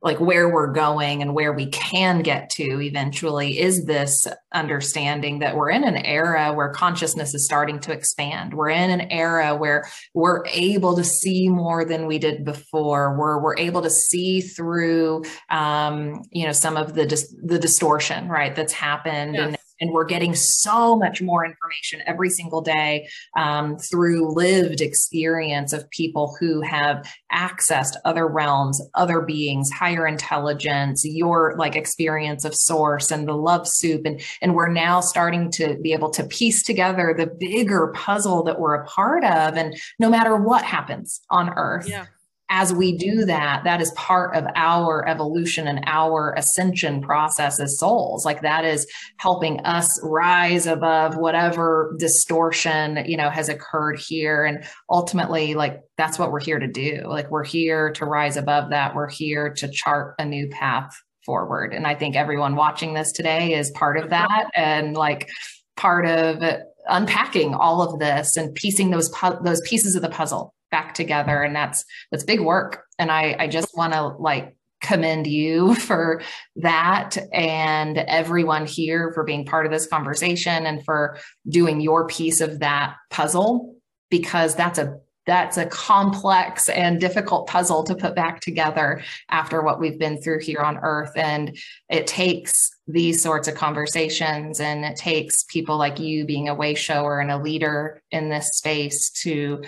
like 0.05 0.21
where 0.21 0.51
we're 0.51 0.71
going 0.71 1.23
and 1.23 1.35
where 1.35 1.55
we 1.55 1.67
can 1.67 2.21
get 2.21 2.51
to 2.51 2.81
eventually 2.83 3.59
is 3.59 3.87
this 3.87 4.27
understanding 4.53 5.39
that 5.39 5.57
we're 5.57 5.71
in 5.71 5.83
an 5.83 5.97
era 5.97 6.53
where 6.53 6.69
consciousness 6.69 7.35
is 7.35 7.47
starting 7.47 7.81
to 7.81 7.91
expand. 7.91 8.53
We're 8.53 8.69
in 8.69 8.91
an 8.91 9.11
era 9.11 9.57
where 9.57 9.89
we're 10.13 10.45
able 10.47 10.95
to 10.97 11.03
see 11.03 11.49
more 11.49 11.87
than 11.87 12.07
we 12.07 12.19
did 12.19 12.45
before. 12.45 13.17
We're 13.19 13.43
we're 13.43 13.57
able 13.57 13.81
to 13.81 13.91
see 13.91 14.43
through, 14.43 15.25
um, 15.49 16.23
you 16.31 16.45
know, 16.47 16.53
some 16.53 16.77
of 16.77 16.95
the 16.95 17.07
dis- 17.07 17.35
the 17.43 17.59
distortion, 17.59 18.29
right, 18.29 18.55
that's 18.55 18.75
happened 18.75 19.37
yes. 19.37 19.47
and 19.47 19.59
and 19.81 19.91
we're 19.91 20.05
getting 20.05 20.35
so 20.35 20.97
much 20.97 21.20
more 21.20 21.45
information 21.45 22.03
every 22.07 22.31
single 22.31 22.61
day 22.61 23.09
um, 23.37 23.77
through 23.79 24.35
lived 24.35 24.81
experience 24.81 25.72
of 25.72 25.89
people 25.91 26.37
who 26.39 26.61
have 26.62 27.07
accessed 27.33 27.97
other 28.05 28.27
realms, 28.27 28.81
other 28.95 29.20
beings, 29.20 29.70
higher 29.70 30.07
intelligence, 30.07 31.05
your 31.05 31.55
like 31.59 31.77
experience 31.77 32.45
of 32.45 32.55
source 32.55 33.11
and 33.11 33.29
the 33.29 33.35
love 33.35 33.66
soup. 33.66 34.05
And, 34.05 34.20
and 34.41 34.55
we're 34.55 34.72
now 34.72 35.01
starting 35.01 35.51
to 35.53 35.77
be 35.83 35.93
able 35.93 36.11
to 36.11 36.25
piece 36.25 36.62
together 36.62 37.14
the 37.16 37.27
bigger 37.27 37.93
puzzle 37.95 38.43
that 38.45 38.61
we're 38.61 38.75
a 38.75 38.87
part 38.87 39.25
of. 39.25 39.57
And 39.57 39.77
no 39.99 40.09
matter 40.09 40.37
what 40.37 40.64
happens 40.64 41.20
on 41.31 41.51
earth, 41.51 41.89
yeah 41.89 42.07
as 42.55 42.73
we 42.73 42.97
do 42.97 43.25
that, 43.25 43.65
that 43.65 43.81
is 43.81 43.91
part 43.97 44.37
of 44.37 44.47
our 44.55 45.07
evolution 45.09 45.67
and 45.67 45.83
our 45.87 46.33
ascension 46.39 47.03
process 47.03 47.59
as 47.59 47.81
souls. 47.81 48.25
Like 48.25 48.43
that 48.43 48.65
is 48.65 48.87
helping 49.17 49.59
us 49.63 49.99
rise 50.05 50.69
above 50.69 51.17
whatever 51.17 51.97
distortion, 51.99 53.03
you 53.07 53.17
know, 53.17 53.29
has 53.29 53.49
occurred 53.49 53.99
here. 53.99 54.45
And 54.45 54.63
ultimately, 54.89 55.55
like 55.55 55.81
that's 55.99 56.17
what 56.17 56.31
we're 56.31 56.39
here 56.39 56.61
to 56.61 56.69
do. 56.69 57.03
Like 57.09 57.29
we're 57.29 57.45
here 57.45 57.91
to 57.95 58.05
rise 58.07 58.37
above 58.37 58.71
that. 58.71 58.95
We're 58.95 59.11
here 59.11 59.53
to 59.55 59.69
chart 59.69 60.15
a 60.21 60.25
new 60.25 60.49
path 60.49 60.95
forward. 61.27 61.75
And 61.75 61.89
I 61.89 61.97
think 61.97 62.15
everyone 62.15 62.55
watching 62.55 62.95
this 62.95 63.11
today 63.11 63.55
is 63.55 63.73
part 63.73 63.97
of 63.97 64.11
that 64.11 64.49
and 64.55 64.97
like 64.97 65.29
part 65.77 66.07
of 66.07 66.41
unpacking 66.87 67.53
all 67.53 67.83
of 67.83 67.99
this 67.99 68.37
and 68.37 68.55
piecing 68.55 68.91
those 68.91 69.09
pu- 69.09 69.43
those 69.43 69.61
pieces 69.63 69.97
of 69.97 70.03
the 70.03 70.09
puzzle 70.09 70.54
back 70.75 70.93
together 70.93 71.45
and 71.45 71.55
that's 71.55 71.85
that's 72.11 72.25
big 72.25 72.41
work. 72.41 72.83
And 72.99 73.11
i 73.12 73.37
i 73.39 73.47
just 73.47 73.77
want 73.77 73.93
to 73.93 74.09
like 74.09 74.57
commend 74.83 75.27
you 75.27 75.75
for 75.89 76.20
that 76.57 77.16
and 77.33 77.99
everyone 77.99 78.66
here 78.66 79.12
for 79.14 79.22
being 79.22 79.45
part 79.45 79.66
of 79.66 79.72
this 79.72 79.87
conversation 79.87 80.66
and 80.66 80.85
for 80.85 81.16
doing 81.49 81.81
your 81.81 82.09
piece 82.09 82.41
of 82.41 82.59
that 82.59 82.97
puzzle 83.11 83.77
because 84.11 84.55
that's 84.57 84.79
a 84.79 84.99
that's 85.27 85.57
a 85.57 85.66
complex 85.66 86.68
and 86.68 87.01
difficult 87.01 87.47
puzzle 87.47 87.83
to 87.85 87.95
put 87.95 88.14
back 88.14 88.41
together 88.41 89.03
after 89.31 89.62
what 89.62 89.81
we've 89.81 89.99
been 89.99 90.20
through 90.20 90.41
here 90.41 90.61
on 90.61 90.79
earth. 90.83 91.12
And 91.16 91.57
it 91.89 92.07
takes 92.07 92.70
these 92.87 93.22
sorts 93.22 93.49
of 93.49 93.55
conversations 93.55 94.61
and 94.61 94.85
it 94.85 94.97
takes 94.97 95.45
people 95.45 95.79
like 95.79 95.99
you 95.99 96.27
being 96.27 96.49
a 96.49 96.55
way 96.55 96.75
shower 96.75 97.20
and 97.20 97.31
a 97.31 97.39
leader 97.39 98.03
in 98.11 98.29
this 98.29 98.51
space 98.53 99.11
to 99.22 99.62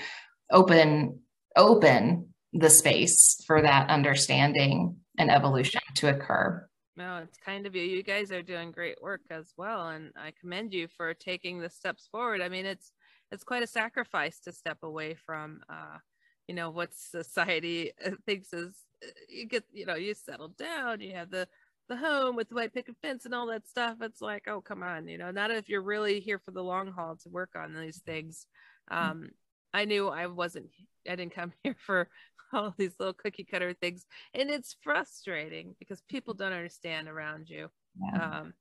open 0.51 1.21
open 1.57 2.35
the 2.53 2.71
space 2.71 3.43
for 3.47 3.63
that 3.63 3.89
understanding 3.91 4.97
and 5.19 5.31
evolution 5.31 5.81
to 5.95 6.09
occur. 6.09 6.67
No, 6.97 7.19
it's 7.19 7.37
kind 7.45 7.67
of 7.67 7.75
you. 7.75 7.83
You 7.83 8.03
guys 8.03 8.33
are 8.33 8.43
doing 8.43 8.71
great 8.71 9.01
work 9.03 9.21
as 9.31 9.53
well, 9.57 9.89
and 9.89 10.13
I 10.17 10.33
commend 10.41 10.73
you 10.73 10.89
for 10.97 11.13
taking 11.13 11.61
the 11.61 11.69
steps 11.69 12.09
forward. 12.11 12.41
I 12.41 12.49
mean, 12.49 12.65
it's 12.65 12.93
it's 13.31 13.45
quite 13.45 13.63
a 13.63 13.67
sacrifice 13.67 14.39
to 14.41 14.53
step 14.53 14.79
away 14.83 15.15
from, 15.27 15.61
uh, 15.69 15.99
you 16.47 16.55
know, 16.55 16.71
what 16.71 16.95
society 16.95 17.93
uh, 18.05 18.13
thinks 18.25 18.53
is. 18.53 18.75
Uh, 19.05 19.09
you 19.29 19.47
get, 19.47 19.65
you 19.73 19.85
know, 19.85 19.97
you 19.97 20.15
settle 20.15 20.49
down. 20.49 21.01
You 21.01 21.15
have 21.17 21.31
the 21.31 21.49
the 21.89 21.97
home 21.97 22.35
with 22.35 22.49
the 22.49 22.55
white 22.55 22.73
picket 22.73 22.97
fence 23.03 23.27
and 23.27 23.35
all 23.35 23.47
that 23.49 23.69
stuff. 23.69 23.99
It's 24.01 24.21
like, 24.23 24.49
oh, 24.49 24.61
come 24.61 24.83
on, 24.83 25.07
you 25.07 25.19
know, 25.19 25.31
not 25.31 25.51
if 25.51 25.69
you're 25.69 25.83
really 25.83 26.21
here 26.21 26.39
for 26.39 26.51
the 26.51 26.65
long 26.65 26.91
haul 26.91 27.17
to 27.17 27.29
work 27.29 27.51
on 27.57 27.75
these 27.75 28.01
things. 28.05 28.47
Mm. 28.91 28.97
Um, 28.97 29.29
I 29.77 29.85
knew 29.85 30.09
I 30.09 30.27
wasn't, 30.27 30.71
I 31.07 31.17
didn't 31.17 31.35
come 31.35 31.53
here 31.63 31.77
for 31.79 32.09
all 32.53 32.75
these 32.79 32.95
little 32.99 33.13
cookie 33.13 33.45
cutter 33.45 33.75
things. 33.75 34.07
And 34.33 34.49
it's 34.49 34.77
frustrating 34.83 35.77
because 35.79 36.01
people 36.09 36.33
don't 36.33 36.55
understand 36.55 37.09
around 37.09 37.51
you. 37.51 37.69
Yeah. 38.03 38.39
Um, 38.39 38.55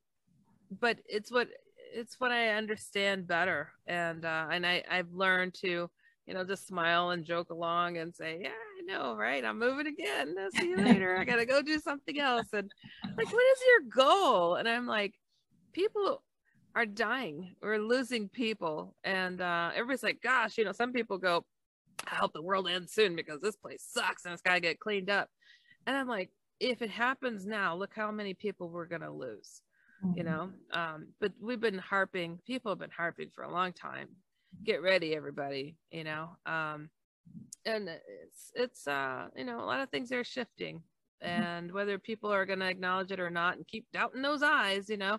but 0.69 0.97
it's 1.07 1.31
what, 1.31 1.47
it's 1.93 2.19
what 2.19 2.31
I 2.31 2.49
understand 2.49 3.27
better. 3.27 3.71
And, 3.87 4.25
uh, 4.25 4.47
and 4.51 4.65
I, 4.65 4.83
I've 4.91 5.13
learned 5.13 5.53
to, 5.61 5.89
you 6.25 6.33
know, 6.33 6.43
just 6.43 6.67
smile 6.67 7.11
and 7.11 7.23
joke 7.23 7.49
along 7.49 7.97
and 7.97 8.13
say, 8.13 8.39
yeah, 8.41 8.49
I 8.49 8.85
know, 8.85 9.15
right? 9.15 9.45
I'm 9.45 9.59
moving 9.59 9.87
again. 9.87 10.35
I'll 10.37 10.51
see 10.51 10.69
you 10.69 10.77
later. 10.77 11.17
I 11.17 11.23
got 11.23 11.37
to 11.37 11.45
go 11.45 11.61
do 11.61 11.79
something 11.79 12.19
else. 12.19 12.47
And 12.51 12.69
like, 13.15 13.31
what 13.31 13.43
is 13.53 13.59
your 13.67 14.05
goal? 14.05 14.55
And 14.55 14.67
I'm 14.67 14.85
like, 14.85 15.13
people 15.71 16.23
are 16.75 16.85
dying. 16.85 17.55
We're 17.61 17.79
losing 17.79 18.27
people. 18.27 18.95
And 19.03 19.41
uh, 19.41 19.71
everybody's 19.73 20.03
like, 20.03 20.21
gosh, 20.21 20.57
you 20.57 20.65
know, 20.65 20.73
some 20.73 20.91
people 20.91 21.17
go, 21.17 21.45
I 22.11 22.15
hope 22.15 22.33
the 22.33 22.41
world 22.41 22.67
ends 22.67 22.93
soon 22.93 23.15
because 23.15 23.39
this 23.41 23.55
place 23.55 23.85
sucks 23.89 24.25
and 24.25 24.33
it's 24.33 24.41
got 24.41 24.55
to 24.55 24.59
get 24.59 24.79
cleaned 24.79 25.09
up. 25.09 25.29
And 25.87 25.95
I'm 25.95 26.07
like, 26.07 26.31
if 26.59 26.81
it 26.81 26.89
happens 26.89 27.45
now, 27.45 27.75
look 27.75 27.93
how 27.95 28.11
many 28.11 28.33
people 28.33 28.69
we're 28.69 28.85
going 28.85 29.01
to 29.01 29.11
lose, 29.11 29.61
mm-hmm. 30.03 30.17
you 30.17 30.23
know? 30.23 30.49
Um, 30.71 31.07
but 31.21 31.31
we've 31.41 31.61
been 31.61 31.77
harping, 31.77 32.39
people 32.45 32.71
have 32.71 32.79
been 32.79 32.89
harping 32.95 33.29
for 33.33 33.43
a 33.43 33.51
long 33.51 33.71
time. 33.71 34.09
Get 34.63 34.81
ready, 34.81 35.15
everybody, 35.15 35.77
you 35.91 36.03
know? 36.03 36.29
Um, 36.45 36.89
and 37.65 37.89
it's, 37.89 38.51
it's, 38.53 38.87
uh, 38.87 39.27
you 39.35 39.45
know, 39.45 39.59
a 39.59 39.65
lot 39.65 39.79
of 39.79 39.89
things 39.89 40.11
are 40.11 40.23
shifting 40.23 40.81
mm-hmm. 41.23 41.41
and 41.41 41.71
whether 41.71 41.97
people 41.97 42.31
are 42.31 42.45
going 42.45 42.59
to 42.59 42.69
acknowledge 42.69 43.11
it 43.11 43.19
or 43.19 43.29
not 43.29 43.55
and 43.55 43.67
keep 43.67 43.85
doubting 43.93 44.21
those 44.21 44.43
eyes, 44.43 44.89
you 44.89 44.97
know, 44.97 45.17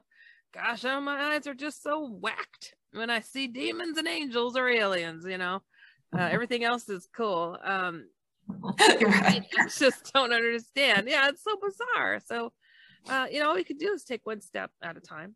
gosh, 0.57 0.85
oh, 0.85 1.01
my 1.01 1.35
eyes 1.35 1.47
are 1.47 1.55
just 1.55 1.83
so 1.83 2.09
whacked 2.09 2.75
when 2.93 3.11
I 3.11 3.21
see 3.21 3.47
demons 3.47 3.99
and 3.99 4.09
angels 4.09 4.57
or 4.57 4.69
aliens, 4.69 5.25
you 5.27 5.39
know. 5.39 5.63
Uh, 6.13 6.19
mm-hmm. 6.19 6.35
everything 6.35 6.65
else 6.65 6.89
is 6.89 7.09
cool. 7.15 7.59
Um, 7.63 8.09
right. 8.49 9.45
I 9.59 9.69
just 9.69 10.13
don't 10.15 10.33
understand. 10.33 11.09
Yeah, 11.09 11.29
it's 11.29 11.43
so 11.45 11.57
bizarre. 11.61 12.21
So 12.25 12.53
uh, 13.09 13.27
you 13.31 13.41
know, 13.41 13.49
all 13.49 13.55
we 13.55 13.65
could 13.65 13.79
do 13.79 13.93
is 13.93 14.05
take 14.05 14.27
one 14.27 14.41
step 14.41 14.71
at 14.83 14.97
a 14.97 15.01
time 15.01 15.35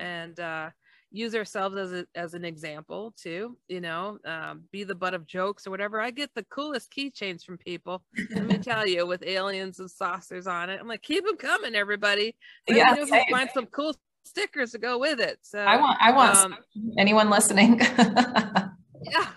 and 0.00 0.38
uh, 0.38 0.70
use 1.10 1.34
ourselves 1.34 1.76
as, 1.76 1.92
a, 1.92 2.06
as 2.14 2.34
an 2.34 2.44
example 2.44 3.14
too, 3.16 3.56
you 3.68 3.80
know, 3.80 4.18
um, 4.24 4.64
be 4.70 4.84
the 4.84 4.94
butt 4.94 5.14
of 5.14 5.26
jokes 5.26 5.66
or 5.66 5.70
whatever. 5.70 6.00
I 6.00 6.10
get 6.10 6.30
the 6.34 6.44
coolest 6.44 6.92
keychains 6.92 7.42
from 7.42 7.58
people, 7.58 8.02
let 8.30 8.46
me 8.46 8.58
tell 8.62 8.86
you, 8.86 9.06
with 9.06 9.22
aliens 9.24 9.80
and 9.80 9.90
saucers 9.90 10.46
on 10.46 10.68
it. 10.68 10.78
I'm 10.80 10.88
like, 10.88 11.02
keep 11.02 11.24
them 11.24 11.36
coming, 11.36 11.74
everybody. 11.74 12.36
Yeah, 12.68 12.94
find 13.30 13.48
some 13.54 13.66
cool 13.66 13.94
stickers 14.26 14.72
to 14.72 14.78
go 14.78 14.98
with 14.98 15.20
it. 15.20 15.38
So 15.42 15.58
I 15.58 15.76
want, 15.76 15.98
I 16.00 16.12
want 16.12 16.36
um, 16.36 16.56
anyone 16.98 17.30
listening. 17.30 17.80
yeah, 17.98 19.28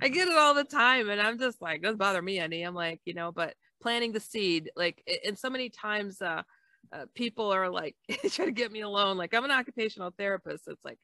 I 0.00 0.08
get 0.08 0.28
it 0.28 0.36
all 0.36 0.54
the 0.54 0.64
time, 0.64 1.08
and 1.08 1.20
I'm 1.20 1.38
just 1.38 1.60
like, 1.62 1.82
doesn't 1.82 1.98
bother 1.98 2.22
me 2.22 2.38
any. 2.38 2.62
I'm 2.62 2.74
like, 2.74 3.00
you 3.04 3.14
know, 3.14 3.32
but 3.32 3.54
planting 3.82 4.12
the 4.12 4.20
seed, 4.20 4.70
like, 4.76 5.02
and 5.24 5.38
so 5.38 5.50
many 5.50 5.70
times, 5.70 6.20
uh, 6.20 6.42
uh, 6.92 7.06
people 7.14 7.52
are 7.52 7.68
like 7.68 7.96
trying 8.30 8.48
to 8.48 8.52
get 8.52 8.72
me 8.72 8.80
alone. 8.80 9.16
Like 9.16 9.34
I'm 9.34 9.44
an 9.44 9.50
occupational 9.50 10.12
therapist. 10.16 10.64
It's 10.68 10.84
like 10.84 10.98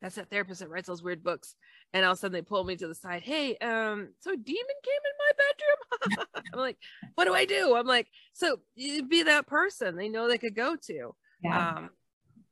that's 0.00 0.14
that 0.14 0.30
therapist 0.30 0.60
that 0.60 0.70
writes 0.70 0.88
those 0.88 1.02
weird 1.02 1.22
books. 1.22 1.54
And 1.92 2.04
all 2.04 2.12
of 2.12 2.18
a 2.18 2.20
sudden 2.20 2.32
they 2.32 2.42
pull 2.42 2.64
me 2.64 2.76
to 2.76 2.88
the 2.88 2.94
side. 2.94 3.22
Hey, 3.22 3.56
um, 3.58 4.10
so 4.20 4.32
a 4.32 4.36
demon 4.36 4.64
came 4.84 5.00
in 5.04 5.18
my 5.18 6.16
bedroom. 6.16 6.26
I'm 6.54 6.58
like, 6.58 6.78
what 7.14 7.26
do 7.26 7.34
I 7.34 7.44
do? 7.44 7.76
I'm 7.76 7.86
like, 7.86 8.08
so 8.32 8.58
you 8.74 9.06
be 9.06 9.24
that 9.24 9.46
person 9.46 9.96
they 9.96 10.08
know 10.08 10.28
they 10.28 10.38
could 10.38 10.54
go 10.54 10.76
to. 10.86 11.14
Yeah. 11.42 11.68
Um, 11.68 11.90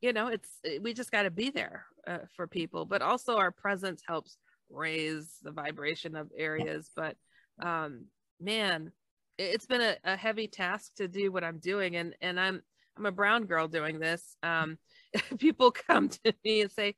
you 0.00 0.12
know, 0.12 0.28
it's 0.28 0.48
we 0.80 0.94
just 0.94 1.10
got 1.10 1.22
to 1.22 1.30
be 1.30 1.50
there 1.50 1.86
uh, 2.06 2.18
for 2.36 2.46
people, 2.46 2.84
but 2.84 3.02
also 3.02 3.36
our 3.36 3.50
presence 3.50 4.02
helps 4.06 4.36
raise 4.70 5.38
the 5.42 5.50
vibration 5.50 6.14
of 6.14 6.30
areas. 6.36 6.90
But 6.94 7.16
um, 7.60 8.06
man, 8.40 8.92
it's 9.38 9.66
been 9.66 9.80
a, 9.80 9.96
a, 10.04 10.16
heavy 10.16 10.46
task 10.46 10.94
to 10.96 11.08
do 11.08 11.32
what 11.32 11.44
I'm 11.44 11.58
doing, 11.58 11.96
and 11.96 12.14
and 12.20 12.38
I'm 12.38 12.62
I'm 12.96 13.06
a 13.06 13.12
brown 13.12 13.46
girl 13.46 13.68
doing 13.68 13.98
this. 13.98 14.36
Um, 14.42 14.78
people 15.38 15.70
come 15.70 16.08
to 16.08 16.34
me 16.44 16.62
and 16.62 16.70
say, 16.70 16.94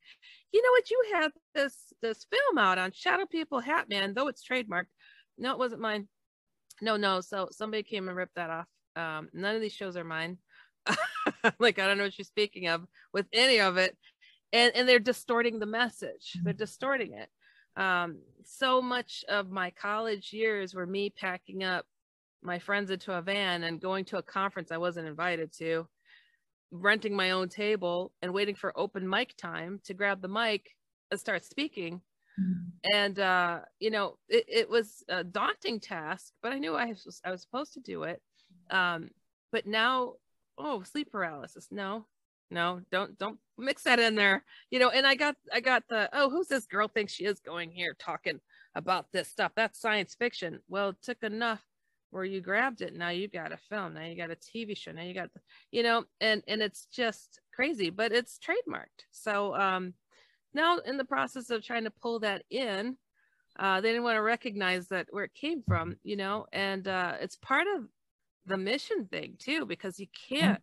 you 0.53 0.63
know 0.63 0.71
what, 0.71 0.91
you 0.91 1.05
have 1.15 1.33
this 1.55 1.75
this 2.03 2.27
film 2.31 2.59
out 2.59 2.79
on 2.79 2.93
Shadow 2.93 3.27
People 3.27 3.61
Hat 3.61 3.89
Man, 3.89 4.15
though 4.15 4.29
it's 4.29 4.45
trademarked. 4.47 4.87
No, 5.39 5.53
it 5.53 5.59
wasn't 5.59 5.81
mine. 5.81 6.09
No, 6.83 6.97
no. 6.97 7.21
So 7.21 7.49
somebody 7.51 7.83
came 7.83 8.09
and 8.09 8.17
ripped 8.17 8.37
that 8.37 8.51
off. 8.51 8.67
Um, 8.97 9.29
none 9.33 9.55
of 9.55 9.63
these 9.63 9.73
shows 9.73 9.97
are 9.97 10.05
mine. 10.05 10.39
like 11.59 11.78
I 11.78 11.87
don't 11.87 11.99
know 11.99 12.05
what 12.05 12.18
you're 12.18 12.24
speaking 12.24 12.68
of 12.68 12.87
with 13.12 13.26
any 13.33 13.61
of 13.61 13.76
it, 13.76 13.97
and 14.53 14.74
and 14.74 14.89
they're 14.89 14.99
distorting 14.99 15.59
the 15.59 15.66
message. 15.66 16.39
They're 16.43 16.53
distorting 16.53 17.14
it. 17.14 17.28
Um, 17.81 18.18
so 18.45 18.83
much 18.83 19.24
of 19.28 19.51
my 19.51 19.70
college 19.70 20.33
years 20.33 20.74
were 20.74 20.87
me 20.87 21.11
packing 21.11 21.62
up 21.62 21.87
my 22.43 22.59
friends 22.59 22.91
into 22.91 23.12
a 23.12 23.22
van 23.22 23.64
and 23.64 23.81
going 23.81 24.05
to 24.07 24.18
a 24.18 24.22
conference 24.22 24.72
I 24.72 24.78
wasn't 24.78 25.07
invited 25.07 25.53
to, 25.59 25.87
renting 26.70 27.14
my 27.14 27.33
own 27.33 27.49
table 27.49 28.12
and 28.22 28.33
waiting 28.33 28.55
for 28.55 28.78
open 28.78 29.09
mic 29.09 29.37
time 29.37 29.81
to 29.85 29.95
grab 29.95 30.22
the 30.22 30.28
mic 30.28 30.70
and 31.11 31.20
start 31.20 31.45
speaking. 31.45 32.01
Mm-hmm. 32.41 32.95
And 32.95 33.18
uh, 33.18 33.61
you 33.78 33.91
know, 33.91 34.16
it, 34.28 34.45
it, 34.49 34.70
was 34.70 35.05
a 35.09 35.24
daunting 35.24 35.81
task, 35.81 36.33
but 36.43 36.53
I 36.53 36.59
knew 36.59 36.74
I 36.74 36.87
was 36.87 37.20
I 37.24 37.31
was 37.31 37.43
supposed 37.43 37.74
to 37.74 37.81
do 37.81 38.05
it. 38.05 38.22
Um, 38.70 39.11
but 39.53 39.66
now, 39.66 40.14
oh, 40.63 40.83
sleep 40.83 41.11
paralysis. 41.11 41.69
No, 41.71 42.07
no, 42.51 42.81
don't 42.91 43.19
don't 43.19 43.39
mix 43.59 43.85
that 43.85 43.99
in 43.99 44.15
there. 44.15 44.45
You 44.71 44.79
know, 44.79 44.91
and 44.91 45.07
I 45.07 45.15
got 45.15 45.37
I 45.53 45.61
got 45.61 45.85
the 45.89 46.09
oh, 46.13 46.31
who's 46.31 46.49
this 46.49 46.67
girl 46.67 46.89
thinks 46.89 47.13
she 47.13 47.25
is 47.25 47.41
going 47.41 47.71
here 47.71 47.95
talking 47.99 48.41
about 48.75 49.07
this 49.13 49.29
stuff? 49.29 49.53
That's 49.57 49.81
science 49.81 50.15
fiction. 50.15 50.61
Well, 50.69 50.91
it 50.91 50.97
took 51.03 51.23
enough 51.23 51.65
where 52.11 52.25
you 52.25 52.41
grabbed 52.41 52.83
it 52.83 52.95
now 52.95 53.09
you 53.09 53.29
got 53.29 53.53
a 53.53 53.57
film 53.57 53.95
now 53.95 54.05
you 54.05 54.17
got 54.17 54.31
a 54.31 54.37
tv 54.37 54.77
show 54.77 54.93
now 54.93 55.03
you 55.03 55.15
got 55.15 55.33
the, 55.33 55.41
you 55.71 55.83
know 55.83 56.05
and 56.21 56.43
and 56.49 56.61
it's 56.61 56.87
just 56.87 57.41
crazy 57.55 57.91
but 57.91 58.13
it's 58.13 58.39
trademarked 58.39 59.05
so 59.11 59.55
um 59.55 59.95
now 60.53 60.79
in 60.79 60.97
the 60.97 61.05
process 61.05 61.51
of 61.51 61.65
trying 61.65 61.85
to 61.85 61.91
pull 61.91 62.19
that 62.19 62.43
in 62.51 62.97
uh 63.59 63.81
they 63.81 63.89
didn't 63.89 64.03
want 64.03 64.17
to 64.17 64.23
recognize 64.23 64.89
that 64.89 65.07
where 65.11 65.25
it 65.25 65.35
came 65.35 65.63
from 65.67 65.97
you 66.03 66.17
know 66.17 66.47
and 66.53 66.89
uh 66.89 67.15
it's 67.21 67.37
part 67.37 67.67
of 67.77 67.85
the 68.51 68.57
mission 68.57 69.07
thing 69.07 69.37
too 69.39 69.67
because 69.67 69.99
you 69.99 70.07
can't 70.29 70.61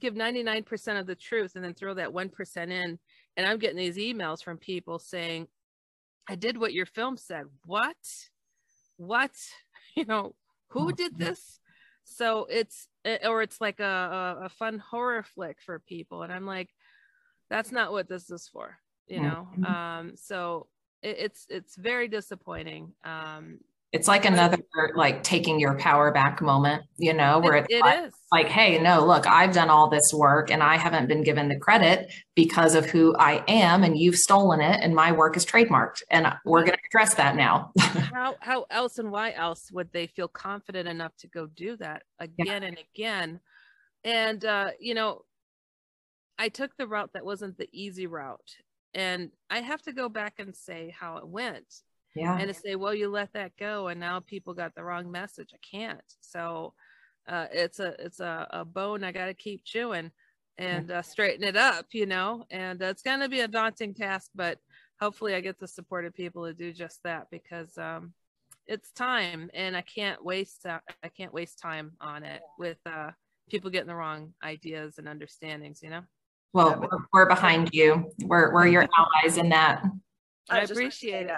give 0.00 0.14
99% 0.14 0.98
of 0.98 1.06
the 1.06 1.14
truth 1.14 1.52
and 1.54 1.64
then 1.64 1.74
throw 1.74 1.94
that 1.94 2.10
1% 2.10 2.56
in. 2.70 2.98
And 3.36 3.46
i'm 3.46 3.58
getting 3.58 3.76
these 3.76 3.96
emails 3.96 4.42
from 4.42 4.58
people 4.58 4.98
saying 4.98 5.46
i 6.28 6.34
did 6.34 6.58
what 6.58 6.72
your 6.72 6.86
film 6.86 7.16
said. 7.16 7.44
What? 7.64 7.96
What? 8.96 9.32
You 9.96 10.04
know 10.04 10.36
who 10.68 10.86
oh, 10.86 10.90
did 10.92 11.18
this? 11.18 11.58
So 12.04 12.46
it's 12.48 12.86
eh, 13.04 13.26
or 13.28 13.42
it's 13.42 13.60
like 13.60 13.80
a, 13.80 14.38
a, 14.44 14.48
fun 14.48 14.78
horror 14.78 15.24
flick 15.24 15.56
for 15.60 15.80
people. 15.80 16.22
And 16.22 16.32
i'm 16.32 16.46
like 16.46 16.68
that's 17.50 17.72
not 17.72 17.90
what 17.90 18.08
this 18.08 18.30
is 18.30 18.46
for 18.46 18.78
you 19.10 19.20
know? 19.20 19.48
Mm-hmm. 19.58 19.64
um 19.64 20.12
so 20.14 20.68
it, 21.02 21.16
it's 21.18 21.46
it's 21.50 21.76
very 21.76 22.08
disappointing. 22.08 22.92
Um 23.04 23.58
it's 23.92 24.06
like 24.06 24.24
another 24.24 24.58
like 24.94 25.22
taking 25.22 25.58
your 25.58 25.74
power 25.74 26.12
back 26.12 26.40
moment 26.40 26.82
you 26.96 27.12
know 27.12 27.38
where 27.38 27.56
it, 27.56 27.66
it's 27.68 27.74
it 27.74 27.80
like, 27.80 28.04
is. 28.06 28.12
like 28.30 28.48
hey 28.48 28.78
no 28.80 29.04
look 29.04 29.26
i've 29.26 29.52
done 29.52 29.68
all 29.68 29.88
this 29.88 30.12
work 30.14 30.50
and 30.50 30.62
i 30.62 30.76
haven't 30.76 31.08
been 31.08 31.22
given 31.22 31.48
the 31.48 31.58
credit 31.58 32.12
because 32.34 32.74
of 32.74 32.86
who 32.86 33.14
i 33.16 33.42
am 33.48 33.82
and 33.82 33.98
you've 33.98 34.16
stolen 34.16 34.60
it 34.60 34.80
and 34.82 34.94
my 34.94 35.10
work 35.10 35.36
is 35.36 35.44
trademarked 35.44 36.02
and 36.10 36.26
we're 36.44 36.60
going 36.60 36.76
to 36.76 36.86
address 36.86 37.14
that 37.14 37.36
now 37.36 37.72
how 37.78 38.36
how 38.40 38.64
else 38.70 38.98
and 38.98 39.10
why 39.10 39.32
else 39.32 39.70
would 39.72 39.90
they 39.92 40.06
feel 40.06 40.28
confident 40.28 40.88
enough 40.88 41.16
to 41.16 41.26
go 41.28 41.46
do 41.46 41.76
that 41.76 42.02
again 42.18 42.62
yeah. 42.62 42.68
and 42.68 42.78
again 42.94 43.40
and 44.04 44.44
uh 44.44 44.70
you 44.78 44.94
know 44.94 45.22
i 46.38 46.48
took 46.48 46.76
the 46.76 46.86
route 46.86 47.10
that 47.12 47.24
wasn't 47.24 47.56
the 47.58 47.68
easy 47.72 48.06
route 48.06 48.56
and 48.94 49.30
i 49.50 49.60
have 49.60 49.82
to 49.82 49.92
go 49.92 50.08
back 50.08 50.34
and 50.38 50.54
say 50.54 50.94
how 50.98 51.16
it 51.16 51.26
went 51.26 51.82
yeah. 52.14 52.36
and 52.38 52.48
to 52.48 52.54
say 52.54 52.74
well 52.76 52.94
you 52.94 53.08
let 53.08 53.32
that 53.32 53.52
go 53.58 53.88
and 53.88 54.00
now 54.00 54.20
people 54.20 54.54
got 54.54 54.74
the 54.74 54.84
wrong 54.84 55.10
message. 55.10 55.50
I 55.54 55.58
can't. 55.76 56.00
So 56.20 56.74
uh, 57.28 57.46
it's 57.52 57.80
a 57.80 57.94
it's 58.04 58.20
a, 58.20 58.46
a 58.50 58.64
bone 58.64 59.04
i 59.04 59.12
got 59.12 59.26
to 59.26 59.34
keep 59.34 59.64
chewing 59.64 60.10
and 60.58 60.90
uh, 60.90 61.02
straighten 61.02 61.44
it 61.44 61.56
up 61.56 61.86
you 61.92 62.06
know? 62.06 62.44
And 62.50 62.82
uh, 62.82 62.86
it's 62.86 63.02
going 63.02 63.20
to 63.20 63.28
be 63.28 63.40
a 63.40 63.48
daunting 63.48 63.94
task 63.94 64.30
but 64.34 64.58
hopefully 65.00 65.34
i 65.34 65.40
get 65.40 65.58
the 65.58 65.68
support 65.68 66.04
of 66.04 66.14
people 66.14 66.46
to 66.46 66.52
do 66.52 66.72
just 66.72 67.00
that 67.04 67.28
because 67.30 67.76
um, 67.78 68.12
it's 68.66 68.90
time 68.92 69.50
and 69.54 69.76
i 69.76 69.82
can't 69.82 70.24
waste 70.24 70.66
uh, 70.66 70.78
i 71.02 71.08
can't 71.08 71.32
waste 71.32 71.58
time 71.58 71.92
on 72.00 72.24
it 72.24 72.42
with 72.58 72.78
uh, 72.86 73.10
people 73.48 73.70
getting 73.70 73.88
the 73.88 73.94
wrong 73.94 74.32
ideas 74.42 74.98
and 74.98 75.08
understandings 75.08 75.82
you 75.82 75.90
know? 75.90 76.02
Well 76.52 76.80
we're, 76.80 76.98
we're 77.12 77.28
behind 77.28 77.70
you. 77.72 78.10
We're, 78.24 78.52
we're 78.52 78.66
your 78.66 78.88
allies 78.96 79.38
in 79.38 79.50
that. 79.50 79.84
I, 80.48 80.60
I 80.60 80.62
appreciate 80.62 81.26
it 81.26 81.36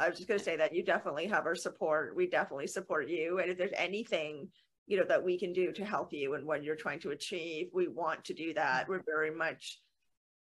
I 0.00 0.08
was 0.08 0.16
just 0.16 0.28
going 0.28 0.38
to 0.38 0.44
say 0.44 0.56
that 0.56 0.74
you 0.74 0.82
definitely 0.82 1.26
have 1.26 1.44
our 1.46 1.54
support. 1.54 2.16
We 2.16 2.26
definitely 2.26 2.66
support 2.66 3.08
you. 3.08 3.38
And 3.38 3.50
if 3.50 3.58
there's 3.58 3.70
anything, 3.76 4.48
you 4.86 4.96
know, 4.96 5.04
that 5.06 5.22
we 5.22 5.38
can 5.38 5.52
do 5.52 5.72
to 5.72 5.84
help 5.84 6.12
you 6.12 6.34
and 6.34 6.46
what 6.46 6.64
you're 6.64 6.74
trying 6.74 7.00
to 7.00 7.10
achieve, 7.10 7.68
we 7.74 7.86
want 7.86 8.24
to 8.24 8.34
do 8.34 8.54
that. 8.54 8.88
We're 8.88 9.02
very 9.04 9.30
much, 9.30 9.78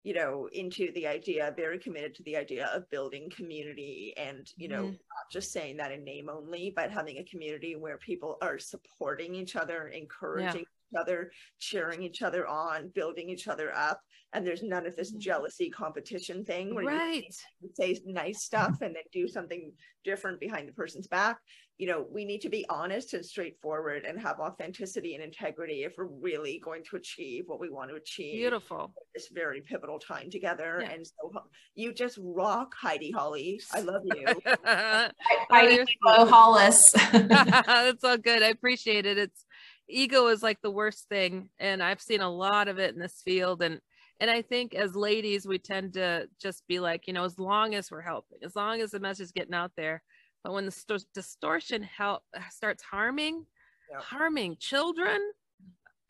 you 0.05 0.13
know, 0.15 0.49
into 0.53 0.93
the 0.93 1.07
idea, 1.07 1.55
very 1.57 1.79
committed 1.79 2.15
to 2.17 2.23
the 2.25 2.37
idea 2.37 2.67
of 2.67 2.89
building 2.91 3.31
community 3.35 4.13
and, 4.19 4.47
you 4.57 4.69
know, 4.69 4.83
mm-hmm. 4.83 4.91
not 4.91 5.33
just 5.33 5.53
saying 5.53 5.79
that 5.79 5.91
in 5.91 6.05
name 6.05 6.29
only, 6.29 6.73
but 6.77 6.91
having 6.91 7.17
a 7.17 7.25
community 7.25 7.77
where 7.77 7.97
people 7.97 8.37
are 8.43 8.59
supporting 8.59 9.35
each 9.35 9.57
other, 9.57 9.89
encouraging. 9.89 10.67
Each 10.93 10.99
other, 10.99 11.31
cheering 11.59 12.03
each 12.03 12.23
other 12.23 12.47
on, 12.47 12.91
building 12.95 13.29
each 13.29 13.49
other 13.49 13.75
up. 13.75 14.01
And 14.33 14.47
there's 14.47 14.63
none 14.63 14.87
of 14.87 14.97
this 14.97 15.13
mm-hmm. 15.13 15.21
jealousy 15.21 15.71
competition 15.71 16.45
thing 16.45 16.75
where 16.75 16.85
right. 16.85 17.25
you 17.61 17.71
say 17.75 17.99
nice 18.05 18.45
stuff 18.45 18.83
and 18.83 18.95
then 18.95 19.05
do 19.13 19.29
something 19.29 19.73
different 20.05 20.41
behind 20.41 20.69
the 20.69 20.73
person's 20.73 21.07
back. 21.07 21.39
You 21.79 21.87
know 21.87 22.07
we 22.11 22.25
need 22.25 22.41
to 22.41 22.49
be 22.49 22.65
honest 22.71 23.13
and 23.13 23.25
straightforward 23.25 24.05
and 24.07 24.19
have 24.19 24.41
authenticity 24.41 25.15
and 25.15 25.23
integrity 25.23 25.85
if 25.85 25.93
we're 25.99 26.07
really 26.07 26.59
going 26.65 26.83
to 26.89 26.97
achieve 26.97 27.45
what 27.49 27.61
we 27.61 27.69
want 27.69 27.91
to 27.91 27.97
achieve. 27.97 28.37
Beautiful. 28.37 28.95
This 29.15 29.29
very 29.31 29.61
pivotal 29.61 29.99
time 29.99 30.31
together. 30.31 30.81
Yeah. 30.83 30.93
and 30.93 31.07
so 31.07 31.33
you 31.75 31.93
just 31.93 32.19
rock 32.23 32.73
heidi 32.81 33.11
holly. 33.11 33.61
I 33.75 33.81
love 33.81 34.03
you. 34.05 34.27
Heidi 35.51 35.85
hollis. 36.03 36.93
That's 37.13 38.05
all 38.05 38.19
good. 38.19 38.43
I 38.43 38.49
appreciate 38.49 39.05
it. 39.05 39.19
It's 39.19 39.45
ego 39.89 40.27
is 40.29 40.43
like 40.43 40.61
the 40.63 40.71
worst 40.71 41.09
thing 41.09 41.49
and 41.59 41.83
i've 41.83 42.01
seen 42.01 42.21
a 42.21 42.31
lot 42.31 42.69
of 42.69 42.79
it 42.79 42.95
in 42.95 43.01
this 43.01 43.23
field 43.25 43.63
and 43.63 43.81
and 44.21 44.31
i 44.31 44.43
think 44.43 44.75
as 44.75 44.97
ladies 44.97 45.47
we 45.47 45.59
tend 45.59 45.93
to 45.93 46.29
just 46.41 46.67
be 46.67 46.81
like 46.81 47.07
you 47.07 47.13
know 47.13 47.25
as 47.25 47.39
long 47.39 47.75
as 47.75 47.91
we're 47.91 48.01
helping 48.01 48.39
as 48.43 48.57
long 48.57 48.81
as 48.81 48.91
the 48.91 49.01
message 49.01 49.25
is 49.25 49.33
getting 49.33 49.55
out 49.55 49.73
there. 49.77 50.03
But 50.43 50.53
when 50.53 50.65
the 50.65 50.71
st- 50.71 51.13
distortion 51.13 51.83
help 51.83 52.23
starts 52.51 52.83
harming 52.83 53.47
yeah. 53.91 54.01
harming 54.01 54.57
children 54.59 55.19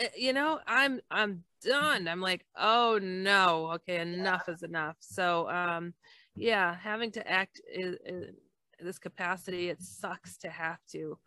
eh, 0.00 0.08
you 0.16 0.34
know 0.34 0.60
i'm 0.66 1.00
i'm 1.10 1.42
done. 1.64 2.06
I'm 2.06 2.20
like 2.20 2.44
oh 2.56 2.98
no. 3.02 3.72
Okay 3.76 4.00
enough 4.00 4.44
yeah. 4.46 4.54
is 4.54 4.62
enough. 4.62 4.96
So 5.00 5.48
um 5.50 5.94
yeah 6.36 6.76
having 6.76 7.10
to 7.12 7.28
act 7.28 7.60
in, 7.72 7.96
in 8.04 8.34
this 8.80 8.98
capacity 8.98 9.70
it 9.70 9.82
sucks 9.82 10.36
to 10.38 10.50
have 10.50 10.78
to. 10.92 11.18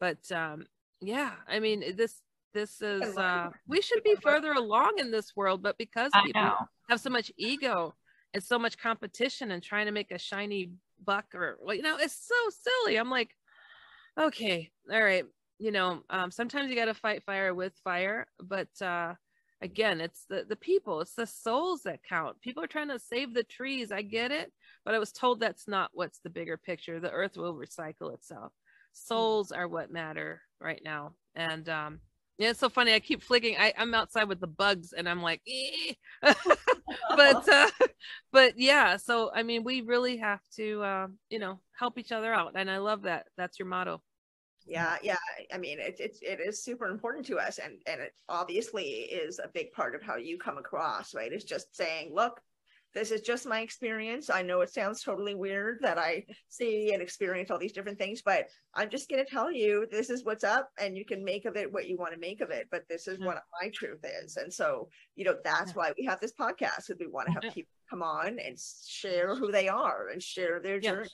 But 0.00 0.30
um 0.32 0.66
yeah 1.06 1.32
i 1.48 1.58
mean 1.58 1.96
this 1.96 2.20
this 2.54 2.80
is 2.80 3.16
uh 3.16 3.50
we 3.68 3.80
should 3.80 4.02
be 4.02 4.14
further 4.22 4.52
along 4.52 4.94
in 4.98 5.10
this 5.10 5.34
world 5.36 5.62
but 5.62 5.76
because 5.76 6.12
people 6.24 6.52
have 6.88 7.00
so 7.00 7.10
much 7.10 7.30
ego 7.36 7.94
and 8.32 8.42
so 8.42 8.58
much 8.58 8.78
competition 8.78 9.50
and 9.52 9.62
trying 9.62 9.86
to 9.86 9.92
make 9.92 10.10
a 10.10 10.18
shiny 10.18 10.70
buck 11.04 11.26
or 11.34 11.58
you 11.72 11.82
know 11.82 11.96
it's 11.98 12.26
so 12.26 12.34
silly. 12.50 12.96
I'm 12.96 13.10
like 13.10 13.30
okay 14.18 14.70
all 14.92 15.02
right 15.02 15.24
you 15.58 15.72
know 15.72 16.02
um 16.10 16.30
sometimes 16.30 16.70
you 16.70 16.76
got 16.76 16.84
to 16.86 16.94
fight 16.94 17.22
fire 17.24 17.52
with 17.54 17.74
fire 17.82 18.26
but 18.40 18.68
uh 18.80 19.12
again 19.60 20.00
it's 20.00 20.24
the 20.28 20.44
the 20.48 20.56
people 20.56 21.00
it's 21.00 21.14
the 21.14 21.26
souls 21.26 21.82
that 21.82 22.02
count. 22.08 22.40
People 22.40 22.62
are 22.62 22.68
trying 22.68 22.88
to 22.88 22.98
save 22.98 23.34
the 23.34 23.44
trees 23.44 23.90
i 23.90 24.02
get 24.02 24.30
it 24.30 24.52
but 24.84 24.94
i 24.94 24.98
was 24.98 25.12
told 25.12 25.40
that's 25.40 25.66
not 25.66 25.90
what's 25.94 26.20
the 26.20 26.30
bigger 26.30 26.56
picture. 26.56 27.00
The 27.00 27.10
earth 27.10 27.36
will 27.36 27.54
recycle 27.54 28.14
itself. 28.14 28.52
Souls 28.92 29.50
are 29.50 29.66
what 29.66 29.90
matter 29.90 30.42
right 30.64 30.82
now. 30.84 31.12
And 31.36 31.68
um 31.68 32.00
yeah 32.38 32.50
it's 32.50 32.60
so 32.60 32.68
funny 32.68 32.92
i 32.92 33.00
keep 33.00 33.22
flicking 33.22 33.56
I, 33.58 33.72
i'm 33.78 33.94
outside 33.94 34.28
with 34.28 34.40
the 34.40 34.46
bugs 34.46 34.92
and 34.92 35.08
i'm 35.08 35.22
like 35.22 35.40
but 36.22 37.48
uh 37.52 37.70
but 38.32 38.58
yeah 38.58 38.96
so 38.96 39.30
i 39.34 39.42
mean 39.42 39.64
we 39.64 39.82
really 39.82 40.16
have 40.18 40.40
to 40.56 40.82
uh 40.82 41.06
you 41.30 41.38
know 41.38 41.60
help 41.78 41.98
each 41.98 42.12
other 42.12 42.32
out 42.32 42.52
and 42.56 42.70
i 42.70 42.78
love 42.78 43.02
that 43.02 43.26
that's 43.36 43.58
your 43.58 43.68
motto. 43.68 44.02
Yeah 44.66 44.96
yeah 45.02 45.16
i 45.52 45.58
mean 45.58 45.78
it, 45.78 46.00
it, 46.00 46.16
it 46.22 46.40
is 46.40 46.62
super 46.64 46.86
important 46.86 47.26
to 47.26 47.38
us 47.38 47.58
and 47.58 47.74
and 47.86 48.00
it 48.00 48.14
obviously 48.28 48.84
is 48.84 49.38
a 49.38 49.48
big 49.48 49.72
part 49.72 49.94
of 49.94 50.02
how 50.02 50.16
you 50.16 50.38
come 50.38 50.58
across 50.58 51.14
right? 51.14 51.32
It's 51.32 51.44
just 51.44 51.76
saying 51.76 52.14
look 52.14 52.40
this 52.94 53.10
is 53.10 53.20
just 53.20 53.46
my 53.46 53.60
experience. 53.60 54.30
I 54.30 54.42
know 54.42 54.60
it 54.60 54.72
sounds 54.72 55.02
totally 55.02 55.34
weird 55.34 55.78
that 55.82 55.98
i 55.98 56.24
see 56.48 56.92
and 56.92 57.02
experience 57.02 57.50
all 57.50 57.58
these 57.58 57.72
different 57.72 57.98
things 57.98 58.22
but 58.22 58.46
i'm 58.74 58.88
just 58.88 59.08
going 59.08 59.24
to 59.24 59.30
tell 59.30 59.50
you 59.50 59.86
this 59.90 60.10
is 60.10 60.24
what's 60.24 60.44
up 60.44 60.70
and 60.78 60.96
you 60.96 61.04
can 61.04 61.24
make 61.24 61.44
of 61.44 61.56
it 61.56 61.72
what 61.72 61.88
you 61.88 61.96
want 61.96 62.12
to 62.12 62.18
make 62.18 62.40
of 62.40 62.50
it 62.50 62.68
but 62.70 62.84
this 62.88 63.06
is 63.06 63.18
what 63.18 63.42
my 63.60 63.68
truth 63.70 64.04
is. 64.22 64.36
And 64.36 64.52
so 64.52 64.88
you 65.16 65.24
know 65.24 65.36
that's 65.44 65.74
why 65.74 65.92
we 65.98 66.04
have 66.04 66.20
this 66.20 66.32
podcast 66.32 66.86
because 66.86 67.00
we 67.00 67.06
want 67.06 67.28
to 67.28 67.32
have 67.32 67.54
people 67.54 67.70
come 67.90 68.02
on 68.02 68.38
and 68.38 68.58
share 68.86 69.34
who 69.34 69.50
they 69.50 69.68
are 69.68 70.08
and 70.12 70.22
share 70.22 70.60
their 70.60 70.80
journey 70.80 71.08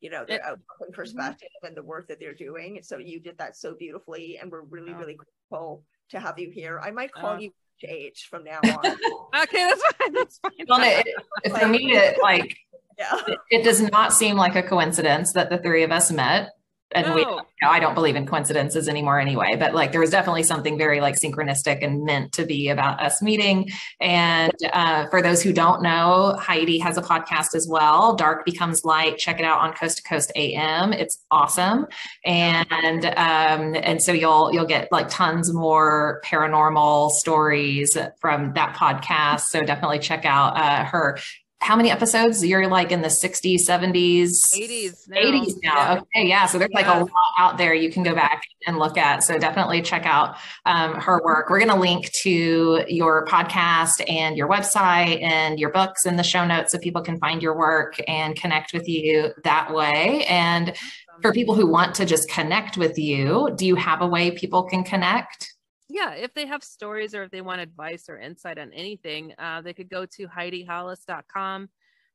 you 0.00 0.10
know 0.10 0.24
their 0.26 0.44
outlook 0.44 0.60
and 0.80 0.88
mm-hmm. 0.88 1.00
perspective 1.00 1.48
mm-hmm. 1.48 1.66
and 1.68 1.76
the 1.76 1.82
work 1.82 2.08
that 2.08 2.18
they're 2.18 2.34
doing. 2.34 2.76
And 2.76 2.84
so 2.84 2.98
you 2.98 3.20
did 3.20 3.38
that 3.38 3.56
so 3.56 3.74
beautifully 3.74 4.38
and 4.40 4.50
we're 4.50 4.62
really 4.62 4.94
really 4.94 5.16
grateful 5.16 5.84
to 6.10 6.20
have 6.20 6.38
you 6.38 6.50
here. 6.50 6.80
I 6.82 6.90
might 6.90 7.12
call 7.12 7.34
uh, 7.34 7.38
you 7.38 7.50
H 7.84 8.28
from 8.30 8.44
now 8.44 8.60
on. 8.62 8.96
Okay 9.42 9.68
that's 9.68 9.82
fine 9.96 10.12
that's 10.12 10.38
fine. 10.38 10.52
Well, 10.68 10.80
it, 10.82 11.58
for 11.58 11.68
me 11.68 11.92
it 11.92 12.18
like 12.20 12.56
yeah. 12.98 13.20
it, 13.26 13.38
it 13.50 13.64
does 13.64 13.80
not 13.80 14.12
seem 14.12 14.36
like 14.36 14.56
a 14.56 14.62
coincidence 14.62 15.32
that 15.32 15.50
the 15.50 15.58
three 15.58 15.82
of 15.82 15.90
us 15.90 16.10
met 16.10 16.50
and 16.94 17.06
no. 17.06 17.14
we 17.14 17.20
you 17.22 17.66
know, 17.66 17.72
I 17.72 17.78
don't 17.78 17.94
believe 17.94 18.16
in 18.16 18.26
coincidences 18.26 18.88
anymore 18.88 19.20
anyway, 19.20 19.54
but 19.56 19.74
like 19.74 19.92
there 19.92 20.00
was 20.00 20.10
definitely 20.10 20.44
something 20.44 20.78
very 20.78 21.00
like 21.00 21.16
synchronistic 21.16 21.84
and 21.84 22.04
meant 22.04 22.32
to 22.32 22.46
be 22.46 22.68
about 22.68 23.00
us 23.02 23.20
meeting. 23.20 23.68
And 24.00 24.52
uh, 24.72 25.06
for 25.08 25.20
those 25.20 25.42
who 25.42 25.52
don't 25.52 25.82
know, 25.82 26.36
Heidi 26.38 26.78
has 26.78 26.96
a 26.96 27.02
podcast 27.02 27.54
as 27.54 27.68
well, 27.68 28.14
Dark 28.16 28.46
Becomes 28.46 28.84
Light. 28.84 29.18
Check 29.18 29.38
it 29.38 29.44
out 29.44 29.60
on 29.60 29.74
Coast 29.74 29.98
to 29.98 30.02
Coast 30.02 30.32
AM. 30.36 30.92
It's 30.94 31.22
awesome. 31.30 31.86
And 32.24 33.04
um, 33.04 33.76
and 33.76 34.02
so 34.02 34.12
you'll 34.12 34.52
you'll 34.52 34.66
get 34.66 34.88
like 34.90 35.08
tons 35.08 35.52
more 35.52 36.22
paranormal 36.24 37.10
stories 37.10 37.96
from 38.20 38.54
that 38.54 38.74
podcast. 38.74 39.42
So 39.50 39.62
definitely 39.62 39.98
check 39.98 40.24
out 40.24 40.56
uh, 40.56 40.84
her 40.84 41.18
how 41.60 41.76
many 41.76 41.90
episodes? 41.90 42.44
You're 42.44 42.68
like 42.68 42.90
in 42.90 43.02
the 43.02 43.08
60s, 43.08 43.60
70s, 43.68 44.38
80s, 44.54 45.08
now. 45.08 45.16
80s 45.16 45.54
now. 45.62 45.74
Yeah. 45.74 46.00
Okay, 46.00 46.26
yeah. 46.26 46.46
So 46.46 46.58
there's 46.58 46.70
yeah. 46.72 46.80
like 46.80 46.86
a 46.86 47.00
lot 47.00 47.10
out 47.38 47.58
there 47.58 47.74
you 47.74 47.92
can 47.92 48.02
go 48.02 48.14
back 48.14 48.42
and 48.66 48.78
look 48.78 48.96
at. 48.96 49.22
So 49.22 49.38
definitely 49.38 49.82
check 49.82 50.06
out 50.06 50.36
um, 50.64 50.94
her 50.94 51.20
work. 51.22 51.50
We're 51.50 51.58
going 51.58 51.70
to 51.70 51.78
link 51.78 52.10
to 52.22 52.84
your 52.88 53.26
podcast 53.26 54.02
and 54.08 54.36
your 54.36 54.48
website 54.48 55.22
and 55.22 55.60
your 55.60 55.70
books 55.70 56.06
in 56.06 56.16
the 56.16 56.22
show 56.22 56.46
notes 56.46 56.72
so 56.72 56.78
people 56.78 57.02
can 57.02 57.18
find 57.18 57.42
your 57.42 57.56
work 57.56 57.96
and 58.08 58.34
connect 58.36 58.72
with 58.72 58.88
you 58.88 59.32
that 59.44 59.72
way. 59.72 60.24
And 60.24 60.74
for 61.20 61.32
people 61.32 61.54
who 61.54 61.66
want 61.66 61.94
to 61.96 62.06
just 62.06 62.30
connect 62.30 62.78
with 62.78 62.98
you, 62.98 63.50
do 63.56 63.66
you 63.66 63.76
have 63.76 64.00
a 64.00 64.06
way 64.06 64.30
people 64.30 64.62
can 64.62 64.82
connect? 64.82 65.52
Yeah, 65.90 66.12
if 66.12 66.32
they 66.34 66.46
have 66.46 66.62
stories 66.62 67.14
or 67.14 67.24
if 67.24 67.30
they 67.30 67.40
want 67.40 67.60
advice 67.60 68.08
or 68.08 68.18
insight 68.18 68.58
on 68.58 68.72
anything, 68.72 69.34
uh, 69.38 69.60
they 69.60 69.72
could 69.72 69.90
go 69.90 70.06
to 70.06 70.28
HeidiHollis.com. 70.28 71.68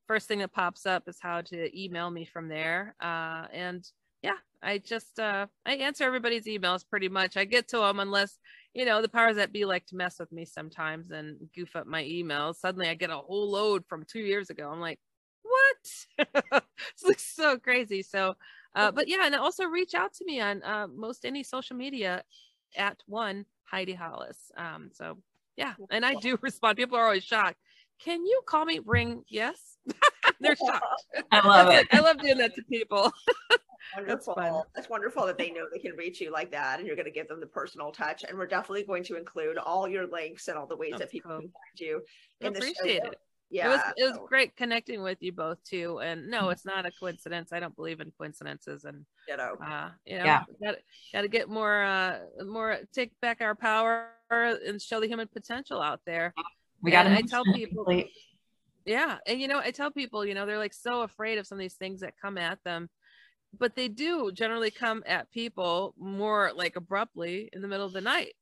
First 0.07 0.27
thing 0.27 0.39
that 0.39 0.53
pops 0.53 0.85
up 0.85 1.03
is 1.07 1.17
how 1.19 1.41
to 1.41 1.79
email 1.79 2.09
me 2.09 2.25
from 2.25 2.47
there. 2.47 2.95
Uh, 3.01 3.47
and 3.51 3.85
yeah, 4.21 4.37
I 4.63 4.77
just 4.77 5.19
uh, 5.19 5.47
I 5.65 5.75
answer 5.75 6.05
everybody's 6.05 6.45
emails 6.45 6.87
pretty 6.87 7.09
much. 7.09 7.37
I 7.37 7.45
get 7.45 7.67
to 7.69 7.77
them 7.77 7.99
unless 7.99 8.37
you 8.73 8.85
know 8.85 9.01
the 9.01 9.09
powers 9.09 9.35
that 9.35 9.51
be 9.51 9.65
like 9.65 9.85
to 9.87 9.95
mess 9.95 10.19
with 10.19 10.31
me 10.31 10.45
sometimes 10.45 11.11
and 11.11 11.37
goof 11.53 11.75
up 11.75 11.85
my 11.85 12.03
emails. 12.03 12.55
Suddenly, 12.55 12.87
I 12.87 12.95
get 12.95 13.09
a 13.09 13.17
whole 13.17 13.51
load 13.51 13.83
from 13.87 14.05
two 14.05 14.19
years 14.19 14.49
ago. 14.49 14.69
I'm 14.71 14.79
like, 14.79 14.99
what? 15.43 16.63
it's 17.07 17.35
so 17.35 17.57
crazy. 17.57 18.03
So, 18.03 18.35
uh, 18.75 18.91
but 18.91 19.07
yeah, 19.07 19.25
and 19.25 19.35
also 19.35 19.65
reach 19.65 19.95
out 19.95 20.13
to 20.13 20.25
me 20.25 20.39
on 20.39 20.63
uh, 20.63 20.87
most 20.87 21.25
any 21.25 21.43
social 21.43 21.75
media 21.75 22.23
at 22.77 22.97
one 23.05 23.45
Heidi 23.65 23.93
Hollis. 23.93 24.51
Um, 24.57 24.89
so 24.93 25.17
yeah, 25.57 25.73
and 25.89 26.05
I 26.05 26.15
do 26.15 26.37
respond. 26.41 26.77
People 26.77 26.97
are 26.97 27.05
always 27.05 27.23
shocked. 27.23 27.57
Can 27.99 28.25
you 28.25 28.41
call 28.45 28.65
me 28.65 28.79
ring? 28.85 29.23
Yes. 29.29 29.77
They're 30.39 30.55
shocked. 30.67 31.05
I 31.31 31.47
love 31.47 31.71
it. 31.73 31.87
I 31.91 31.99
love 31.99 32.17
doing 32.17 32.37
that 32.39 32.53
to 32.55 32.63
people. 32.63 33.11
wonderful. 33.95 34.35
That's, 34.35 34.57
That's 34.75 34.89
wonderful 34.89 35.25
that 35.27 35.37
they 35.37 35.51
know 35.51 35.65
they 35.71 35.79
can 35.79 35.95
reach 35.95 36.19
you 36.19 36.31
like 36.31 36.51
that 36.51 36.79
and 36.79 36.87
you're 36.87 36.97
going 36.97 37.05
to 37.05 37.11
give 37.11 37.29
them 37.29 37.39
the 37.39 37.47
personal 37.47 37.91
touch. 37.91 38.25
And 38.27 38.37
we're 38.37 38.47
definitely 38.47 38.83
going 38.83 39.03
to 39.05 39.15
include 39.15 39.57
all 39.57 39.87
your 39.87 40.07
links 40.07 40.49
and 40.49 40.57
all 40.57 40.67
the 40.67 40.75
ways 40.75 40.91
That's 40.91 41.03
that 41.03 41.11
people 41.11 41.31
cool. 41.31 41.39
can 41.39 41.49
find 41.49 41.79
you 41.79 42.01
in 42.41 42.51
the 42.53 42.59
appreciate 42.59 43.01
show. 43.03 43.11
it 43.11 43.19
yeah 43.49 43.65
it 43.65 43.69
was 43.69 43.81
it 43.97 44.03
was 44.03 44.19
great 44.27 44.55
connecting 44.55 45.03
with 45.03 45.17
you 45.21 45.31
both 45.31 45.63
too 45.63 45.99
and 45.99 46.27
no 46.27 46.43
mm-hmm. 46.43 46.51
it's 46.51 46.65
not 46.65 46.85
a 46.85 46.91
coincidence 46.99 47.53
i 47.53 47.59
don't 47.59 47.75
believe 47.75 47.99
in 47.99 48.11
coincidences 48.17 48.85
and 48.85 49.05
you 49.27 49.37
know 49.37 49.55
uh 49.63 49.89
you 50.05 50.17
know 50.17 50.25
yeah. 50.25 50.43
gotta, 50.63 50.77
gotta 51.13 51.27
get 51.27 51.49
more 51.49 51.83
uh 51.83 52.17
more 52.45 52.77
take 52.93 53.11
back 53.21 53.41
our 53.41 53.55
power 53.55 54.09
and 54.31 54.81
show 54.81 54.99
the 54.99 55.07
human 55.07 55.27
potential 55.27 55.81
out 55.81 56.01
there. 56.05 56.33
We 56.81 56.91
gotta 56.91 57.11
i 57.11 57.21
tell 57.21 57.43
people 57.45 57.85
yeah 58.85 59.17
and 59.27 59.39
you 59.39 59.47
know 59.47 59.59
i 59.59 59.71
tell 59.71 59.91
people 59.91 60.25
you 60.25 60.33
know 60.33 60.45
they're 60.45 60.57
like 60.57 60.73
so 60.73 61.01
afraid 61.01 61.37
of 61.37 61.47
some 61.47 61.57
of 61.57 61.61
these 61.61 61.75
things 61.75 62.01
that 62.01 62.13
come 62.21 62.37
at 62.37 62.59
them 62.63 62.89
but 63.57 63.75
they 63.75 63.87
do 63.87 64.31
generally 64.31 64.71
come 64.71 65.03
at 65.05 65.31
people 65.31 65.93
more 65.97 66.51
like 66.55 66.75
abruptly 66.75 67.49
in 67.53 67.61
the 67.61 67.67
middle 67.67 67.85
of 67.85 67.93
the 67.93 68.01
night. 68.01 68.33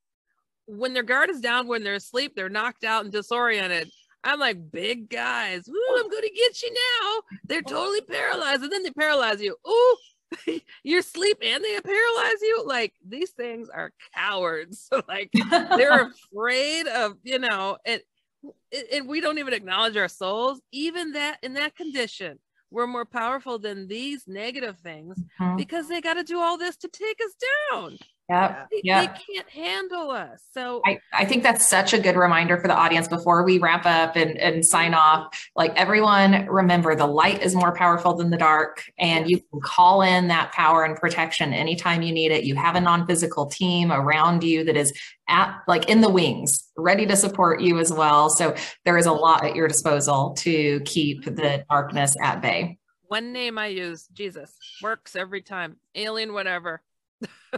When 0.66 0.94
their 0.94 1.04
guard 1.04 1.30
is 1.30 1.42
down 1.42 1.68
when 1.68 1.84
they're 1.84 1.96
asleep 1.96 2.34
they're 2.36 2.50
knocked 2.50 2.84
out 2.84 3.04
and 3.04 3.12
disoriented 3.12 3.92
I'm 4.24 4.40
like, 4.40 4.72
big 4.72 5.10
guys, 5.10 5.68
ooh, 5.68 5.98
I'm 6.00 6.10
gonna 6.10 6.28
get 6.34 6.62
you 6.62 6.74
now. 6.74 7.22
They're 7.46 7.62
totally 7.62 8.02
paralyzed, 8.02 8.64
and 8.64 8.72
then 8.72 8.84
they 8.84 8.92
paralyze 8.92 9.42
you. 9.42 9.56
Ooh, 9.68 9.98
you're 10.84 11.00
asleep 11.00 11.38
and 11.42 11.64
they 11.64 11.80
paralyze 11.82 12.42
you. 12.42 12.64
Like 12.66 12.94
these 13.08 13.32
things 13.32 13.70
are 13.70 13.92
cowards. 14.16 14.90
like 15.08 15.32
they're 15.50 16.12
afraid 16.34 16.88
of, 16.88 17.14
you 17.24 17.40
know, 17.40 17.78
and 17.86 18.02
and 18.92 19.08
we 19.08 19.22
don't 19.22 19.38
even 19.38 19.54
acknowledge 19.54 19.96
our 19.96 20.08
souls. 20.08 20.62
Even 20.72 21.14
that 21.14 21.38
in 21.44 21.54
that 21.54 21.76
condition, 21.76 22.40
we're 22.72 22.88
more 22.88 23.06
powerful 23.06 23.60
than 23.60 23.88
these 23.88 24.24
negative 24.28 24.78
things 24.80 25.18
mm-hmm. 25.40 25.56
because 25.56 25.88
they 25.88 26.02
got 26.02 26.16
to 26.16 26.24
do 26.24 26.40
all 26.40 26.58
this 26.58 26.76
to 26.78 26.90
take 26.90 27.20
us 27.24 27.36
down. 27.72 27.98
Yep. 28.30 28.68
They, 28.72 28.82
yep. 28.86 29.18
they 29.18 29.34
can't 29.34 29.50
handle 29.50 30.10
us. 30.10 30.42
So 30.54 30.82
I, 30.86 31.00
I 31.12 31.26
think 31.26 31.44
that's 31.44 31.68
such 31.68 31.94
a 31.94 32.00
good 32.00 32.16
reminder 32.16 32.58
for 32.58 32.70
the 32.70 32.76
audience 32.76 33.08
before 33.08 33.44
we 33.44 33.60
wrap 33.60 33.86
up 33.86 34.16
and, 34.16 34.38
and 34.38 34.66
sign 34.66 34.94
off. 34.94 35.50
Like 35.56 35.76
everyone, 35.76 36.46
remember 36.48 36.96
the 36.96 37.06
light 37.06 37.42
is 37.44 37.54
more 37.54 37.76
powerful 37.76 38.16
than 38.16 38.30
the 38.30 38.38
dark, 38.38 38.82
and 38.98 39.30
you 39.30 39.42
can 39.42 39.60
call 39.62 40.02
in 40.02 40.30
that 40.30 40.54
power 40.54 40.84
and 40.84 40.96
protection 40.96 41.52
anytime 41.52 42.02
you 42.02 42.14
need 42.14 42.32
it. 42.32 42.46
You 42.46 42.56
have 42.56 42.76
a 42.76 42.82
non-physical 42.82 43.48
team 43.48 43.92
around 43.92 44.44
you 44.44 44.64
that 44.64 44.78
is 44.78 44.94
at 45.28 45.60
like 45.68 45.90
in 45.90 46.00
the 46.00 46.10
wings, 46.10 46.70
ready 46.78 47.06
to 47.06 47.18
support 47.18 47.62
you 47.62 47.78
as 47.80 47.92
well. 47.92 48.30
So 48.30 48.56
there 48.86 48.98
is 48.98 49.06
a 49.06 49.12
lot 49.12 49.44
at 49.44 49.56
your 49.56 49.68
disposal 49.68 50.34
to 50.40 50.80
keep 50.86 51.26
the 51.26 51.66
darkness 51.70 52.16
at 52.22 52.42
bay. 52.42 52.78
One 53.08 53.34
name 53.34 53.58
I 53.58 53.68
use, 53.68 54.08
Jesus, 54.14 54.58
works 54.82 55.16
every 55.16 55.42
time. 55.42 55.76
Alien, 55.94 56.34
whatever 56.34 56.82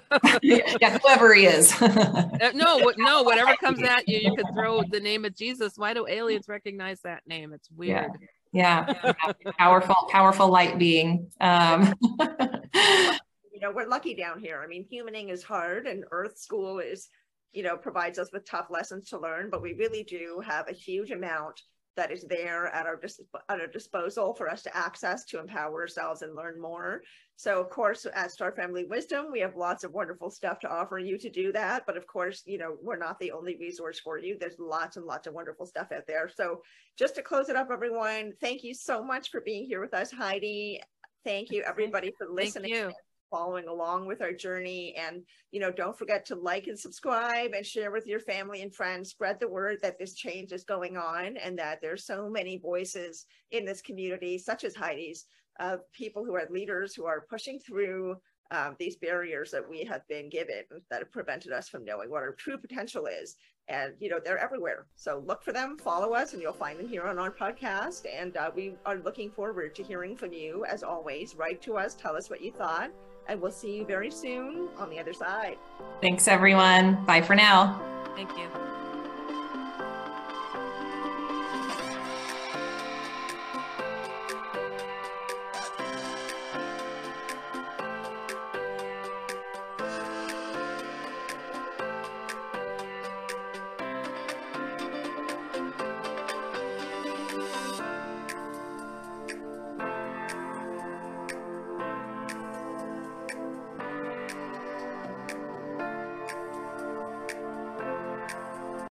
yeah, 0.42 0.98
whoever 1.00 1.34
he 1.34 1.46
is. 1.46 1.80
Uh, 1.82 2.52
no, 2.54 2.92
no, 2.98 3.24
whatever 3.24 3.56
comes 3.56 3.82
at 3.82 4.08
you, 4.08 4.20
you 4.20 4.36
could 4.36 4.48
throw 4.54 4.84
the 4.84 5.00
name 5.00 5.26
of 5.26 5.36
Jesus. 5.36 5.74
Why 5.78 5.94
do 5.94 6.08
aliens 6.08 6.48
recognize 6.48 7.02
that 7.02 7.26
name? 7.28 7.54
It's 7.54 7.70
weird. 7.72 8.12
Yeah, 8.52 8.94
yeah. 9.04 9.32
powerful, 9.58 9.96
powerful 10.10 10.50
light 10.50 10.78
being. 10.78 11.30
Um. 11.40 11.94
you 12.22 13.60
know, 13.62 13.72
we're 13.74 13.88
lucky 13.88 14.16
down 14.16 14.40
here. 14.40 14.62
I 14.64 14.68
mean, 14.68 14.86
humaning 14.92 15.32
is 15.32 15.44
hard, 15.44 15.88
and 15.88 16.04
Earth 16.12 16.38
School 16.38 16.80
is, 16.80 17.10
you 17.54 17.64
know, 17.64 17.78
provides 17.78 18.20
us 18.20 18.32
with 18.34 18.50
tough 18.50 18.68
lessons 18.70 19.10
to 19.10 19.20
learn. 19.20 19.50
But 19.50 19.62
we 19.62 19.74
really 19.74 20.04
do 20.04 20.42
have 20.46 20.68
a 20.70 20.74
huge 20.74 21.12
amount 21.12 21.62
that 21.96 22.12
is 22.12 22.24
there 22.24 22.68
at 22.68 22.86
our, 22.86 22.96
dis- 22.96 23.22
at 23.50 23.60
our 23.60 23.68
disposal 23.68 24.34
for 24.34 24.50
us 24.50 24.62
to 24.64 24.76
access 24.76 25.24
to 25.26 25.40
empower 25.40 25.82
ourselves 25.82 26.22
and 26.22 26.36
learn 26.36 26.60
more. 26.60 27.02
So 27.38 27.60
of 27.60 27.70
course, 27.70 28.06
at 28.14 28.32
Star 28.32 28.52
Family 28.52 28.86
Wisdom, 28.86 29.28
we 29.32 29.40
have 29.40 29.56
lots 29.56 29.84
of 29.84 29.94
wonderful 29.94 30.30
stuff 30.30 30.60
to 30.60 30.70
offer 30.70 31.00
you 31.00 31.18
to 31.18 31.30
do 31.30 31.52
that. 31.52 31.84
But 31.86 31.98
of 31.98 32.08
course, 32.08 32.44
you 32.46 32.58
know, 32.58 32.78
we're 32.82 32.98
not 32.98 33.20
the 33.20 33.32
only 33.32 33.58
resource 33.58 34.00
for 34.00 34.18
you. 34.18 34.38
There's 34.40 34.60
lots 34.60 34.98
and 34.98 35.06
lots 35.06 35.28
of 35.28 35.34
wonderful 35.34 35.66
stuff 35.66 35.92
out 35.92 36.08
there. 36.08 36.30
So 36.34 36.62
just 36.98 37.16
to 37.16 37.22
close 37.22 37.50
it 37.50 37.56
up, 37.56 37.70
everyone, 37.72 38.34
thank 38.40 38.64
you 38.64 38.74
so 38.74 39.04
much 39.04 39.32
for 39.32 39.42
being 39.42 39.66
here 39.66 39.82
with 39.82 39.94
us, 39.94 40.12
Heidi. 40.12 40.82
Thank 41.24 41.52
you 41.52 41.64
everybody 41.64 42.14
for 42.18 42.28
listening. 42.30 42.94
Following 43.32 43.68
along 43.68 44.08
with 44.08 44.22
our 44.22 44.32
journey. 44.34 44.96
And, 44.98 45.24
you 45.52 45.60
know, 45.60 45.72
don't 45.72 45.98
forget 45.98 46.26
to 46.28 46.36
like 46.36 46.68
and 46.68 46.80
subscribe 46.80 47.52
and 47.54 47.66
share 47.66 47.92
with 47.92 48.08
your 48.08 48.20
family 48.20 48.62
and 48.62 48.74
friends. 48.74 49.10
Spread 49.10 49.40
the 49.40 49.48
word 49.48 49.78
that 49.82 50.00
this 50.00 50.14
change 50.14 50.52
is 50.52 50.64
going 50.64 50.96
on 50.96 51.38
and 51.38 51.58
that 51.60 51.80
there's 51.82 52.06
so 52.06 52.30
many 52.30 52.58
voices 52.58 53.26
in 53.52 53.66
this 53.66 53.82
community, 53.82 54.38
such 54.38 54.64
as 54.64 54.76
Heidi's, 54.76 55.26
of 55.60 55.80
people 55.94 56.26
who 56.26 56.36
are 56.36 56.48
leaders 56.50 56.94
who 56.94 57.06
are 57.06 57.26
pushing 57.30 57.60
through 57.60 58.16
um, 58.52 58.76
these 58.78 58.96
barriers 58.98 59.52
that 59.52 59.68
we 59.68 59.84
have 59.84 60.08
been 60.08 60.30
given 60.30 60.64
that 60.90 61.00
have 61.00 61.12
prevented 61.12 61.52
us 61.52 61.68
from 61.68 61.84
knowing 61.84 62.10
what 62.10 62.22
our 62.22 62.34
true 62.34 62.58
potential 62.58 63.08
is. 63.08 63.36
And, 63.68 63.94
you 64.00 64.10
know, 64.10 64.20
they're 64.24 64.38
everywhere. 64.38 64.86
So 64.96 65.24
look 65.26 65.44
for 65.44 65.52
them, 65.52 65.78
follow 65.78 66.14
us, 66.14 66.34
and 66.34 66.42
you'll 66.42 66.54
find 66.54 66.80
them 66.80 66.88
here 66.88 67.04
on 67.04 67.18
our 67.18 67.32
podcast. 67.32 68.06
And 68.06 68.38
uh, 68.38 68.52
we 68.56 68.76
are 68.86 68.98
looking 68.98 69.32
forward 69.32 69.74
to 69.76 69.84
hearing 69.84 70.16
from 70.16 70.34
you. 70.34 70.66
As 70.66 70.84
always, 70.84 71.36
write 71.36 71.62
to 71.64 71.78
us, 71.78 71.96
tell 71.96 72.16
us 72.16 72.30
what 72.30 72.42
you 72.42 72.52
thought 72.52 72.92
and 73.28 73.42
we'll 73.42 73.52
see 73.52 73.78
you 73.78 73.86
very 73.86 74.12
soon 74.12 74.70
on 74.78 74.90
the 74.90 75.00
other 75.00 75.14
side. 75.14 75.58
Thanks, 76.02 76.28
everyone. 76.28 77.04
Bye 77.06 77.22
for 77.22 77.36
now. 77.36 77.82
Thank 78.16 78.32
you. 78.38 78.48